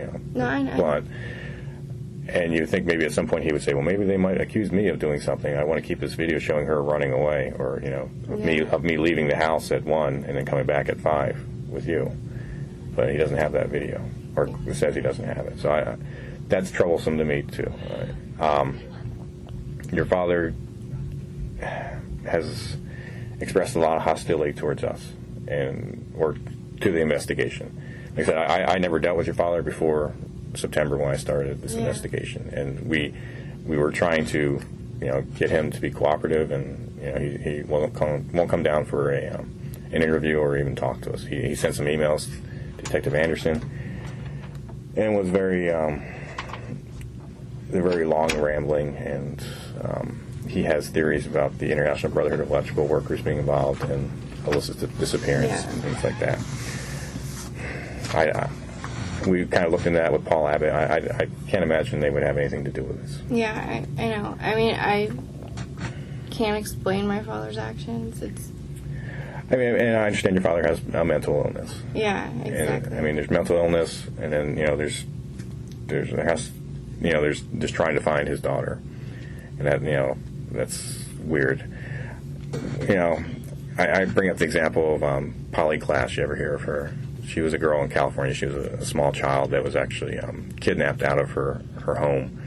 know, 0.00 0.20
No, 0.34 0.44
I 0.46 0.62
know. 0.62 0.76
blunt. 0.76 1.06
and 2.28 2.52
you 2.52 2.64
think 2.66 2.86
maybe 2.86 3.04
at 3.04 3.12
some 3.12 3.26
point 3.26 3.42
he 3.44 3.52
would 3.52 3.62
say, 3.62 3.72
well, 3.74 3.82
maybe 3.82 4.04
they 4.04 4.16
might 4.18 4.40
accuse 4.40 4.70
me 4.70 4.86
of 4.88 4.98
doing 4.98 5.20
something. 5.20 5.56
I 5.56 5.64
want 5.64 5.80
to 5.82 5.86
keep 5.86 5.98
this 5.98 6.12
video 6.14 6.38
showing 6.38 6.66
her 6.66 6.80
running 6.82 7.12
away, 7.12 7.52
or 7.58 7.80
you 7.82 7.90
know, 7.90 8.10
of 8.28 8.38
me 8.40 8.60
of 8.60 8.84
me 8.84 8.98
leaving 8.98 9.26
the 9.28 9.36
house 9.36 9.72
at 9.72 9.82
one 9.84 10.24
and 10.24 10.36
then 10.36 10.44
coming 10.46 10.66
back 10.66 10.88
at 10.88 11.00
five 11.00 11.42
with 11.68 11.88
you. 11.88 12.12
But 12.94 13.10
he 13.10 13.16
doesn't 13.16 13.36
have 13.36 13.52
that 13.52 13.68
video, 13.68 14.04
or 14.36 14.48
says 14.74 14.94
he 14.94 15.00
doesn't 15.00 15.24
have 15.24 15.46
it. 15.46 15.58
So 15.60 15.70
I, 15.72 15.96
that's 16.48 16.70
troublesome 16.70 17.18
to 17.18 17.24
me 17.24 17.42
too. 17.42 17.72
Um, 18.40 18.78
your 19.92 20.04
father 20.04 20.54
has 22.24 22.76
expressed 23.40 23.76
a 23.76 23.78
lot 23.78 23.96
of 23.96 24.02
hostility 24.02 24.52
towards 24.52 24.84
us 24.84 25.12
and 25.46 26.12
or 26.16 26.34
to 26.80 26.92
the 26.92 27.00
investigation. 27.00 27.80
Like 28.16 28.24
I 28.24 28.26
said, 28.26 28.36
I, 28.36 28.74
I 28.74 28.78
never 28.78 28.98
dealt 28.98 29.16
with 29.16 29.26
your 29.26 29.34
father 29.34 29.62
before 29.62 30.12
September 30.54 30.96
when 30.96 31.08
I 31.08 31.16
started 31.16 31.62
this 31.62 31.72
Yeah. 31.74 31.80
investigation, 31.80 32.50
and 32.52 32.86
we 32.88 33.14
we 33.66 33.76
were 33.76 33.92
trying 33.92 34.26
to 34.26 34.60
you 35.00 35.06
know 35.06 35.22
get 35.36 35.50
him 35.50 35.70
to 35.70 35.80
be 35.80 35.90
cooperative, 35.90 36.50
and 36.50 36.98
you 37.00 37.10
know 37.12 37.18
he, 37.18 37.36
he 37.38 37.62
won't 37.62 37.94
come 37.94 38.28
won't 38.32 38.50
come 38.50 38.62
down 38.62 38.84
for 38.84 39.12
a 39.12 39.28
um, 39.28 39.50
an 39.92 40.02
interview 40.02 40.36
or 40.38 40.56
even 40.58 40.74
talk 40.76 41.00
to 41.02 41.12
us. 41.12 41.22
He, 41.24 41.40
he 41.48 41.54
sent 41.54 41.74
some 41.76 41.86
emails 41.86 42.26
to 42.76 42.82
Detective 42.82 43.14
Anderson 43.14 43.62
and 44.96 45.16
was 45.16 45.28
very 45.28 45.70
um, 45.70 46.02
very 47.70 48.04
long 48.04 48.36
rambling, 48.40 48.96
and 48.96 49.42
um, 49.82 50.20
he 50.48 50.62
has 50.64 50.88
theories 50.88 51.26
about 51.26 51.58
the 51.58 51.70
International 51.70 52.12
Brotherhood 52.12 52.40
of 52.40 52.50
Electrical 52.50 52.86
Workers 52.86 53.20
being 53.20 53.38
involved 53.38 53.82
in 53.90 54.10
Alyssa's 54.44 54.76
di- 54.76 54.86
disappearance 54.98 55.50
Yeah. 55.64 55.70
and 55.70 55.82
things 55.82 56.04
like 56.04 56.18
that. 56.20 56.38
I, 58.14 58.30
I 58.30 58.50
we 59.28 59.44
kind 59.46 59.66
of 59.66 59.72
looked 59.72 59.84
into 59.86 59.98
that 59.98 60.12
with 60.12 60.24
Paul 60.24 60.46
Abbott. 60.48 60.72
I, 60.72 60.84
I, 60.84 60.96
I 61.24 61.28
can't 61.48 61.64
imagine 61.64 62.00
they 62.00 62.08
would 62.10 62.22
have 62.22 62.38
anything 62.38 62.64
to 62.64 62.70
do 62.70 62.84
with 62.84 63.02
this. 63.02 63.20
Yeah, 63.30 63.52
I, 63.98 64.02
I 64.02 64.08
know. 64.10 64.38
I 64.40 64.54
mean, 64.54 64.74
I 64.76 65.10
can't 66.30 66.56
explain 66.56 67.06
my 67.06 67.22
father's 67.22 67.58
actions. 67.58 68.22
It's 68.22 68.48
I 69.50 69.56
mean, 69.56 69.74
and 69.74 69.96
I 69.96 70.06
understand 70.06 70.34
your 70.36 70.42
father 70.42 70.62
has 70.62 70.80
a 70.94 71.04
mental 71.04 71.34
illness. 71.44 71.74
yeah, 71.94 72.30
exactly. 72.42 72.90
And 72.90 72.94
I 72.98 73.00
mean, 73.02 73.16
there's 73.16 73.30
mental 73.30 73.56
illness, 73.56 74.06
and 74.20 74.32
then 74.32 74.56
you 74.56 74.66
know, 74.66 74.76
there's 74.76 75.04
there's 75.86 76.10
there 76.10 76.24
has 76.24 76.50
you 77.00 77.12
know, 77.12 77.20
there's 77.20 77.40
just 77.58 77.74
trying 77.74 77.94
to 77.96 78.00
find 78.00 78.28
his 78.28 78.40
daughter, 78.40 78.80
and 79.58 79.66
that 79.66 79.82
you 79.82 79.92
know, 79.92 80.16
that's 80.50 81.04
weird. 81.20 81.62
You 82.80 82.94
know, 82.94 83.24
I, 83.76 84.02
I 84.02 84.04
bring 84.06 84.30
up 84.30 84.38
the 84.38 84.44
example 84.44 84.94
of 84.94 85.02
um, 85.02 85.34
Polly 85.52 85.78
Klaas. 85.78 86.16
You 86.16 86.22
ever 86.22 86.36
hear 86.36 86.54
of 86.54 86.62
her? 86.62 86.94
She 87.26 87.40
was 87.40 87.52
a 87.52 87.58
girl 87.58 87.82
in 87.82 87.90
California. 87.90 88.34
She 88.34 88.46
was 88.46 88.54
a, 88.54 88.70
a 88.70 88.84
small 88.84 89.12
child 89.12 89.50
that 89.50 89.62
was 89.62 89.76
actually 89.76 90.18
um, 90.18 90.50
kidnapped 90.60 91.02
out 91.02 91.18
of 91.18 91.30
her 91.32 91.62
her 91.82 91.94
home, 91.96 92.42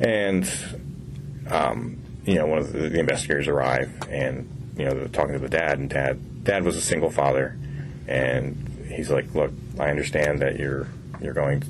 and 0.00 0.50
um, 1.50 1.98
you 2.24 2.34
know, 2.34 2.46
one 2.46 2.58
of 2.58 2.72
the, 2.72 2.88
the 2.88 2.98
investigators 2.98 3.48
arrive 3.48 3.90
and 4.10 4.48
you 4.78 4.84
know, 4.84 4.92
they're 4.92 5.08
talking 5.08 5.32
to 5.32 5.40
the 5.40 5.48
dad, 5.48 5.78
and 5.78 5.90
dad 5.90 6.44
dad 6.44 6.64
was 6.64 6.76
a 6.76 6.80
single 6.80 7.10
father, 7.10 7.58
and 8.06 8.86
he's 8.88 9.10
like, 9.10 9.34
"Look, 9.34 9.50
I 9.78 9.90
understand 9.90 10.40
that 10.40 10.56
you're 10.56 10.86
you're 11.20 11.34
going 11.34 11.64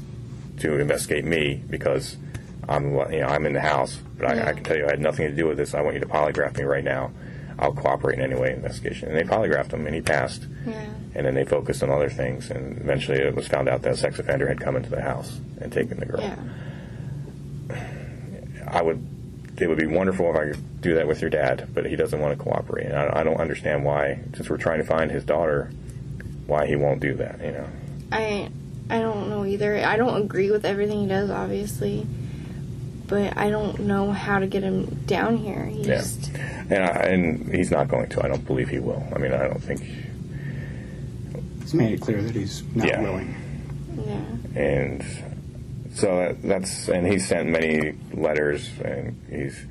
to 0.59 0.79
investigate 0.79 1.25
me 1.25 1.63
because 1.71 2.17
I'm 2.69 2.93
you 3.13 3.21
know 3.21 3.27
I'm 3.29 3.47
in 3.47 3.53
the 3.55 3.61
house, 3.61 3.99
but 4.19 4.29
I, 4.31 4.51
I 4.51 4.53
can 4.53 4.63
tell 4.65 4.77
you 4.77 4.87
I 4.87 4.91
had 4.91 5.01
nothing 5.01 5.27
to 5.29 5.35
do 5.35 5.47
with 5.47 5.57
this. 5.57 5.75
I 5.75 5.81
want 5.81 5.95
you 5.95 6.01
to 6.01 6.07
polygraph 6.07 6.57
me 6.59 6.65
right 6.65 6.85
now. 6.85 7.11
I'll 7.59 7.73
cooperate 7.73 8.19
in 8.19 8.25
any 8.25 8.35
way 8.41 8.49
in 8.53 8.61
the 8.61 8.67
investigation." 8.67 9.09
And 9.09 9.17
they 9.17 9.25
polygraphed 9.25 9.73
him, 9.73 9.87
and 9.87 9.95
he 9.95 10.01
passed. 10.01 10.47
yeah, 10.67 10.87
And 11.15 11.27
then 11.27 11.35
they 11.35 11.45
focused 11.45 11.83
on 11.83 11.91
other 11.91 12.09
things, 12.11 12.51
and 12.51 12.79
eventually 12.79 13.19
it 13.19 13.35
was 13.35 13.49
found 13.49 13.69
out 13.69 13.83
that 13.83 13.93
a 13.95 13.97
sex 13.97 14.19
offender 14.19 14.47
had 14.47 14.61
come 14.61 14.77
into 14.77 14.91
the 14.91 15.03
house 15.03 15.41
and 15.61 15.73
taken 15.73 15.99
the 15.99 16.07
girl. 16.07 16.21
yeah, 16.21 16.37
I 18.69 18.83
would. 18.83 19.05
It 19.61 19.69
would 19.69 19.79
be 19.79 19.87
wonderful 19.87 20.31
if 20.31 20.37
I 20.37 20.45
could 20.51 20.81
do 20.81 20.95
that 20.95 21.09
with 21.09 21.21
your 21.21 21.31
dad, 21.31 21.71
but 21.75 21.85
he 21.85 21.97
doesn't 21.97 22.21
want 22.21 22.39
to 22.39 22.45
cooperate. 22.45 22.87
And 22.87 22.97
I, 22.97 23.21
I 23.21 23.25
don't 23.25 23.41
understand 23.41 23.85
why, 23.85 24.21
since 24.37 24.49
we're 24.49 24.57
trying 24.57 24.79
to 24.79 24.85
find 24.85 25.11
his 25.11 25.25
daughter, 25.25 25.73
why 26.47 26.67
he 26.67 26.77
won't 26.77 27.01
do 27.01 27.15
that. 27.15 27.41
You 27.43 27.53
know. 27.53 27.69
I 28.13 28.51
I 28.89 29.01
don't 29.01 29.29
know 29.29 29.45
either. 29.45 29.85
I 29.85 29.97
don't 29.97 30.23
agree 30.23 30.51
with 30.53 30.65
everything 30.65 31.01
he 31.01 31.07
does, 31.09 31.29
obviously, 31.31 32.07
but 33.09 33.37
I 33.37 33.51
don't 33.51 33.81
know 33.81 34.13
how 34.13 34.39
to 34.39 34.47
get 34.47 34.63
him 34.63 34.85
down 35.07 35.37
here. 35.39 35.65
He 35.65 35.81
Yeah. 35.83 35.97
just 35.97 36.31
And 36.71 36.85
I, 36.85 36.89
and 37.09 37.55
he's 37.55 37.71
not 37.71 37.89
going 37.89 38.09
to. 38.11 38.25
I 38.25 38.29
don't 38.29 38.47
believe 38.47 38.69
he 38.69 38.79
will. 38.79 39.03
I 39.15 39.19
mean, 39.19 39.33
I 39.33 39.49
don't 39.49 39.63
think. 39.63 39.83
He's 41.63 41.75
made 41.75 41.93
it 41.95 42.01
clear 42.01 42.23
that 42.23 42.35
he's 42.35 42.63
not 42.75 42.87
Yeah. 42.89 43.01
willing. 43.03 43.35
yeah, 44.07 44.61
And 44.63 45.05
so 45.95 46.17
that, 46.19 46.43
that's 46.43 46.89
and 46.89 47.07
he 47.07 47.19
sent 47.19 47.49
many 47.49 47.95
letters, 48.15 48.71
and 48.85 49.17
he's 49.31 49.67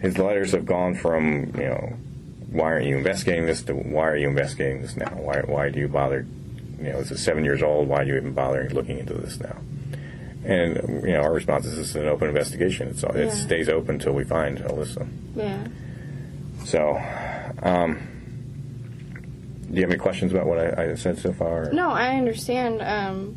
his 0.00 0.16
letters 0.18 0.52
have 0.52 0.64
gone 0.64 0.94
from 0.94 1.52
you 1.56 1.64
know 1.66 1.92
why 2.50 2.64
aren't 2.72 2.86
you 2.86 2.96
investigating 2.96 3.46
this 3.46 3.62
to 3.62 3.74
why 3.74 4.08
are 4.08 4.16
you 4.16 4.28
investigating 4.28 4.82
this 4.82 4.96
now? 4.96 5.10
Why 5.16 5.40
why 5.44 5.68
do 5.68 5.78
you 5.80 5.88
bother? 5.88 6.26
You 6.78 6.92
know, 6.92 6.98
this 7.00 7.10
is 7.10 7.22
seven 7.22 7.44
years 7.44 7.62
old. 7.62 7.88
Why 7.88 7.98
are 8.00 8.04
you 8.04 8.16
even 8.16 8.32
bothering 8.32 8.70
looking 8.70 8.98
into 8.98 9.12
this 9.14 9.38
now? 9.40 9.56
And 10.44 11.02
you 11.04 11.12
know, 11.12 11.20
our 11.20 11.32
response 11.32 11.66
is 11.66 11.76
this 11.76 11.90
is 11.90 11.96
an 11.96 12.08
open 12.08 12.28
investigation. 12.28 12.88
It's 12.88 13.02
it 13.02 13.14
Yeah. 13.14 13.30
stays 13.30 13.68
open 13.68 13.96
until 13.96 14.12
we 14.14 14.24
find 14.24 14.58
Alyssa. 14.58 15.06
yeah. 15.36 15.66
So, 16.64 17.00
um, 17.62 17.98
do 19.70 19.76
you 19.76 19.82
have 19.82 19.90
any 19.90 19.98
questions 19.98 20.32
about 20.32 20.46
what 20.46 20.58
I, 20.58 20.90
I 20.90 20.94
said 20.94 21.18
so 21.18 21.32
far? 21.32 21.68
or- 21.68 21.72
No, 21.72 21.90
I 21.90 22.16
understand. 22.16 22.82
Um, 22.82 23.36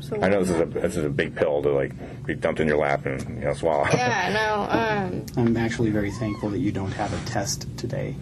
so 0.00 0.20
I 0.22 0.28
know 0.28 0.40
this 0.44 0.50
is 0.50 0.60
a 0.60 0.64
this 0.66 0.96
is 0.96 1.04
a 1.04 1.10
big 1.10 1.34
pill 1.34 1.62
to 1.62 1.70
like 1.70 1.92
be 2.24 2.34
dumped 2.34 2.60
in 2.60 2.68
your 2.68 2.78
lap 2.78 3.04
and 3.06 3.20
you 3.40 3.44
know 3.44 3.54
swallow. 3.54 3.86
Yeah, 3.92 4.32
no. 4.32 4.68
Um, 4.78 5.24
I'm 5.36 5.56
actually 5.56 5.90
very 5.90 6.10
thankful 6.12 6.50
that 6.50 6.58
you 6.58 6.70
don't 6.72 6.92
have 6.92 7.12
a 7.12 7.26
test 7.28 7.66
today. 7.76 8.14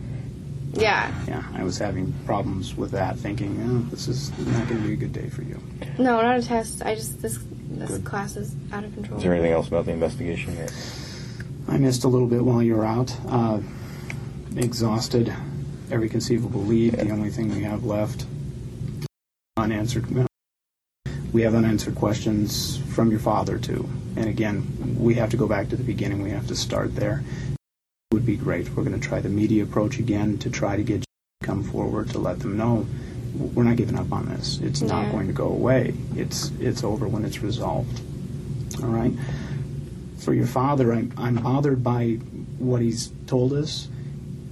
yeah. 0.75 1.13
Yeah, 1.29 1.43
I 1.55 1.63
was 1.65 1.79
having 1.79 2.13
problems 2.27 2.75
with 2.77 2.91
that, 2.93 3.19
thinking, 3.19 3.59
oh, 3.67 3.91
this 3.91 4.09
is 4.09 4.31
not 4.39 4.69
going 4.69 4.81
to 4.83 4.87
be 4.89 4.93
a 4.95 4.97
good 4.97 5.13
day 5.13 5.29
for 5.29 5.43
you. 5.43 5.61
No, 5.99 6.21
not 6.23 6.39
a 6.39 6.43
test. 6.43 6.83
I 6.85 6.95
just 6.95 7.21
this 7.23 7.39
this 7.79 7.91
Good. 7.91 8.05
class 8.05 8.37
is 8.37 8.55
out 8.73 8.85
of 8.85 8.95
control. 8.95 9.19
Is 9.19 9.25
there 9.25 9.33
anything 9.33 9.53
else 9.53 9.69
about 9.69 9.87
the 9.87 9.93
investigation? 9.93 10.55
That, 10.57 10.73
I 11.69 11.79
missed 11.79 12.05
a 12.05 12.09
little 12.09 12.27
bit 12.27 12.45
while 12.45 12.63
you 12.63 12.77
were 12.77 12.85
out. 12.85 13.15
Uh, 13.29 13.61
exhausted 14.57 15.33
every 15.91 16.09
conceivable 16.09 16.63
lead. 16.63 16.95
The 16.95 17.11
only 17.11 17.31
thing 17.31 17.55
we 17.55 17.63
have 17.63 17.85
left 17.85 18.27
unanswered. 19.57 20.07
We 21.33 21.43
have 21.43 21.55
unanswered 21.55 21.97
questions 21.97 22.79
from 22.95 23.11
your 23.11 23.21
father 23.21 23.59
too. 23.59 23.89
And 24.17 24.27
again, 24.29 24.97
we 24.99 25.15
have 25.15 25.31
to 25.31 25.37
go 25.37 25.47
back 25.47 25.69
to 25.69 25.77
the 25.77 25.85
beginning. 25.85 26.23
We 26.23 26.31
have 26.31 26.47
to 26.49 26.57
start 26.57 26.95
there. 26.95 27.23
It 27.51 28.15
Would 28.15 28.25
be 28.25 28.37
great. 28.37 28.71
We're 28.75 28.85
going 28.85 28.99
to 28.99 29.09
try 29.09 29.21
the 29.21 29.29
media 29.29 29.63
approach 29.63 29.99
again 29.99 30.39
to 30.39 30.51
try 30.51 30.77
to 30.77 30.83
get 30.83 30.99
you 30.99 31.05
to 31.41 31.47
come 31.47 31.63
forward 31.63 32.11
to 32.11 32.19
let 32.19 32.39
them 32.41 32.57
know 32.57 32.87
we're 33.37 33.65
not 33.65 33.77
giving 33.77 33.99
up 33.99 34.13
on 34.13 34.29
this. 34.29 34.59
It's 34.61 34.83
not 34.83 35.11
going 35.13 35.27
to 35.27 35.33
go 35.33 35.49
away. 35.49 35.95
It's 36.15 36.51
it's 36.61 36.85
over 36.85 37.07
when 37.09 37.25
it's 37.25 37.41
resolved. 37.43 38.01
All 38.83 38.89
right 38.89 39.13
for 40.27 40.35
your 40.35 40.47
father, 40.49 40.93
I'm, 40.93 41.13
I'm 41.17 41.37
bothered 41.37 41.85
by 41.85 42.15
what 42.59 42.83
he's 42.83 43.13
told 43.29 43.53
us 43.53 43.87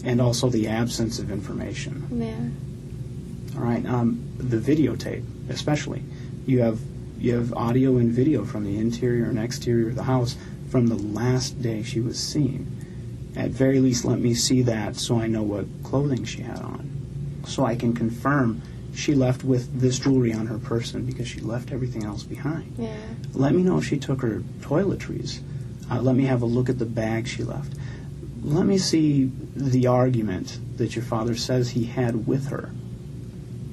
and 0.05 0.21
also 0.21 0.49
the 0.49 0.69
absence 0.69 1.19
of 1.19 1.33
information. 1.33 2.07
Yeah. 2.13 3.59
All 3.59 3.67
right, 3.67 3.85
um, 3.85 4.25
the 4.39 4.59
videotape, 4.59 5.25
especially. 5.49 6.05
You 6.47 6.61
have 6.61 6.79
you 7.19 7.35
have 7.35 7.53
audio 7.55 7.97
and 7.97 8.13
video 8.13 8.45
from 8.45 8.65
the 8.65 8.79
interior 8.79 9.25
and 9.25 9.39
exterior 9.39 9.89
of 9.89 9.97
the 9.97 10.05
house 10.05 10.37
from 10.69 10.87
the 10.87 10.95
last 10.95 11.61
day 11.61 11.83
she 11.83 12.01
was 12.01 12.21
seen. 12.21 13.33
At 13.35 13.51
very 13.51 13.81
least, 13.81 14.05
let 14.05 14.21
me 14.21 14.35
see 14.35 14.63
that 14.63 14.95
so 14.95 15.19
I 15.19 15.27
know 15.27 15.43
what 15.43 15.67
clothing 15.83 16.25
she 16.25 16.43
had 16.43 16.61
on, 16.61 17.43
so 17.49 17.65
I 17.65 17.75
can 17.75 17.95
confirm 17.95 18.63
she 18.95 19.15
left 19.15 19.45
with 19.45 19.81
this 19.81 19.99
jewelry 19.99 20.33
on 20.33 20.47
her 20.47 20.59
person 20.59 21.05
because 21.05 21.29
she 21.29 21.41
left 21.41 21.73
everything 21.73 22.05
else 22.05 22.23
behind. 22.23 22.75
Yeah. 22.79 22.97
Let 23.33 23.55
me 23.55 23.63
know 23.63 23.79
if 23.79 23.87
she 23.87 23.99
took 23.99 24.23
her 24.23 24.43
toiletries. 24.61 25.41
Uh, 25.91 26.01
let 26.01 26.15
me 26.15 26.25
have 26.25 26.43
a 26.43 26.47
look 26.47 26.69
at 26.69 26.79
the 26.79 26.87
bag 26.87 27.27
she 27.27 27.43
left. 27.43 27.75
Let 28.43 28.67
me 28.67 28.79
see 28.79 29.31
the 29.57 29.87
argument 29.87 30.59
that 30.77 30.95
your 30.95 31.05
father 31.05 31.35
says 31.35 31.71
he 31.71 31.85
had 31.85 32.27
with 32.27 32.49
her. 32.49 32.71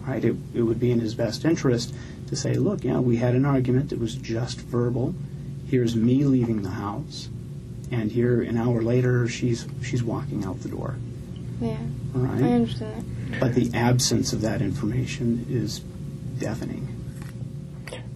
Right? 0.06 0.24
It, 0.24 0.36
it 0.54 0.62
would 0.64 0.80
be 0.80 0.92
in 0.92 1.00
his 1.00 1.14
best 1.14 1.46
interest 1.46 1.94
to 2.28 2.36
say, 2.36 2.56
look, 2.56 2.84
yeah, 2.84 3.00
we 3.00 3.18
had 3.18 3.36
an 3.36 3.46
argument. 3.46 3.92
It 3.92 4.00
was 4.00 4.16
just 4.16 4.62
verbal. 4.62 5.14
Here's 5.68 5.96
me 5.96 6.24
leaving 6.26 6.64
the 6.64 6.70
house, 6.70 7.30
and 7.92 8.12
here 8.12 8.42
an 8.42 8.58
hour 8.58 8.82
later 8.82 9.28
she's 9.28 9.68
she's 9.82 10.04
walking 10.04 10.44
out 10.44 10.62
the 10.62 10.70
door. 10.70 10.96
Yeah. 11.62 11.78
All 12.16 12.26
I 12.26 12.30
right. 12.30 12.44
understand 12.44 13.06
But 13.40 13.56
the 13.56 13.72
absence 13.74 14.34
of 14.34 14.42
that 14.42 14.62
information 14.62 15.46
is 15.50 15.80
deafening. 16.40 16.88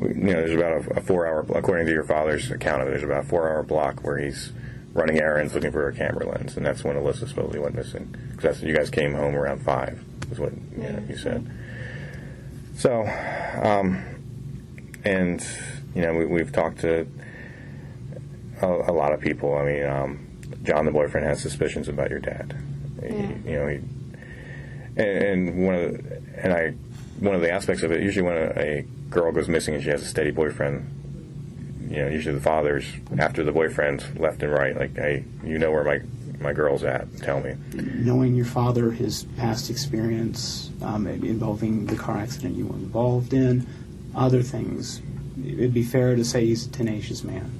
you 0.01 0.13
know, 0.13 0.33
there's 0.33 0.51
about 0.55 0.85
a, 0.87 0.97
a 0.97 1.01
four-hour, 1.01 1.45
according 1.55 1.85
to 1.87 1.91
your 1.91 2.03
father's 2.03 2.51
account 2.51 2.81
of 2.81 2.87
it, 2.87 2.91
there's 2.91 3.03
about 3.03 3.23
a 3.25 3.27
four-hour 3.27 3.63
block 3.63 4.03
where 4.03 4.17
he's 4.17 4.51
running 4.93 5.19
errands 5.19 5.53
looking 5.53 5.71
for 5.71 5.87
a 5.89 5.93
camera 5.93 6.27
lens, 6.27 6.55
and 6.57 6.65
that's 6.65 6.83
when 6.83 6.95
Alyssa 6.95 7.27
supposedly 7.27 7.59
went 7.59 7.75
missing. 7.75 8.15
Because 8.29 8.43
that's 8.43 8.59
when 8.59 8.69
you 8.69 8.75
guys 8.75 8.89
came 8.89 9.13
home 9.13 9.35
around 9.35 9.61
five, 9.61 10.03
is 10.31 10.39
what 10.39 10.53
you, 10.77 10.83
know, 10.83 11.03
you 11.09 11.17
said. 11.17 11.49
So, 12.77 13.01
um, 13.61 14.03
and 15.03 15.45
you 15.93 16.01
know, 16.01 16.13
we, 16.13 16.25
we've 16.25 16.51
talked 16.51 16.79
to 16.79 17.07
a, 18.61 18.67
a 18.67 18.93
lot 18.93 19.13
of 19.13 19.21
people. 19.21 19.57
I 19.57 19.65
mean, 19.65 19.83
um, 19.85 20.27
John, 20.63 20.85
the 20.85 20.91
boyfriend, 20.91 21.25
has 21.27 21.41
suspicions 21.41 21.87
about 21.87 22.09
your 22.09 22.19
dad. 22.19 22.55
He- 23.01 23.49
you 23.51 23.55
know, 23.57 23.67
he, 23.67 23.79
and, 24.97 25.49
and 25.49 25.65
one 25.65 25.75
of 25.75 25.81
the, 25.91 26.21
and 26.37 26.53
I 26.53 26.73
one 27.19 27.35
of 27.35 27.41
the 27.41 27.51
aspects 27.51 27.83
of 27.83 27.91
it. 27.91 28.01
Usually, 28.01 28.25
when 28.25 28.35
a, 28.35 28.85
girl 29.09 29.31
goes 29.31 29.47
missing 29.47 29.75
and 29.75 29.83
she 29.83 29.89
has 29.89 30.01
a 30.01 30.05
steady 30.05 30.31
boyfriend, 30.31 31.87
you 31.89 31.97
know, 31.97 32.09
usually 32.09 32.35
the 32.35 32.41
father's 32.41 32.85
after 33.17 33.43
the 33.43 33.51
boyfriend's 33.51 34.03
left 34.17 34.41
and 34.43 34.51
right. 34.51 34.75
Like, 34.75 34.95
hey, 34.95 35.23
you 35.43 35.57
know 35.57 35.71
where 35.71 35.83
my 35.83 36.01
my 36.39 36.53
girl's 36.53 36.83
at? 36.83 37.07
Tell 37.19 37.39
me. 37.39 37.55
knowing 37.73 38.35
your 38.35 38.45
father, 38.45 38.91
his 38.91 39.23
past 39.37 39.69
experience 39.69 40.71
um, 40.81 41.07
involving 41.07 41.85
the 41.85 41.95
car 41.95 42.17
accident 42.17 42.55
you 42.55 42.67
were 42.67 42.75
involved 42.75 43.33
in, 43.33 43.65
other 44.13 44.43
things, 44.43 45.01
it'd 45.45 45.73
be 45.73 45.83
fair 45.83 46.15
to 46.15 46.25
say 46.25 46.45
he's 46.45 46.65
a 46.65 46.69
tenacious 46.69 47.23
man. 47.23 47.51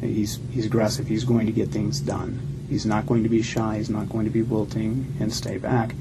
He's 0.00 0.38
he's 0.52 0.66
aggressive. 0.66 1.08
He's 1.08 1.24
going 1.24 1.46
to 1.46 1.52
get 1.52 1.70
things 1.70 2.00
done. 2.00 2.66
He's 2.68 2.86
not 2.86 3.06
going 3.06 3.22
to 3.22 3.28
be 3.28 3.42
shy. 3.42 3.78
He's 3.78 3.90
not 3.90 4.08
going 4.08 4.26
to 4.26 4.30
be 4.30 4.42
wilting 4.42 5.16
and 5.18 5.32
stay 5.32 5.58
back. 5.58 5.94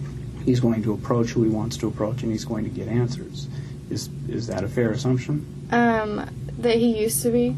He's 0.47 0.61
going 0.61 0.81
to 0.83 0.93
approach 0.93 1.31
who 1.31 1.43
he 1.43 1.49
wants 1.49 1.75
to 1.75 1.89
approach, 1.89 2.23
and 2.23 2.31
he's 2.31 2.45
going 2.45 2.63
to 2.63 2.69
get 2.69 2.87
answers. 2.87 3.49
Is 3.89 4.09
is 4.29 4.47
that 4.47 4.63
a 4.63 4.69
fair 4.69 4.91
assumption? 4.91 5.45
Um, 5.71 6.25
that 6.59 6.77
he 6.77 6.97
used 7.03 7.21
to 7.23 7.31
be. 7.31 7.53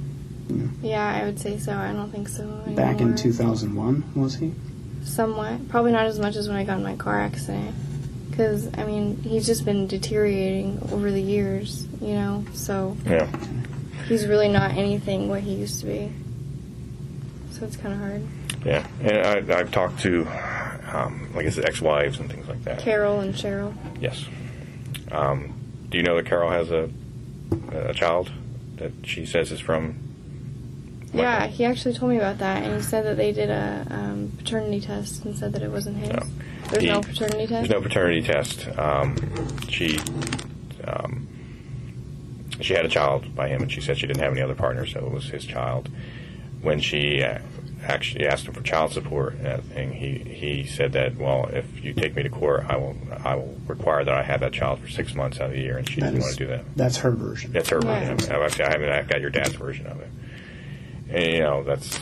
Yeah. 0.49 0.65
Yeah, 0.81 1.21
I 1.21 1.25
would 1.25 1.39
say 1.39 1.59
so. 1.59 1.71
I 1.77 1.93
don't 1.93 2.09
think 2.09 2.27
so 2.27 2.41
anymore. 2.41 2.75
Back 2.75 2.99
in 2.99 3.15
2001, 3.15 4.03
was 4.15 4.33
he? 4.37 4.53
Somewhat. 5.03 5.69
Probably 5.69 5.91
not 5.91 6.07
as 6.07 6.17
much 6.17 6.35
as 6.35 6.47
when 6.47 6.57
I 6.57 6.63
got 6.63 6.77
in 6.77 6.83
my 6.83 6.95
car 6.95 7.21
accident. 7.21 7.75
Because, 8.31 8.67
I 8.75 8.85
mean, 8.85 9.17
he's 9.17 9.45
just 9.45 9.65
been 9.65 9.85
deteriorating 9.85 10.79
over 10.91 11.11
the 11.11 11.21
years, 11.21 11.85
you 12.01 12.13
know? 12.15 12.43
So 12.53 12.97
Yeah. 13.05 13.27
he's 14.07 14.25
really 14.25 14.47
not 14.49 14.71
anything 14.71 15.29
what 15.29 15.41
he 15.41 15.53
used 15.53 15.79
to 15.81 15.85
be. 15.85 16.11
So 17.51 17.65
it's 17.65 17.77
kind 17.77 17.93
of 17.93 17.99
hard. 17.99 18.23
Yeah, 18.65 18.87
and 19.01 19.51
I, 19.51 19.59
I've 19.59 19.71
talked 19.71 19.99
to, 19.99 20.25
um, 20.91 21.29
like 21.35 21.45
I 21.45 21.49
said, 21.49 21.65
ex-wives 21.65 22.19
and 22.19 22.29
things 22.31 22.47
like 22.47 22.63
that. 22.63 22.79
Carol 22.79 23.19
and 23.19 23.33
Cheryl. 23.33 23.73
Yes. 23.99 24.25
Um, 25.11 25.53
do 25.89 25.97
you 25.97 26.03
know 26.03 26.15
that 26.15 26.25
Carol 26.25 26.49
has 26.51 26.71
a 26.71 26.89
a 27.71 27.93
child 27.93 28.31
that 28.77 28.91
she 29.03 29.25
says 29.25 29.51
is 29.51 29.59
from? 29.59 29.95
Yeah, 31.13 31.47
he 31.47 31.65
actually 31.65 31.95
told 31.95 32.11
me 32.11 32.17
about 32.17 32.37
that, 32.37 32.61
and 32.63 32.75
he 32.75 32.81
said 32.83 33.03
that 33.05 33.17
they 33.17 33.31
did 33.31 33.49
a 33.49 33.87
um, 33.89 34.31
paternity 34.37 34.79
test 34.81 35.25
and 35.25 35.35
said 35.35 35.53
that 35.53 35.63
it 35.63 35.71
wasn't 35.71 35.97
his. 35.97 36.09
No. 36.09 36.19
There's 36.69 36.83
He- 36.83 36.89
no 36.89 37.01
paternity 37.01 37.47
test? 37.47 37.49
There's 37.49 37.69
no 37.69 37.81
paternity 37.81 38.21
test. 38.21 38.67
Um, 38.77 39.15
she 39.69 39.97
um, 40.85 41.27
she 42.61 42.73
had 42.73 42.85
a 42.85 42.89
child 42.89 43.33
by 43.35 43.47
him, 43.47 43.63
and 43.63 43.71
she 43.71 43.81
said 43.81 43.97
she 43.97 44.05
didn't 44.05 44.21
have 44.21 44.33
any 44.33 44.41
other 44.41 44.53
partners, 44.55 44.91
so 44.93 44.99
it 45.05 45.11
was 45.11 45.25
his 45.29 45.45
child. 45.45 45.89
When 46.61 46.79
she 46.79 47.23
uh, 47.23 47.39
actually 47.83 48.27
asked 48.27 48.45
him 48.45 48.53
for 48.53 48.61
child 48.61 48.91
support 48.91 49.33
and 49.35 49.47
everything, 49.47 49.93
he 49.93 50.17
he 50.17 50.65
said 50.65 50.93
that 50.93 51.15
well, 51.17 51.49
if 51.53 51.83
you 51.83 51.93
take 51.93 52.15
me 52.15 52.23
to 52.23 52.29
court, 52.29 52.65
I 52.67 52.75
will 52.77 52.95
I 53.23 53.35
will 53.35 53.55
require 53.67 54.03
that 54.03 54.13
I 54.13 54.23
have 54.23 54.39
that 54.41 54.53
child 54.53 54.79
for 54.79 54.89
six 54.89 55.13
months 55.15 55.39
out 55.39 55.47
of 55.47 55.51
the 55.53 55.59
year, 55.61 55.77
and 55.77 55.87
she 55.89 55.99
That 56.01 56.07
didn't 56.07 56.17
is- 56.19 56.23
want 56.25 56.37
to 56.37 56.43
do 56.45 56.47
that. 56.51 56.75
That's 56.75 56.97
her 56.97 57.11
version. 57.11 57.51
That's 57.51 57.69
her 57.69 57.79
Yeah. 57.83 58.13
version. 58.15 58.31
I, 58.31 58.43
actually, 58.45 58.65
I 58.65 58.71
haven't. 58.71 58.89
I've 58.91 59.07
got 59.07 59.21
your 59.21 59.29
dad's 59.29 59.55
version 59.55 59.87
of 59.87 59.99
it. 60.01 60.09
And 61.11 61.33
you 61.33 61.39
know 61.41 61.63
that's 61.63 61.99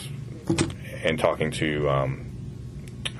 and 1.04 1.18
talking 1.18 1.50
to 1.52 1.88
um, 1.88 2.26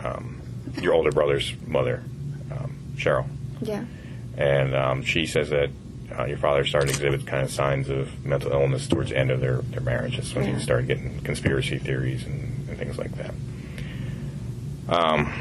um, 0.04 0.40
your 0.80 0.94
older 0.94 1.10
brother's 1.12 1.54
mother, 1.66 2.02
um, 2.50 2.76
Cheryl, 2.96 3.26
Yeah. 3.62 3.84
and 4.36 4.74
um, 4.74 5.02
she 5.02 5.26
says 5.26 5.50
that 5.50 5.70
uh, 6.18 6.24
your 6.24 6.38
father 6.38 6.64
started 6.64 6.88
to 6.88 6.92
exhibit 6.94 7.26
kind 7.26 7.42
of 7.44 7.50
signs 7.50 7.88
of 7.88 8.24
mental 8.24 8.50
illness 8.52 8.88
towards 8.88 9.10
the 9.10 9.16
end 9.16 9.30
of 9.30 9.40
their, 9.40 9.58
their 9.58 9.80
marriage. 9.80 10.16
That's 10.16 10.34
when 10.34 10.44
Yeah. 10.46 10.56
he 10.56 10.62
started 10.62 10.86
getting 10.88 11.20
conspiracy 11.20 11.78
theories 11.78 12.24
and, 12.24 12.68
and 12.68 12.78
things 12.78 12.98
like 12.98 13.12
that. 13.16 13.30
Um, 14.88 15.32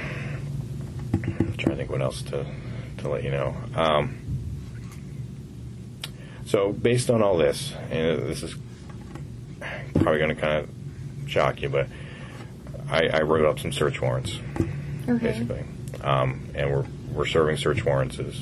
I'm 1.14 1.56
trying 1.58 1.72
to 1.72 1.76
think 1.76 1.90
what 1.90 2.02
else 2.02 2.22
to 2.24 2.46
to 3.00 3.10
let 3.10 3.24
you 3.24 3.32
know. 3.32 3.56
Um, 3.76 4.18
so 6.46 6.72
based 6.72 7.10
on 7.10 7.22
all 7.22 7.38
this, 7.38 7.74
and 7.92 8.22
this 8.28 8.42
is 8.44 8.56
probably 9.96 10.18
going 10.20 10.30
to 10.30 10.36
kind 10.36 10.64
of 10.64 11.30
shock 11.30 11.62
you, 11.62 11.70
but 11.70 11.88
I, 12.90 13.08
I 13.08 13.22
wrote 13.22 13.46
up 13.46 13.60
some 13.60 13.72
search 13.72 14.02
warrants 14.02 14.38
Okay. 15.08 15.18
basically, 15.28 15.64
um, 16.02 16.48
and 16.56 16.72
we're 16.72 16.86
we're 17.14 17.26
serving 17.26 17.58
search 17.58 17.84
warrants 17.86 18.20
as 18.20 18.36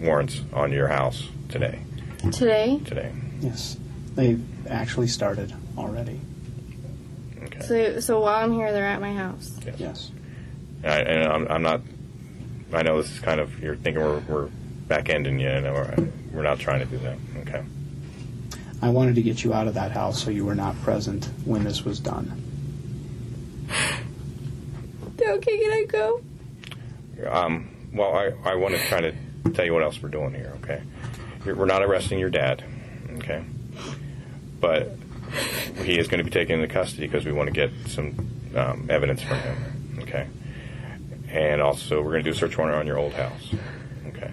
warrants 0.00 0.40
on 0.52 0.72
your 0.72 0.88
house 0.88 1.28
today. 1.52 1.78
Today? 2.32 2.80
Today, 2.84 3.12
Yes, 3.40 3.76
they've 4.14 4.40
actually 4.68 5.08
started 5.08 5.52
already. 5.76 6.20
okay. 7.42 7.60
So, 7.60 8.00
so 8.00 8.20
while 8.20 8.42
I'm 8.44 8.52
here, 8.52 8.72
they're 8.72 8.86
at 8.86 9.00
my 9.00 9.12
house. 9.12 9.52
Yes. 9.66 9.74
Yes. 9.78 10.10
I, 10.84 11.00
and 11.00 11.32
I'm, 11.32 11.48
I'm 11.48 11.62
not. 11.62 11.80
I 12.72 12.82
know 12.82 13.00
this 13.02 13.12
is 13.12 13.20
kind 13.20 13.38
of 13.40 13.62
you're 13.62 13.76
thinking 13.76 14.02
we're, 14.02 14.20
we're 14.20 14.46
back 14.88 15.08
ending 15.10 15.38
you, 15.38 15.48
and 15.48 15.64
we're, 15.66 16.08
we're 16.32 16.42
not 16.42 16.58
trying 16.58 16.80
to 16.80 16.86
do 16.86 16.98
that. 16.98 17.18
Okay. 17.40 17.62
I 18.80 18.88
wanted 18.88 19.14
to 19.16 19.22
get 19.22 19.44
you 19.44 19.52
out 19.52 19.68
of 19.68 19.74
that 19.74 19.92
house 19.92 20.22
so 20.22 20.30
you 20.30 20.44
were 20.44 20.54
not 20.54 20.80
present 20.82 21.26
when 21.44 21.62
this 21.64 21.84
was 21.84 22.00
done. 22.00 22.38
Okay, 25.20 25.58
can 25.58 25.70
I 25.72 25.84
go? 25.88 26.20
Um, 27.30 27.68
well, 27.92 28.14
I, 28.14 28.32
I 28.44 28.54
want 28.56 28.74
to 28.74 28.80
kind 28.86 29.04
of 29.06 29.14
tell 29.54 29.64
you 29.64 29.72
what 29.72 29.82
else 29.84 30.02
we're 30.02 30.08
doing 30.08 30.34
here, 30.34 30.52
okay? 30.62 30.82
You're- 31.44 31.58
We're 31.58 31.66
not 31.66 31.82
arresting 31.82 32.18
your 32.18 32.30
dad, 32.30 32.62
okay? 33.18 33.42
But 34.60 34.92
he 35.84 35.98
is 35.98 36.08
going 36.08 36.18
to 36.18 36.24
be 36.24 36.30
taken 36.30 36.60
into 36.60 36.72
custody 36.72 37.06
because 37.06 37.24
we 37.24 37.32
want 37.32 37.48
to 37.48 37.52
get 37.52 37.70
some 37.88 38.14
um, 38.54 38.86
evidence 38.90 39.22
from 39.22 39.38
him, 39.38 39.56
okay? 40.00 40.26
And 41.30 41.60
also, 41.62 42.02
we're 42.02 42.12
going 42.12 42.24
to 42.24 42.30
do 42.30 42.34
a 42.36 42.38
search 42.38 42.56
warrant 42.58 42.76
on 42.76 42.86
your 42.86 42.98
old 42.98 43.12
house, 43.14 43.54
okay? 44.08 44.30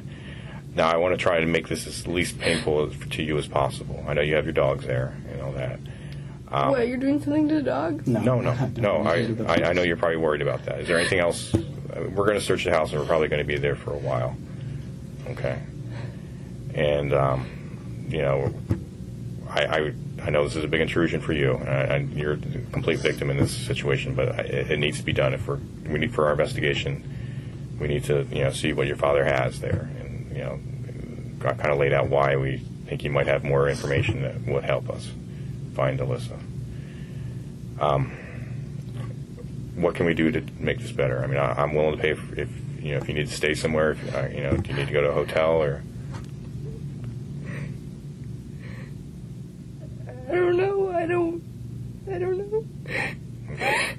Now, 0.75 0.89
I 0.89 0.97
want 0.97 1.13
to 1.13 1.17
try 1.17 1.39
to 1.39 1.45
make 1.45 1.67
this 1.67 1.87
as 1.87 2.05
least 2.05 2.37
painful 2.39 2.89
to 2.91 3.23
you 3.23 3.37
as 3.37 3.47
possible. 3.47 4.03
I 4.07 4.13
know 4.13 4.21
you 4.21 4.35
have 4.35 4.45
your 4.45 4.53
dogs 4.53 4.85
there 4.85 5.15
and 5.31 5.41
all 5.41 5.51
that. 5.53 5.79
Um, 6.51 6.71
what, 6.71 6.87
you're 6.87 6.97
doing 6.97 7.21
something 7.21 7.47
to 7.49 7.55
the 7.55 7.61
dog? 7.63 8.07
No, 8.07 8.21
no, 8.21 8.41
no, 8.41 8.53
no. 8.77 8.97
I, 9.03 9.33
I, 9.47 9.69
I 9.69 9.73
know 9.73 9.83
you're 9.83 9.97
probably 9.97 10.17
worried 10.17 10.41
about 10.41 10.65
that. 10.65 10.81
Is 10.81 10.87
there 10.87 10.97
anything 10.99 11.19
else? 11.19 11.53
Uh, 11.55 11.59
We're 11.95 12.25
going 12.25 12.39
to 12.39 12.41
search 12.41 12.65
the 12.65 12.71
house, 12.71 12.91
and 12.91 12.99
we're 12.99 13.07
probably 13.07 13.27
going 13.29 13.39
to 13.41 13.47
be 13.47 13.57
there 13.57 13.75
for 13.75 13.93
a 13.93 13.97
while. 13.99 14.35
Okay. 15.27 15.59
And 16.79 17.13
um, 17.13 17.45
you 18.07 18.21
know, 18.21 18.53
I, 19.49 19.65
I 19.65 19.93
I 20.21 20.29
know 20.29 20.45
this 20.45 20.55
is 20.55 20.63
a 20.63 20.67
big 20.67 20.79
intrusion 20.79 21.19
for 21.19 21.33
you, 21.33 21.55
and, 21.55 21.91
and 21.91 22.13
you're 22.13 22.33
a 22.33 22.37
complete 22.71 22.99
victim 22.99 23.29
in 23.29 23.35
this 23.35 23.53
situation. 23.53 24.15
But 24.15 24.39
I, 24.39 24.41
it, 24.43 24.79
needs 24.79 24.97
to 24.99 25.03
be 25.03 25.11
done. 25.11 25.33
If 25.33 25.45
we're 25.45 25.59
we 25.85 25.99
need 25.99 26.13
for 26.13 26.27
our 26.27 26.31
investigation, 26.31 27.03
we 27.81 27.89
need 27.89 28.05
to 28.05 28.25
you 28.31 28.45
know 28.45 28.51
see 28.51 28.71
what 28.71 28.87
your 28.87 28.95
father 28.95 29.25
has 29.25 29.59
there, 29.59 29.89
and 29.99 30.31
you 30.31 30.41
know, 30.41 30.59
I 31.49 31.53
kind 31.53 31.71
of 31.71 31.79
laid 31.79 31.91
out 31.91 32.07
why 32.07 32.37
we 32.37 32.59
think 32.85 33.01
he 33.01 33.09
might 33.09 33.27
have 33.27 33.43
more 33.43 33.67
information 33.67 34.21
that 34.21 34.39
would 34.47 34.63
help 34.63 34.89
us 34.89 35.11
find 35.73 35.99
Alyssa. 35.99 36.39
Um, 37.81 38.11
what 39.75 39.95
can 39.95 40.05
we 40.05 40.13
do 40.13 40.31
to 40.31 40.41
make 40.57 40.79
this 40.79 40.93
better? 40.93 41.21
I 41.21 41.27
mean, 41.27 41.39
I, 41.39 41.61
I'm 41.61 41.75
willing 41.75 41.97
to 41.97 42.01
pay 42.01 42.11
if, 42.11 42.37
if 42.37 42.49
you 42.81 42.93
know 42.93 42.99
if 42.99 43.09
you 43.09 43.15
need 43.15 43.27
to 43.27 43.35
stay 43.35 43.53
somewhere. 43.53 43.91
If, 43.91 44.15
uh, 44.15 44.27
you 44.27 44.43
know, 44.43 44.55
do 44.55 44.69
you 44.69 44.77
need 44.77 44.87
to 44.87 44.93
go 44.93 45.01
to 45.01 45.09
a 45.09 45.13
hotel 45.13 45.61
or? 45.61 45.83
I 50.29 50.33
don't 50.33 50.57
know. 50.57 50.91
I 50.91 51.05
don't. 51.05 51.43
I 52.11 52.17
don't 52.17 52.37
know. 52.37 52.65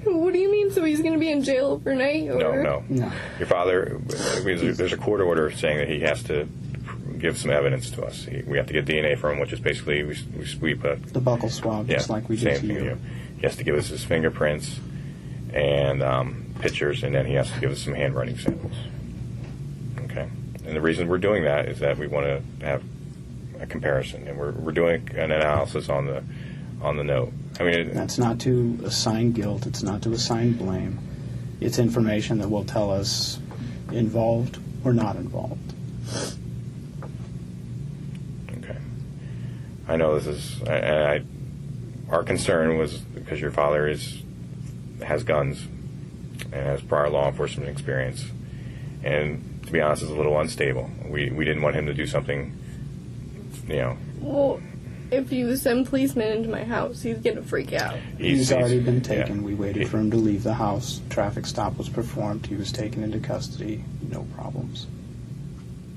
What 0.05 0.33
do 0.33 0.39
you 0.39 0.49
mean? 0.51 0.71
So 0.71 0.83
he's 0.83 1.01
gonna 1.01 1.17
be 1.19 1.29
in 1.29 1.43
jail 1.43 1.67
overnight? 1.67 2.29
Or? 2.29 2.39
No, 2.39 2.51
no. 2.61 2.83
No. 2.89 3.11
Your 3.37 3.47
father. 3.47 3.99
There's 4.43 4.77
there's 4.77 4.93
a 4.93 4.97
court 4.97 5.21
order 5.21 5.51
saying 5.51 5.77
that 5.77 5.87
he 5.89 5.99
has 5.99 6.23
to 6.23 6.47
give 7.19 7.37
some 7.37 7.51
evidence 7.51 7.91
to 7.91 8.03
us. 8.03 8.23
He, 8.25 8.41
we 8.41 8.57
have 8.57 8.65
to 8.67 8.73
get 8.73 8.85
DNA 8.85 9.17
from 9.17 9.33
him, 9.33 9.39
which 9.39 9.53
is 9.53 9.59
basically 9.59 10.03
we, 10.03 10.17
we 10.37 10.45
sweep 10.45 10.83
a 10.83 10.95
The 10.95 11.19
buccal 11.21 11.51
swab, 11.51 11.89
yeah, 11.89 11.97
just 11.97 12.09
like 12.09 12.27
we 12.27 12.37
same 12.37 12.53
did 12.53 12.61
to 12.61 12.67
thing 12.67 12.75
you. 12.77 12.83
you. 12.83 12.97
He 13.37 13.41
has 13.43 13.55
to 13.57 13.63
give 13.63 13.75
us 13.75 13.87
his 13.87 14.03
fingerprints 14.03 14.79
and 15.53 16.01
um, 16.01 16.45
pictures, 16.59 17.03
and 17.03 17.13
then 17.13 17.25
he 17.25 17.33
has 17.33 17.51
to 17.51 17.59
give 17.59 17.71
us 17.71 17.81
some 17.81 17.93
handwriting 17.93 18.37
samples. 18.37 18.73
Okay. 20.05 20.29
And 20.65 20.75
the 20.75 20.81
reason 20.81 21.07
we're 21.07 21.17
doing 21.17 21.43
that 21.43 21.67
is 21.67 21.79
that 21.79 21.97
we 21.97 22.07
want 22.07 22.25
to 22.25 22.65
have 22.65 22.83
a 23.61 23.65
comparison, 23.67 24.27
and 24.27 24.37
we're, 24.37 24.51
we're 24.51 24.71
doing 24.71 25.07
an 25.15 25.31
analysis 25.31 25.87
on 25.89 26.05
the 26.05 26.23
on 26.81 26.97
the 26.97 27.03
note. 27.03 27.31
I 27.59 27.63
mean, 27.63 27.73
it, 27.75 27.93
That's 27.93 28.17
not 28.17 28.39
to 28.41 28.79
assign 28.83 29.33
guilt. 29.33 29.67
It's 29.67 29.83
not 29.83 30.01
to 30.03 30.13
assign 30.13 30.53
blame. 30.53 30.99
It's 31.59 31.77
information 31.77 32.39
that 32.39 32.49
will 32.49 32.65
tell 32.65 32.89
us 32.89 33.39
involved 33.91 34.57
or 34.83 34.93
not 34.93 35.15
involved. 35.15 35.73
Okay. 38.57 38.77
I 39.87 39.95
know 39.95 40.19
this 40.19 40.27
is. 40.27 40.63
I, 40.63 41.15
I, 41.15 41.21
our 42.09 42.23
concern 42.23 42.77
was 42.77 42.97
because 42.97 43.39
your 43.39 43.51
father 43.51 43.87
is 43.87 44.23
has 45.03 45.23
guns 45.23 45.63
and 46.45 46.53
has 46.53 46.81
prior 46.81 47.09
law 47.09 47.27
enforcement 47.27 47.69
experience, 47.69 48.25
and 49.03 49.61
to 49.65 49.71
be 49.71 49.79
honest, 49.79 50.01
is 50.01 50.09
a 50.09 50.15
little 50.15 50.39
unstable. 50.39 50.89
We 51.05 51.29
we 51.29 51.45
didn't 51.45 51.61
want 51.61 51.75
him 51.75 51.85
to 51.85 51.93
do 51.93 52.07
something, 52.07 52.57
you 53.71 53.77
know. 53.77 53.97
Well, 54.19 54.59
if 55.11 55.31
you 55.31 55.55
send 55.57 55.87
policemen 55.87 56.37
into 56.37 56.49
my 56.49 56.63
house, 56.63 57.01
he's 57.01 57.17
gonna 57.19 57.41
freak 57.41 57.73
out. 57.73 57.97
He's, 58.17 58.51
already 58.51 58.79
been 58.79 59.01
taken. 59.01 59.37
yeah. 59.37 59.41
We 59.43 59.55
waited 59.55 59.89
for 59.89 59.97
him 59.97 60.11
to 60.11 60.17
leave 60.17 60.43
the 60.43 60.53
house. 60.53 61.01
Traffic 61.09 61.45
stop 61.45 61.77
was 61.77 61.89
performed. 61.89 62.45
He 62.45 62.55
was 62.55 62.71
taken 62.71 63.03
into 63.03 63.19
custody. 63.19 63.83
No 64.09 64.25
problems. 64.35 64.87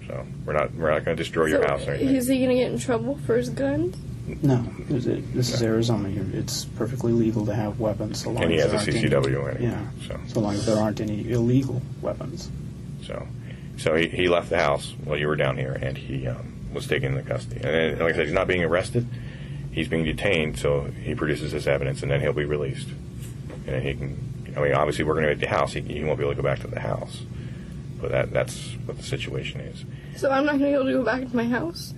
So 0.06 0.26
we're 0.44 0.52
not 0.54 0.74
we're 0.74 0.90
not 0.90 1.04
going 1.04 1.16
to 1.16 1.22
destroy 1.22 1.46
your 1.46 1.62
So, 1.62 1.68
house 1.68 1.86
or 1.86 1.92
anything. 1.92 2.16
Is 2.16 2.26
he 2.28 2.40
gonna 2.40 2.54
get 2.54 2.72
in 2.72 2.78
trouble 2.78 3.18
for 3.26 3.36
his 3.36 3.50
guns? 3.50 3.96
No, 4.42 4.64
this 4.88 5.04
is, 5.06 5.24
this 5.34 5.52
is 5.52 5.62
Arizona. 5.62 6.08
You're, 6.08 6.24
it's 6.32 6.64
perfectly 6.64 7.12
legal 7.12 7.44
to 7.44 7.54
have 7.54 7.78
weapons. 7.78 8.22
So 8.22 8.30
long 8.30 8.44
And 8.44 8.52
he 8.52 8.58
as 8.58 8.72
has 8.72 8.88
a 8.88 8.90
there 8.90 8.94
aren't 9.02 9.26
any- 9.26 9.34
CCW 9.34 9.54
anyway, 9.54 9.56
Yeah. 9.62 9.86
so. 10.08 10.18
so 10.28 10.40
long 10.40 10.54
as 10.54 10.64
there 10.64 10.78
aren't 10.78 11.00
any 11.02 11.30
illegal 11.30 11.82
weapons. 12.00 12.50
So, 13.06 13.26
so 13.76 13.94
he, 13.94 14.08
he 14.08 14.28
left 14.30 14.48
the 14.48 14.58
house 14.58 14.94
while 15.04 15.18
you 15.18 15.26
were 15.28 15.36
down 15.36 15.58
here, 15.58 15.72
and 15.80 15.98
he 15.98 16.26
um, 16.26 16.53
was 16.74 16.86
taken 16.86 17.16
into 17.16 17.28
custody. 17.28 17.60
And 17.62 17.98
like 18.00 18.14
I 18.14 18.16
said, 18.16 18.26
he's 18.26 18.34
not 18.34 18.46
being 18.46 18.64
arrested; 18.64 19.06
he's 19.72 19.88
being 19.88 20.04
detained. 20.04 20.58
So 20.58 20.82
he 20.82 21.14
produces 21.14 21.52
this 21.52 21.66
evidence, 21.66 22.02
and 22.02 22.10
then 22.10 22.20
he'll 22.20 22.32
be 22.32 22.44
released. 22.44 22.88
And 22.88 23.66
then 23.66 23.82
he 23.82 23.94
can. 23.94 24.54
I 24.56 24.60
mean, 24.60 24.74
obviously, 24.74 25.04
we're 25.04 25.14
going 25.14 25.24
to 25.24 25.30
make 25.30 25.40
the 25.40 25.48
house. 25.48 25.72
He, 25.72 25.80
he 25.80 26.04
won't 26.04 26.18
be 26.18 26.24
able 26.24 26.34
to 26.34 26.42
go 26.42 26.48
back 26.48 26.60
to 26.60 26.68
the 26.68 26.80
house. 26.80 27.22
But 28.00 28.10
that 28.10 28.32
that's 28.32 28.72
what 28.84 28.98
the 28.98 29.02
situation 29.02 29.60
is. 29.62 29.84
So 30.20 30.30
I'm 30.30 30.44
not 30.44 30.52
gonna 30.52 30.66
be 30.66 30.74
able 30.74 30.84
to 30.84 30.92
go 30.92 31.04
back 31.04 31.22
to 31.22 31.34
my 31.34 31.44
house. 31.44 31.94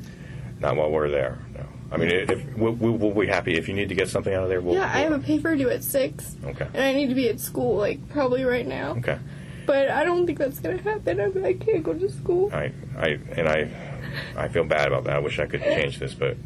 Not 0.61 0.77
while 0.77 0.91
we're 0.91 1.11
there. 1.11 1.39
No. 1.55 1.67
I 1.91 1.97
mean, 1.97 2.11
if 2.11 2.57
we'll, 2.57 2.73
we'll, 2.73 2.93
we'll 2.93 3.15
be 3.15 3.27
happy 3.27 3.57
if 3.57 3.69
you 3.69 3.75
need 3.75 3.89
to 3.89 3.95
get 3.95 4.09
something 4.09 4.33
out 4.33 4.45
of 4.45 4.49
there. 4.49 4.61
We'll, 4.61 4.75
yeah, 4.75 4.85
I 4.93 5.01
have 5.01 5.13
a 5.13 5.19
paper 5.19 5.55
due 5.57 5.69
at 5.69 5.85
six, 5.85 6.37
Okay. 6.45 6.67
and 6.75 6.83
I 6.83 6.93
need 6.93 7.09
to 7.09 7.15
be 7.15 7.29
at 7.29 7.41
school 7.41 7.77
like 7.77 8.09
probably 8.11 8.45
right 8.45 8.67
now. 8.67 8.93
Okay. 8.99 9.19
But 9.67 9.91
I 9.91 10.05
don't 10.05 10.27
think 10.27 10.39
that's 10.39 10.61
gonna 10.61 10.79
happen. 10.81 11.21
I, 11.21 11.27
mean, 11.27 11.45
I 11.45 11.55
can't 11.55 11.83
go 11.83 11.93
to 11.93 12.09
school. 12.09 12.53
I, 12.53 12.73
I, 12.97 13.19
and 13.37 13.49
I, 13.49 13.69
I 14.37 14.49
feel 14.49 14.65
bad 14.65 14.89
about 14.89 15.05
that. 15.05 15.17
I 15.17 15.19
wish 15.19 15.39
I 15.39 15.47
could 15.47 15.63
change 15.63 15.99
this, 15.99 16.15
but, 16.15 16.37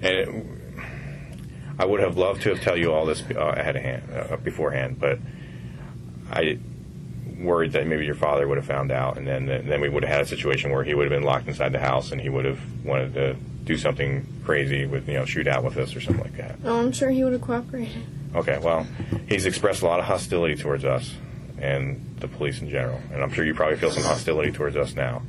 and 0.00 0.14
it, 0.16 0.28
I 1.78 1.84
would 1.84 2.00
have 2.00 2.16
loved 2.16 2.42
to 2.42 2.50
have 2.50 2.60
tell 2.60 2.76
you 2.76 2.92
all 2.92 3.06
this 3.06 3.22
uh, 3.34 3.40
ahead 3.40 3.76
of 3.76 3.82
hand, 3.82 4.02
uh, 4.12 4.36
beforehand, 4.36 4.98
but 5.00 5.18
I 6.30 6.58
worried 7.38 7.72
that 7.72 7.86
maybe 7.86 8.04
your 8.04 8.14
father 8.14 8.46
would 8.46 8.56
have 8.56 8.66
found 8.66 8.92
out, 8.92 9.18
and 9.18 9.26
then 9.26 9.46
then 9.46 9.80
we 9.80 9.88
would 9.88 10.04
have 10.04 10.12
had 10.12 10.20
a 10.22 10.26
situation 10.26 10.70
where 10.70 10.84
he 10.84 10.94
would 10.94 11.10
have 11.10 11.18
been 11.18 11.26
locked 11.26 11.48
inside 11.48 11.72
the 11.72 11.80
house, 11.80 12.12
and 12.12 12.20
he 12.20 12.28
would 12.28 12.44
have 12.44 12.60
wanted 12.84 13.14
to 13.14 13.34
do 13.64 13.76
something 13.76 14.26
crazy 14.44 14.86
with 14.86 15.08
you 15.08 15.14
know 15.14 15.24
shoot 15.24 15.46
out 15.46 15.64
with 15.64 15.76
us 15.76 15.94
or 15.94 16.00
something 16.00 16.22
like 16.22 16.36
that. 16.36 16.58
Oh, 16.64 16.78
I'm 16.78 16.92
sure 16.92 17.10
he 17.10 17.24
would 17.24 17.32
have 17.32 17.42
cooperated. 17.42 18.02
Okay, 18.34 18.58
well, 18.58 18.86
he's 19.28 19.46
expressed 19.46 19.82
a 19.82 19.86
lot 19.86 19.98
of 19.98 20.06
hostility 20.06 20.56
towards 20.56 20.84
us 20.84 21.14
and 21.58 22.16
the 22.20 22.28
police 22.28 22.60
in 22.60 22.68
general, 22.68 23.00
and 23.12 23.22
I'm 23.22 23.32
sure 23.32 23.44
you 23.44 23.54
probably 23.54 23.76
feel 23.76 23.90
some 23.90 24.04
hostility 24.04 24.52
towards 24.52 24.76
us 24.76 24.94
now. 24.94 25.22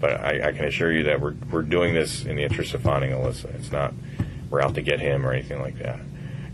But 0.00 0.20
I, 0.20 0.48
I 0.48 0.52
can 0.52 0.64
assure 0.64 0.92
you 0.92 1.04
that 1.04 1.20
we're 1.20 1.34
we're 1.50 1.62
doing 1.62 1.94
this 1.94 2.24
in 2.24 2.36
the 2.36 2.42
interest 2.42 2.74
of 2.74 2.82
finding 2.82 3.10
Alyssa. 3.10 3.54
It's 3.56 3.72
not 3.72 3.94
we're 4.50 4.62
out 4.62 4.74
to 4.74 4.82
get 4.82 5.00
him 5.00 5.26
or 5.26 5.32
anything 5.32 5.60
like 5.60 5.78
that. 5.78 6.00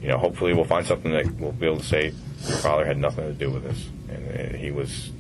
You 0.01 0.09
know, 0.09 0.19
hopefully 0.19 0.53
we'll 0.53 0.65
find 0.65 0.87
something 0.87 1.13
that 1.13 1.31
we'll 1.37 1.53
be 1.53 1.67
able 1.67 1.79
to 1.79 1.85
say 1.85 2.13
your 2.47 2.59
father 2.59 2.85
had 2.85 2.99
nothing 2.99 3.25
to 3.25 3.33
do 3.33 3.51
with 3.51 3.65
this, 3.65 3.89
and, 4.11 4.27
and 4.33 4.57
he 4.57 4.71
was, 4.71 5.11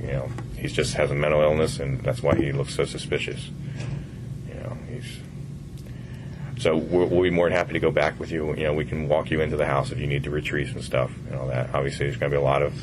you 0.00 0.06
know, 0.06 0.30
he 0.56 0.68
just 0.68 0.94
has 0.94 1.10
a 1.10 1.14
mental 1.14 1.42
illness, 1.42 1.78
and 1.78 2.00
that's 2.00 2.22
why 2.22 2.34
he 2.34 2.52
looks 2.52 2.74
so 2.74 2.84
suspicious. 2.84 3.50
You 4.48 4.54
know, 4.54 4.78
he's 4.88 5.18
so 6.58 6.76
we'll, 6.76 7.06
we'll 7.06 7.22
be 7.22 7.30
more 7.30 7.48
than 7.48 7.56
happy 7.56 7.72
to 7.72 7.80
go 7.80 7.90
back 7.90 8.18
with 8.20 8.30
you. 8.30 8.54
You 8.56 8.64
know, 8.64 8.74
we 8.74 8.84
can 8.84 9.08
walk 9.08 9.30
you 9.30 9.40
into 9.40 9.56
the 9.56 9.66
house 9.66 9.92
if 9.92 9.98
you 9.98 10.06
need 10.06 10.24
to 10.24 10.30
retrieve 10.30 10.70
some 10.70 10.82
stuff 10.82 11.10
and 11.28 11.38
all 11.38 11.46
that. 11.48 11.74
Obviously, 11.74 12.06
there's 12.06 12.18
going 12.18 12.30
to 12.30 12.36
be 12.36 12.40
a 12.40 12.44
lot 12.44 12.62
of 12.62 12.74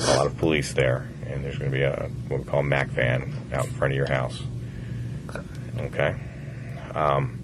a 0.00 0.16
lot 0.16 0.26
of 0.26 0.36
police 0.38 0.72
there, 0.72 1.08
and 1.32 1.44
there's 1.44 1.58
going 1.58 1.70
to 1.70 1.76
be 1.76 1.82
a 1.82 2.08
what 2.28 2.40
we 2.40 2.46
call 2.46 2.60
a 2.60 2.64
Mac 2.64 2.88
van 2.88 3.32
out 3.52 3.66
in 3.66 3.72
front 3.72 3.92
of 3.92 3.96
your 3.96 4.08
house. 4.08 4.42
Okay. 5.78 6.14
Um, 6.94 7.38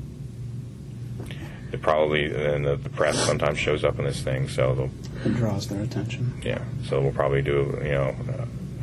it 1.72 1.80
probably 1.82 2.26
and 2.34 2.64
the, 2.64 2.76
the 2.76 2.88
press 2.90 3.18
sometimes 3.18 3.58
shows 3.58 3.84
up 3.84 3.98
in 3.98 4.04
this 4.04 4.20
thing, 4.22 4.48
so 4.48 4.74
they'll 4.74 4.90
It 5.32 5.36
draws 5.36 5.68
their 5.68 5.82
attention. 5.82 6.40
yeah, 6.44 6.62
so 6.88 7.00
we'll 7.00 7.12
probably 7.12 7.42
do 7.42 7.78
you 7.82 7.90
know 7.92 8.14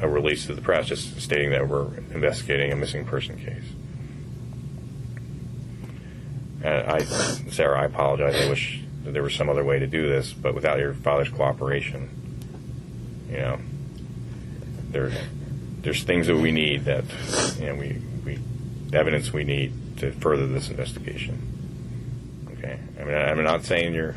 a 0.01 0.07
release 0.07 0.45
to 0.47 0.53
the 0.55 0.61
press 0.61 0.87
just 0.87 1.19
stating 1.21 1.51
that 1.51 1.67
we're 1.67 1.87
investigating 2.13 2.71
a 2.71 2.75
missing 2.75 3.05
person 3.05 3.37
case. 3.37 3.63
And 6.61 6.89
I, 6.91 6.99
Sarah, 7.51 7.81
I 7.81 7.85
apologize. 7.85 8.35
I 8.35 8.49
wish 8.49 8.81
that 9.03 9.11
there 9.11 9.23
was 9.23 9.33
some 9.35 9.49
other 9.49 9.63
way 9.65 9.79
to 9.79 9.87
do 9.87 10.07
this, 10.07 10.31
but 10.33 10.55
without 10.55 10.79
your 10.79 10.93
father's 10.93 11.29
cooperation, 11.29 12.09
you 13.29 13.37
know, 13.37 13.59
there, 14.93 15.11
there's 15.81 16.03
things 16.03 16.27
that 16.27 16.37
we 16.37 16.51
need 16.51 16.85
that 16.85 17.03
you 17.59 17.67
know 17.67 17.75
we 17.75 18.01
we 18.25 18.39
evidence 18.93 19.33
we 19.33 19.43
need 19.43 19.97
to 19.97 20.11
further 20.13 20.47
this 20.47 20.69
investigation. 20.69 21.37
Okay, 22.57 22.79
I 22.99 23.03
mean 23.03 23.15
I'm 23.15 23.43
not 23.43 23.65
saying 23.65 23.93
you're. 23.93 24.15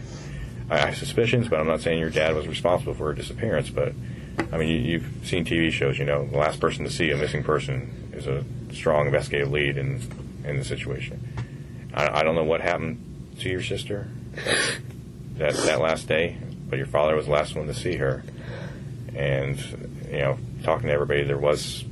I 0.69 0.79
have 0.79 0.97
suspicions, 0.97 1.49
but 1.49 1.61
I'm 1.61 1.67
not 1.67 1.81
saying 1.81 2.01
your 2.01 2.11
dad 2.11 2.35
was 2.35 2.49
responsible 2.49 2.95
for 2.95 3.07
her 3.07 3.13
disappearance. 3.13 3.71
But 3.71 3.93
I 4.53 4.59
mean, 4.59 4.69
you, 4.69 4.77
you've 4.77 5.27
seen 5.27 5.45
TV 5.45 5.71
shows. 5.71 5.99
You 5.99 6.05
know, 6.05 6.27
the 6.27 6.39
last 6.39 6.61
person 6.61 6.85
to 6.85 6.91
see 6.91 7.11
a 7.11 7.17
missing 7.17 7.43
person 7.43 8.11
is 8.13 8.27
a 8.27 8.45
strong 8.73 9.07
investigative 9.07 9.51
lead 9.51 9.77
in 9.77 10.01
in 10.45 10.59
the 10.59 10.65
situation. 10.65 11.21
I, 11.95 12.21
I 12.21 12.23
don't 12.23 12.35
know 12.35 12.45
what 12.45 12.61
happened 12.61 13.35
to 13.41 13.49
your 13.49 13.63
sister 13.63 14.09
that 15.37 15.55
that 15.55 15.81
last 15.81 16.09
day, 16.09 16.37
but 16.69 16.77
your 16.77 16.87
father 16.87 17.15
was 17.15 17.27
the 17.27 17.33
last 17.33 17.55
one 17.55 17.67
to 17.67 17.75
see 17.75 17.97
her. 17.97 18.23
And 19.15 19.59
you 20.11 20.19
know, 20.19 20.39
talking 20.63 20.89
to 20.89 20.93
everybody, 20.93 21.23
there 21.25 21.39
was 21.39 21.85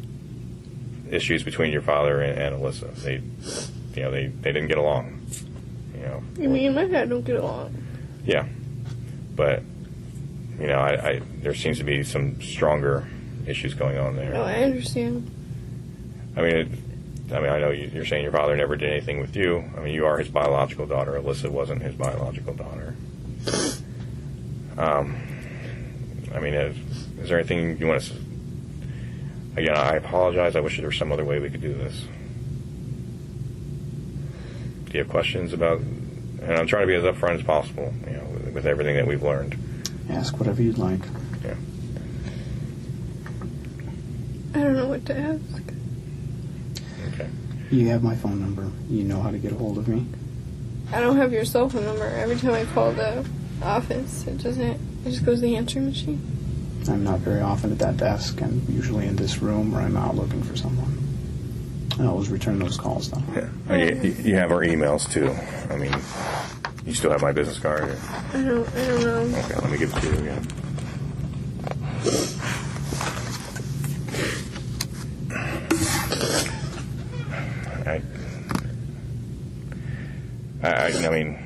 issues 1.11 1.43
between 1.43 1.73
your 1.73 1.83
father 1.83 2.21
and, 2.23 2.39
and 2.39 2.57
Alyssa. 2.62 2.95
They, 2.97 3.21
you 3.97 4.03
know, 4.03 4.11
they, 4.11 4.27
they 4.27 4.53
didn't 4.53 4.69
get 4.69 4.79
along. 4.79 5.21
You 5.95 6.01
know, 6.03 6.23
You 6.39 6.49
me 6.49 6.67
and 6.67 6.75
my 6.75 6.87
dad 6.87 7.09
don't 7.11 7.25
get 7.25 7.37
along. 7.37 7.77
yeah, 8.25 8.47
but 9.37 9.62
you 10.59 10.67
know, 10.67 10.79
I, 10.79 11.11
I 11.11 11.19
there 11.41 11.55
seems 11.55 11.79
to 11.79 11.85
be 11.85 12.03
some 12.05 12.41
stronger 12.41 13.07
issues 13.47 13.75
going 13.75 13.99
on 13.99 14.17
there. 14.17 14.33
No, 14.33 14.43
I 14.43 14.62
understand. 14.62 15.31
I 16.37 16.43
mean, 16.43 16.57
it, 16.57 16.69
I 17.33 17.41
mean, 17.41 17.51
I 17.51 17.59
know 17.59 17.71
you- 17.71 17.91
you're 17.93 18.05
saying 18.07 18.23
your 18.23 18.33
father 18.33 18.57
never 18.57 18.77
did 18.77 18.91
anything 18.91 19.21
with 19.21 19.35
you. 19.37 19.65
I 19.77 19.81
mean, 19.81 19.95
you 19.95 20.05
are 20.07 20.19
his 20.19 20.29
biological 20.29 20.87
daughter. 20.87 21.12
Alyssa 21.12 21.49
wasn't 21.51 21.83
his 21.83 21.95
biological 21.95 22.55
daughter. 22.55 22.95
Um, 24.77 25.15
I 26.35 26.41
mean, 26.41 26.55
is, 26.55 26.77
is 27.21 27.29
there 27.29 27.39
anything 27.39 27.79
you 27.79 27.87
want 27.87 28.03
to? 28.03 28.12
s- 28.12 28.21
Again, 29.57 29.77
I 29.77 29.95
apologize. 29.95 30.57
I 30.57 30.61
wish 30.61 30.79
there 30.79 30.87
was 30.87 30.97
some 30.97 31.13
other 31.13 31.25
way 31.25 31.39
we 31.39 31.49
could 31.49 31.61
do 31.61 31.73
this. 31.75 32.05
Do 34.87 34.93
you 34.93 34.99
have 34.99 35.09
questions 35.09 35.53
about? 35.53 35.79
And 35.79 36.53
I'm 36.53 36.67
trying 36.67 36.83
to 36.83 36.87
be 36.87 36.95
as 36.95 37.05
upfront 37.05 37.37
as 37.37 37.43
possible, 37.43 37.93
you 38.07 38.17
know, 38.17 38.25
with, 38.33 38.55
with 38.55 38.67
everything 38.67 38.97
that 38.97 39.07
we've 39.07 39.23
learned. 39.23 39.57
Ask 40.11 40.39
whatever 40.39 40.61
you'd 40.61 40.79
like. 40.79 41.01
Yeah. 41.45 41.55
I 44.55 44.59
don't 44.59 44.77
know 44.77 44.87
what 44.87 45.07
to 45.07 45.17
ask. 45.17 45.63
Okay. 47.15 47.29
You 47.71 47.89
have 47.89 48.03
my 48.03 48.17
phone 48.17 48.41
number. 48.41 48.71
You 48.89 49.05
know 49.05 49.21
how 49.21 49.31
to 49.31 49.39
get 49.39 49.53
a 49.53 49.57
hold 49.57 49.79
of 49.79 49.89
me. 49.89 50.07
I 50.93 51.01
don't 51.01 51.17
have 51.17 51.33
your 51.33 51.45
cell 51.45 51.69
phone 51.69 51.85
number. 51.85 52.05
Every 52.05 52.37
time 52.37 52.53
I 52.53 52.65
call 52.67 52.93
the 52.93 53.25
office, 53.63 54.27
it 54.27 54.39
doesn't. 54.39 54.81
It 55.07 55.11
just 55.11 55.25
goes 55.25 55.41
to 55.41 55.47
the 55.47 55.57
answering 55.57 55.87
machine. 55.87 56.34
I'm 56.89 57.05
not 57.05 57.20
very 57.20 57.41
often 57.41 57.72
at 57.72 57.78
that 57.78 57.97
desk. 57.97 58.43
I'm 58.43 58.62
usually 58.68 59.07
in 59.07 59.16
this 59.16 59.39
room 59.39 59.74
or 59.74 59.80
I'm 59.80 59.97
out 59.97 60.16
looking 60.16 60.43
for 60.43 60.57
someone. 60.57 60.99
I 61.99 62.07
always 62.07 62.28
return 62.28 62.59
those 62.59 62.76
calls, 62.76 63.11
though. 63.11 63.22
Yeah. 63.68 63.76
You, 63.76 64.12
you 64.12 64.35
have 64.35 64.51
our 64.51 64.62
emails 64.62 65.11
too. 65.11 65.30
I 65.72 65.76
mean, 65.76 65.95
you 66.85 66.93
still 66.93 67.12
have 67.12 67.22
my 67.22 67.32
business 67.32 67.59
card. 67.59 67.97
I 68.32 68.43
don't. 68.43 68.68
I 68.68 68.87
don't 68.87 69.01
know. 69.01 69.39
Okay, 69.39 69.55
let 69.55 69.70
me 69.70 69.78
give 69.78 69.95
it 69.95 70.01
to 70.01 70.07
you 70.09 70.18
again. 70.18 70.47
I, 77.87 78.03
I, 80.62 81.07
I 81.07 81.11
mean, 81.11 81.39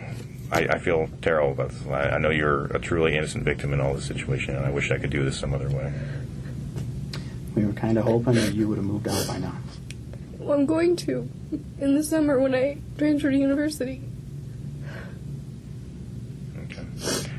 I, 0.59 0.75
I 0.75 0.79
feel 0.79 1.09
terrible 1.23 1.53
about 1.53 1.71
this. 1.71 1.87
I, 1.87 2.11
I 2.11 2.19
know 2.19 2.31
you're 2.31 2.67
a 2.67 2.79
truly 2.79 3.17
innocent 3.17 3.45
victim 3.45 3.73
in 3.73 3.81
all 3.81 3.95
this 3.95 4.07
situation, 4.07 4.57
and 4.57 4.65
I 4.67 4.71
wish 4.71 4.91
I 4.91 4.99
could 4.99 5.11
do 5.11 5.25
this 5.25 5.39
some 5.39 5.55
other 5.55 5.69
way. 5.69 5.93
We 7.55 7.65
were 7.65 7.73
kind 7.73 7.99
of 7.99 8.05
hoping 8.05 8.35
that 8.35 8.55
you 8.55 8.69
would 8.69 8.79
have 8.79 8.87
moved 8.87 9.09
out 9.09 9.27
by 9.27 9.39
now. 9.39 9.55
Well, 10.39 10.59
I'm 10.59 10.67
going 10.67 10.97
to 10.97 11.29
in 11.81 11.95
the 11.95 12.03
summer 12.03 12.39
when 12.39 12.55
I 12.55 12.79
transfer 12.97 13.31
to 13.31 13.37
university. 13.37 14.03
Okay. 16.65 17.31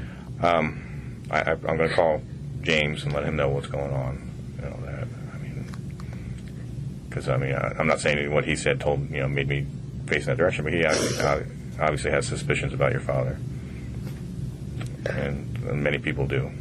Um, 0.41 1.23
I, 1.31 1.41
I, 1.41 1.51
I'm 1.51 1.77
going 1.77 1.89
to 1.89 1.95
call 1.95 2.21
James 2.61 3.03
and 3.03 3.13
let 3.13 3.23
him 3.23 3.35
know 3.35 3.49
what's 3.49 3.67
going 3.67 3.93
on. 3.93 4.29
You 4.57 4.69
know 4.69 4.77
that. 4.85 5.07
I 5.33 5.37
mean, 5.37 5.65
because 7.07 7.29
I 7.29 7.37
mean, 7.37 7.55
I, 7.55 7.75
I'm 7.79 7.87
not 7.87 7.99
saying 7.99 8.31
what 8.33 8.45
he 8.45 8.55
said 8.55 8.79
told 8.79 9.09
you 9.09 9.21
know 9.21 9.27
made 9.27 9.47
me 9.47 9.65
face 10.07 10.23
in 10.23 10.27
that 10.27 10.37
direction, 10.37 10.63
but 10.63 10.73
he 10.73 10.85
obviously, 10.85 11.23
uh, 11.23 11.41
obviously 11.79 12.11
has 12.11 12.27
suspicions 12.27 12.73
about 12.73 12.91
your 12.91 13.01
father, 13.01 13.37
and, 15.05 15.57
and 15.67 15.83
many 15.83 15.97
people 15.97 16.27
do. 16.27 16.51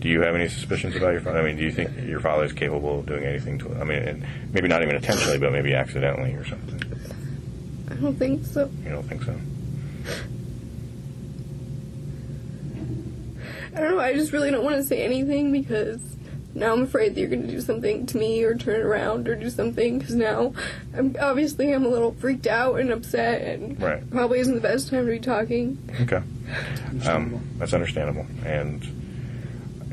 Do 0.00 0.08
you 0.08 0.20
have 0.20 0.34
any 0.34 0.48
suspicions 0.48 0.94
about 0.94 1.12
your 1.12 1.20
father? 1.20 1.38
I 1.38 1.42
mean, 1.42 1.56
do 1.56 1.64
you 1.64 1.72
think 1.72 1.90
your 2.06 2.20
father 2.20 2.44
is 2.44 2.52
capable 2.52 3.00
of 3.00 3.06
doing 3.06 3.24
anything 3.24 3.58
to? 3.60 3.74
I 3.76 3.84
mean, 3.84 4.02
and 4.02 4.26
maybe 4.52 4.68
not 4.68 4.82
even 4.82 4.94
intentionally, 4.94 5.38
but 5.38 5.52
maybe 5.52 5.74
accidentally 5.74 6.34
or 6.34 6.44
something. 6.44 6.80
I 7.90 7.94
don't 7.94 8.14
think 8.16 8.44
so. 8.44 8.70
You 8.84 8.90
don't 8.90 9.02
think 9.04 9.22
so? 9.22 9.34
I 13.74 13.80
don't 13.80 13.90
know. 13.92 14.00
I 14.00 14.14
just 14.14 14.32
really 14.32 14.50
don't 14.50 14.64
want 14.64 14.76
to 14.76 14.84
say 14.84 15.02
anything 15.02 15.52
because 15.52 16.00
now 16.56 16.72
I'm 16.72 16.82
afraid 16.82 17.14
that 17.14 17.20
you're 17.20 17.28
going 17.30 17.42
to 17.42 17.48
do 17.50 17.60
something 17.60 18.06
to 18.06 18.16
me 18.18 18.42
or 18.42 18.54
turn 18.56 18.80
it 18.80 18.84
around 18.84 19.28
or 19.28 19.34
do 19.36 19.50
something 19.50 19.98
because 19.98 20.14
now 20.14 20.52
I'm 20.96 21.14
obviously 21.20 21.72
I'm 21.72 21.84
a 21.84 21.88
little 21.88 22.12
freaked 22.12 22.46
out 22.46 22.80
and 22.80 22.90
upset 22.90 23.42
and 23.42 23.80
Right. 23.80 24.08
probably 24.10 24.40
isn't 24.40 24.54
the 24.54 24.60
best 24.60 24.88
time 24.88 25.06
to 25.06 25.12
be 25.12 25.18
talking. 25.20 25.78
Okay. 26.02 26.22
Understandable. 26.88 27.38
Um, 27.38 27.48
that's 27.58 27.74
understandable. 27.74 28.26
And, 28.44 28.82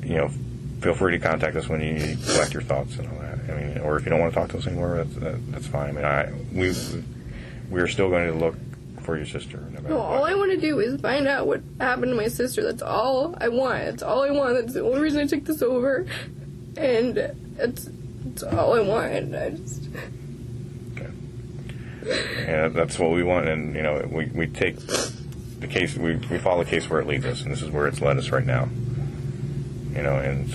you 0.03 0.16
know, 0.16 0.30
feel 0.82 0.93
free 0.95 1.11
to 1.11 1.20
contact 1.20 1.55
us 1.55 1.68
when 1.70 1.82
you 1.82 2.18
collect 2.26 2.53
your 2.53 2.64
thoughts 2.64 2.97
and 2.97 3.07
all 3.07 3.20
that. 3.20 3.39
I 3.49 3.61
mean, 3.61 3.78
or 3.80 3.97
if 3.97 4.05
you 4.05 4.09
don't 4.09 4.20
want 4.20 4.34
to 4.34 4.39
talk 4.39 4.49
to 4.51 4.57
us 4.57 4.68
anymore, 4.68 4.97
that's, 5.03 5.16
that, 5.16 5.51
that's 5.51 5.68
fine. 5.68 5.89
I 5.89 5.91
mean, 5.93 6.05
I, 6.05 6.32
we, 6.53 6.74
we're 7.70 7.88
still 7.88 8.09
going 8.09 8.28
to 8.32 8.38
look 8.38 8.55
for 9.01 9.18
your 9.18 9.26
sister. 9.26 9.57
No 9.57 9.82
No, 9.89 9.97
all. 9.99 10.24
I 10.24 10.34
want 10.36 10.51
to 10.51 10.57
do 10.57 10.80
is 10.80 10.99
find 11.01 11.28
out 11.28 11.45
what 11.45 11.61
happened 11.80 12.11
to 12.11 12.16
my 12.16 12.30
sister. 12.30 12.64
That's 12.64 12.82
all 12.82 13.36
I 13.41 13.49
want. 13.49 13.84
That's 13.84 14.03
all 14.03 14.24
I 14.24 14.32
want. 14.32 14.53
That's 14.55 14.74
the 14.74 14.82
only 14.84 15.01
reason 15.01 15.20
I 15.22 15.26
took 15.28 15.43
this 15.43 15.61
over, 15.61 16.05
and 16.78 17.15
that's 17.55 17.89
that's 18.24 18.43
all 18.43 18.74
I 18.74 18.82
want. 18.82 19.36
I 19.36 19.49
just 19.51 19.89
Okay. 20.97 21.11
And 22.47 22.74
that's 22.74 22.99
what 22.99 23.11
we 23.11 23.24
want. 23.24 23.47
And, 23.47 23.76
you 23.76 23.82
know, 23.82 24.05
we, 24.09 24.26
we 24.28 24.47
take 24.47 24.78
the 25.59 25.67
case, 25.67 25.95
we, 25.95 26.15
we 26.15 26.38
follow 26.38 26.63
the 26.63 26.69
case 26.69 26.89
where 26.89 26.99
it 26.99 27.07
leads 27.07 27.26
us. 27.26 27.41
And 27.41 27.51
this 27.51 27.61
is 27.61 27.69
where 27.69 27.88
it's 27.88 28.01
led 28.01 28.17
us 28.17 28.30
right 28.30 28.45
now. 28.45 28.67
You 29.93 30.03
know, 30.03 30.17
and, 30.17 30.49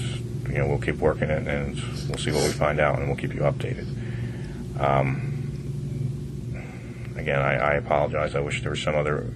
you 0.48 0.58
know, 0.58 0.66
we'll 0.66 0.78
keep 0.78 0.96
working 0.96 1.30
it 1.30 1.46
and 1.46 1.76
we'll 2.08 2.18
see 2.18 2.32
what 2.32 2.42
we 2.42 2.52
find 2.52 2.80
out 2.80 2.98
and 2.98 3.06
we'll 3.08 3.16
keep 3.16 3.34
you 3.34 3.40
updated. 3.40 3.86
Um, 4.80 5.24
again, 7.16 7.40
I, 7.40 7.54
I 7.54 7.74
apologize. 7.74 8.34
I 8.34 8.40
wish 8.40 8.60
there 8.62 8.70
was 8.70 8.82
some 8.82 8.94
other, 8.94 9.32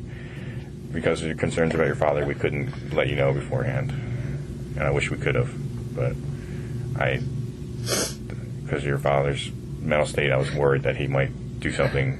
because 0.93 1.21
of 1.21 1.29
your 1.29 1.37
concerns 1.37 1.75
about 1.75 1.87
your 1.87 1.97
father, 1.97 2.27
we 2.27 2.35
couldn't 2.35 2.93
let 2.93 3.09
you 3.09 3.17
know 3.17 3.33
beforehand. 3.33 3.91
And 3.91 4.83
I 4.83 4.91
wish 4.91 5.11
we 5.11 5.19
could 5.19 5.35
have. 5.35 5.53
But 5.95 6.15
I, 7.03 7.21
because 8.65 8.83
of 8.83 8.85
your 8.85 8.99
father's 8.99 9.51
mental 9.81 10.07
state, 10.07 10.31
I 10.33 10.37
was 10.37 10.53
worried 10.55 10.85
that 10.85 10.97
he 10.97 11.07
might 11.09 11.61
do 11.61 11.73
something, 11.73 12.19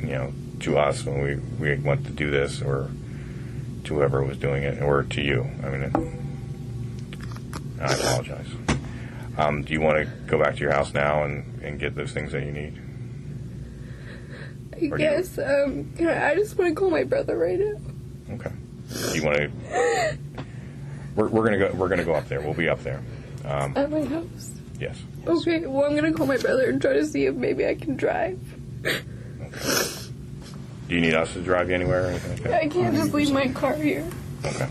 you 0.00 0.06
know, 0.12 0.32
to 0.60 0.78
us 0.78 1.04
when 1.04 1.22
we, 1.22 1.34
we 1.74 1.76
went 1.80 2.04
to 2.06 2.12
do 2.12 2.30
this 2.30 2.60
or 2.62 2.90
to 3.84 3.94
whoever 3.94 4.22
was 4.22 4.36
doing 4.38 4.62
it 4.62 4.82
or 4.82 5.02
to 5.04 5.20
you. 5.22 5.46
I 5.62 5.68
mean, 5.68 5.82
it, 5.82 5.94
I 7.80 7.92
apologize. 7.94 8.46
Um, 9.36 9.62
do 9.62 9.72
you 9.72 9.80
want 9.80 9.98
to 9.98 10.04
go 10.26 10.38
back 10.42 10.54
to 10.54 10.60
your 10.60 10.72
house 10.72 10.92
now 10.92 11.22
and, 11.24 11.60
and 11.62 11.78
get 11.78 11.94
those 11.94 12.10
things 12.12 12.32
that 12.32 12.42
you 12.44 12.50
need? 12.50 12.74
I 14.72 14.76
Or 14.76 14.80
do 14.80 14.86
you- 14.86 15.10
guess 15.10 15.38
um, 15.38 15.92
can 15.96 16.08
I, 16.08 16.30
I 16.30 16.34
just 16.34 16.56
want 16.58 16.70
to 16.70 16.74
call 16.74 16.90
my 16.90 17.04
brother 17.04 17.36
right 17.38 17.58
now. 17.58 18.34
Okay. 18.34 18.50
Do 19.10 19.14
you 19.16 19.22
want 19.24 19.36
to? 19.38 20.18
We're, 21.14 21.28
we're 21.28 21.44
gonna 21.44 21.58
go. 21.58 21.70
We're 21.74 21.88
gonna 21.88 22.04
go 22.04 22.14
up 22.14 22.28
there. 22.28 22.40
We'll 22.40 22.54
be 22.54 22.68
up 22.68 22.82
there. 22.82 23.00
Um, 23.48 23.72
At 23.76 23.90
my 23.90 24.04
house. 24.04 24.52
yes. 24.78 24.96
Okay, 25.26 25.66
well, 25.66 25.84
I'm 25.84 25.96
gonna 25.96 26.12
call 26.12 26.26
my 26.26 26.36
brother 26.36 26.68
and 26.68 26.80
try 26.80 26.92
to 26.92 27.06
see 27.06 27.26
if 27.26 27.34
maybe 27.34 27.66
I 27.66 27.74
can 27.74 27.96
drive. 27.96 28.38
Do 28.82 30.94
you 30.94 31.00
need 31.00 31.14
us 31.14 31.32
to 31.32 31.40
drive 31.40 31.68
you 31.70 31.74
anywhere 31.74 32.04
or 32.04 32.06
anything 32.08 32.32
like 32.32 32.42
that? 32.42 32.62
I 32.62 32.68
can't 32.68 32.94
just 32.94 33.12
leave 33.12 33.32
my 33.32 33.48
car 33.48 33.74
here. 33.74 34.06
Okay. 34.44 34.68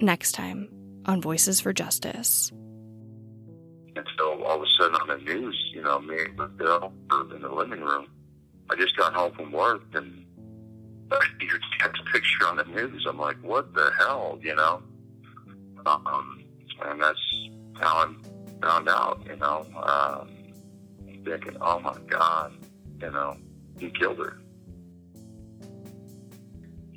Next 0.00 0.32
time 0.32 0.68
on 1.04 1.20
Voices 1.20 1.60
for 1.60 1.72
Justice. 1.72 2.50
And 3.96 4.06
so 4.16 4.42
all 4.44 4.56
of 4.56 4.62
a 4.62 4.66
sudden 4.78 4.94
on 4.96 5.08
the 5.08 5.18
news, 5.18 5.56
you 5.74 5.82
know, 5.82 5.98
me 6.00 6.16
and 6.38 6.56
Bill 6.56 6.92
were 7.10 7.34
in 7.34 7.42
the 7.42 7.48
living 7.50 7.80
room. 7.80 8.06
I 8.70 8.76
just 8.76 8.96
got 8.96 9.12
home 9.12 9.32
from 9.32 9.50
work 9.50 9.82
and 9.94 10.24
I 11.10 11.18
see 11.40 11.46
your 11.46 11.58
text 11.80 12.02
picture 12.12 12.46
on 12.46 12.56
the 12.56 12.64
news. 12.64 13.04
I'm 13.08 13.18
like, 13.18 13.36
what 13.42 13.74
the 13.74 13.90
hell, 13.98 14.38
you 14.40 14.54
know? 14.54 14.82
Um, 15.84 16.44
and 16.84 17.02
that's 17.02 17.48
how 17.74 17.96
I 17.96 18.14
found 18.62 18.88
out, 18.88 19.20
you 19.26 19.36
know. 19.36 19.66
Um, 19.82 20.28
thinking, 21.24 21.56
oh 21.60 21.80
my 21.80 21.96
God, 22.08 22.52
you 23.02 23.10
know, 23.10 23.36
he 23.78 23.90
killed 23.90 24.18
her. 24.18 24.38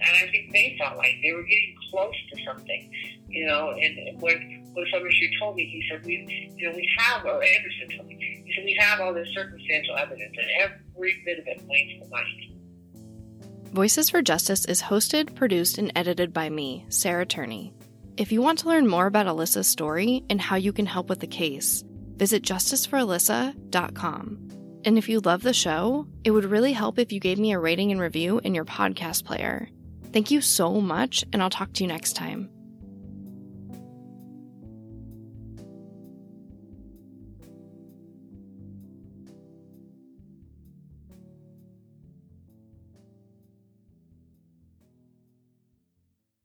and 0.06 0.16
I 0.16 0.32
think 0.32 0.52
they 0.52 0.76
felt 0.80 0.98
like 0.98 1.16
they 1.24 1.32
were 1.32 1.44
getting 1.44 1.76
close 1.90 2.16
to 2.34 2.44
something, 2.46 2.92
you 3.30 3.46
know. 3.46 3.72
And 3.72 4.22
when 4.22 4.63
when 4.74 5.12
she 5.12 5.30
told 5.40 5.56
me, 5.56 5.66
he 5.66 5.84
said, 5.90 6.06
we, 6.06 6.52
you 6.58 6.70
know, 6.70 6.76
we 6.76 6.88
have, 6.98 7.26
or 7.26 7.44
Anderson 7.44 7.90
told 7.96 8.08
me, 8.08 8.44
he 8.46 8.54
said, 8.56 8.66
we 8.66 8.76
have 8.80 9.00
all 9.00 9.14
this 9.14 9.28
circumstantial 9.34 9.96
evidence, 9.98 10.36
and 10.38 10.48
every 10.96 11.22
bit 11.26 11.40
of 11.40 11.48
it 11.48 11.66
points 11.68 11.94
to 12.02 12.10
Mike. 12.10 12.26
Voices 13.74 14.10
for 14.10 14.22
Justice 14.22 14.66
is 14.66 14.82
hosted, 14.82 15.36
produced, 15.36 15.78
and 15.78 15.92
edited 15.96 16.34
by 16.34 16.50
me, 16.50 16.86
Sarah 16.90 17.26
Turney. 17.26 17.74
If 18.18 18.32
you 18.32 18.42
want 18.42 18.60
to 18.60 18.68
learn 18.68 18.88
more 18.88 19.08
about 19.08 19.26
Alyssa's 19.26 19.68
story 19.68 20.24
and 20.30 20.40
how 20.40 20.56
you 20.56 20.72
can 20.72 20.86
help 20.86 21.10
with 21.10 21.20
the 21.20 21.28
case, 21.28 21.84
visit 22.16 22.44
justiceforalyssa.com. 22.44 24.50
And 24.86 24.98
if 24.98 25.10
you 25.10 25.20
love 25.22 25.42
the 25.42 25.54
show, 25.54 26.08
it 26.24 26.32
would 26.32 26.46
really 26.46 26.74
help 26.74 27.00
if 27.00 27.12
you 27.12 27.20
gave 27.20 27.40
me 27.40 27.54
a 27.54 27.60
rating 27.60 27.92
and 27.92 28.00
review 28.00 28.40
in 28.44 28.54
your 28.54 28.66
podcast 28.66 29.26
player. 29.26 29.68
Thank 30.12 30.30
you 30.30 30.42
so 30.42 30.80
much, 30.80 31.26
and 31.34 31.42
I'll 31.42 31.50
talk 31.50 31.74
to 31.74 31.84
you 31.84 31.88
next 31.88 32.14
time. 32.14 32.53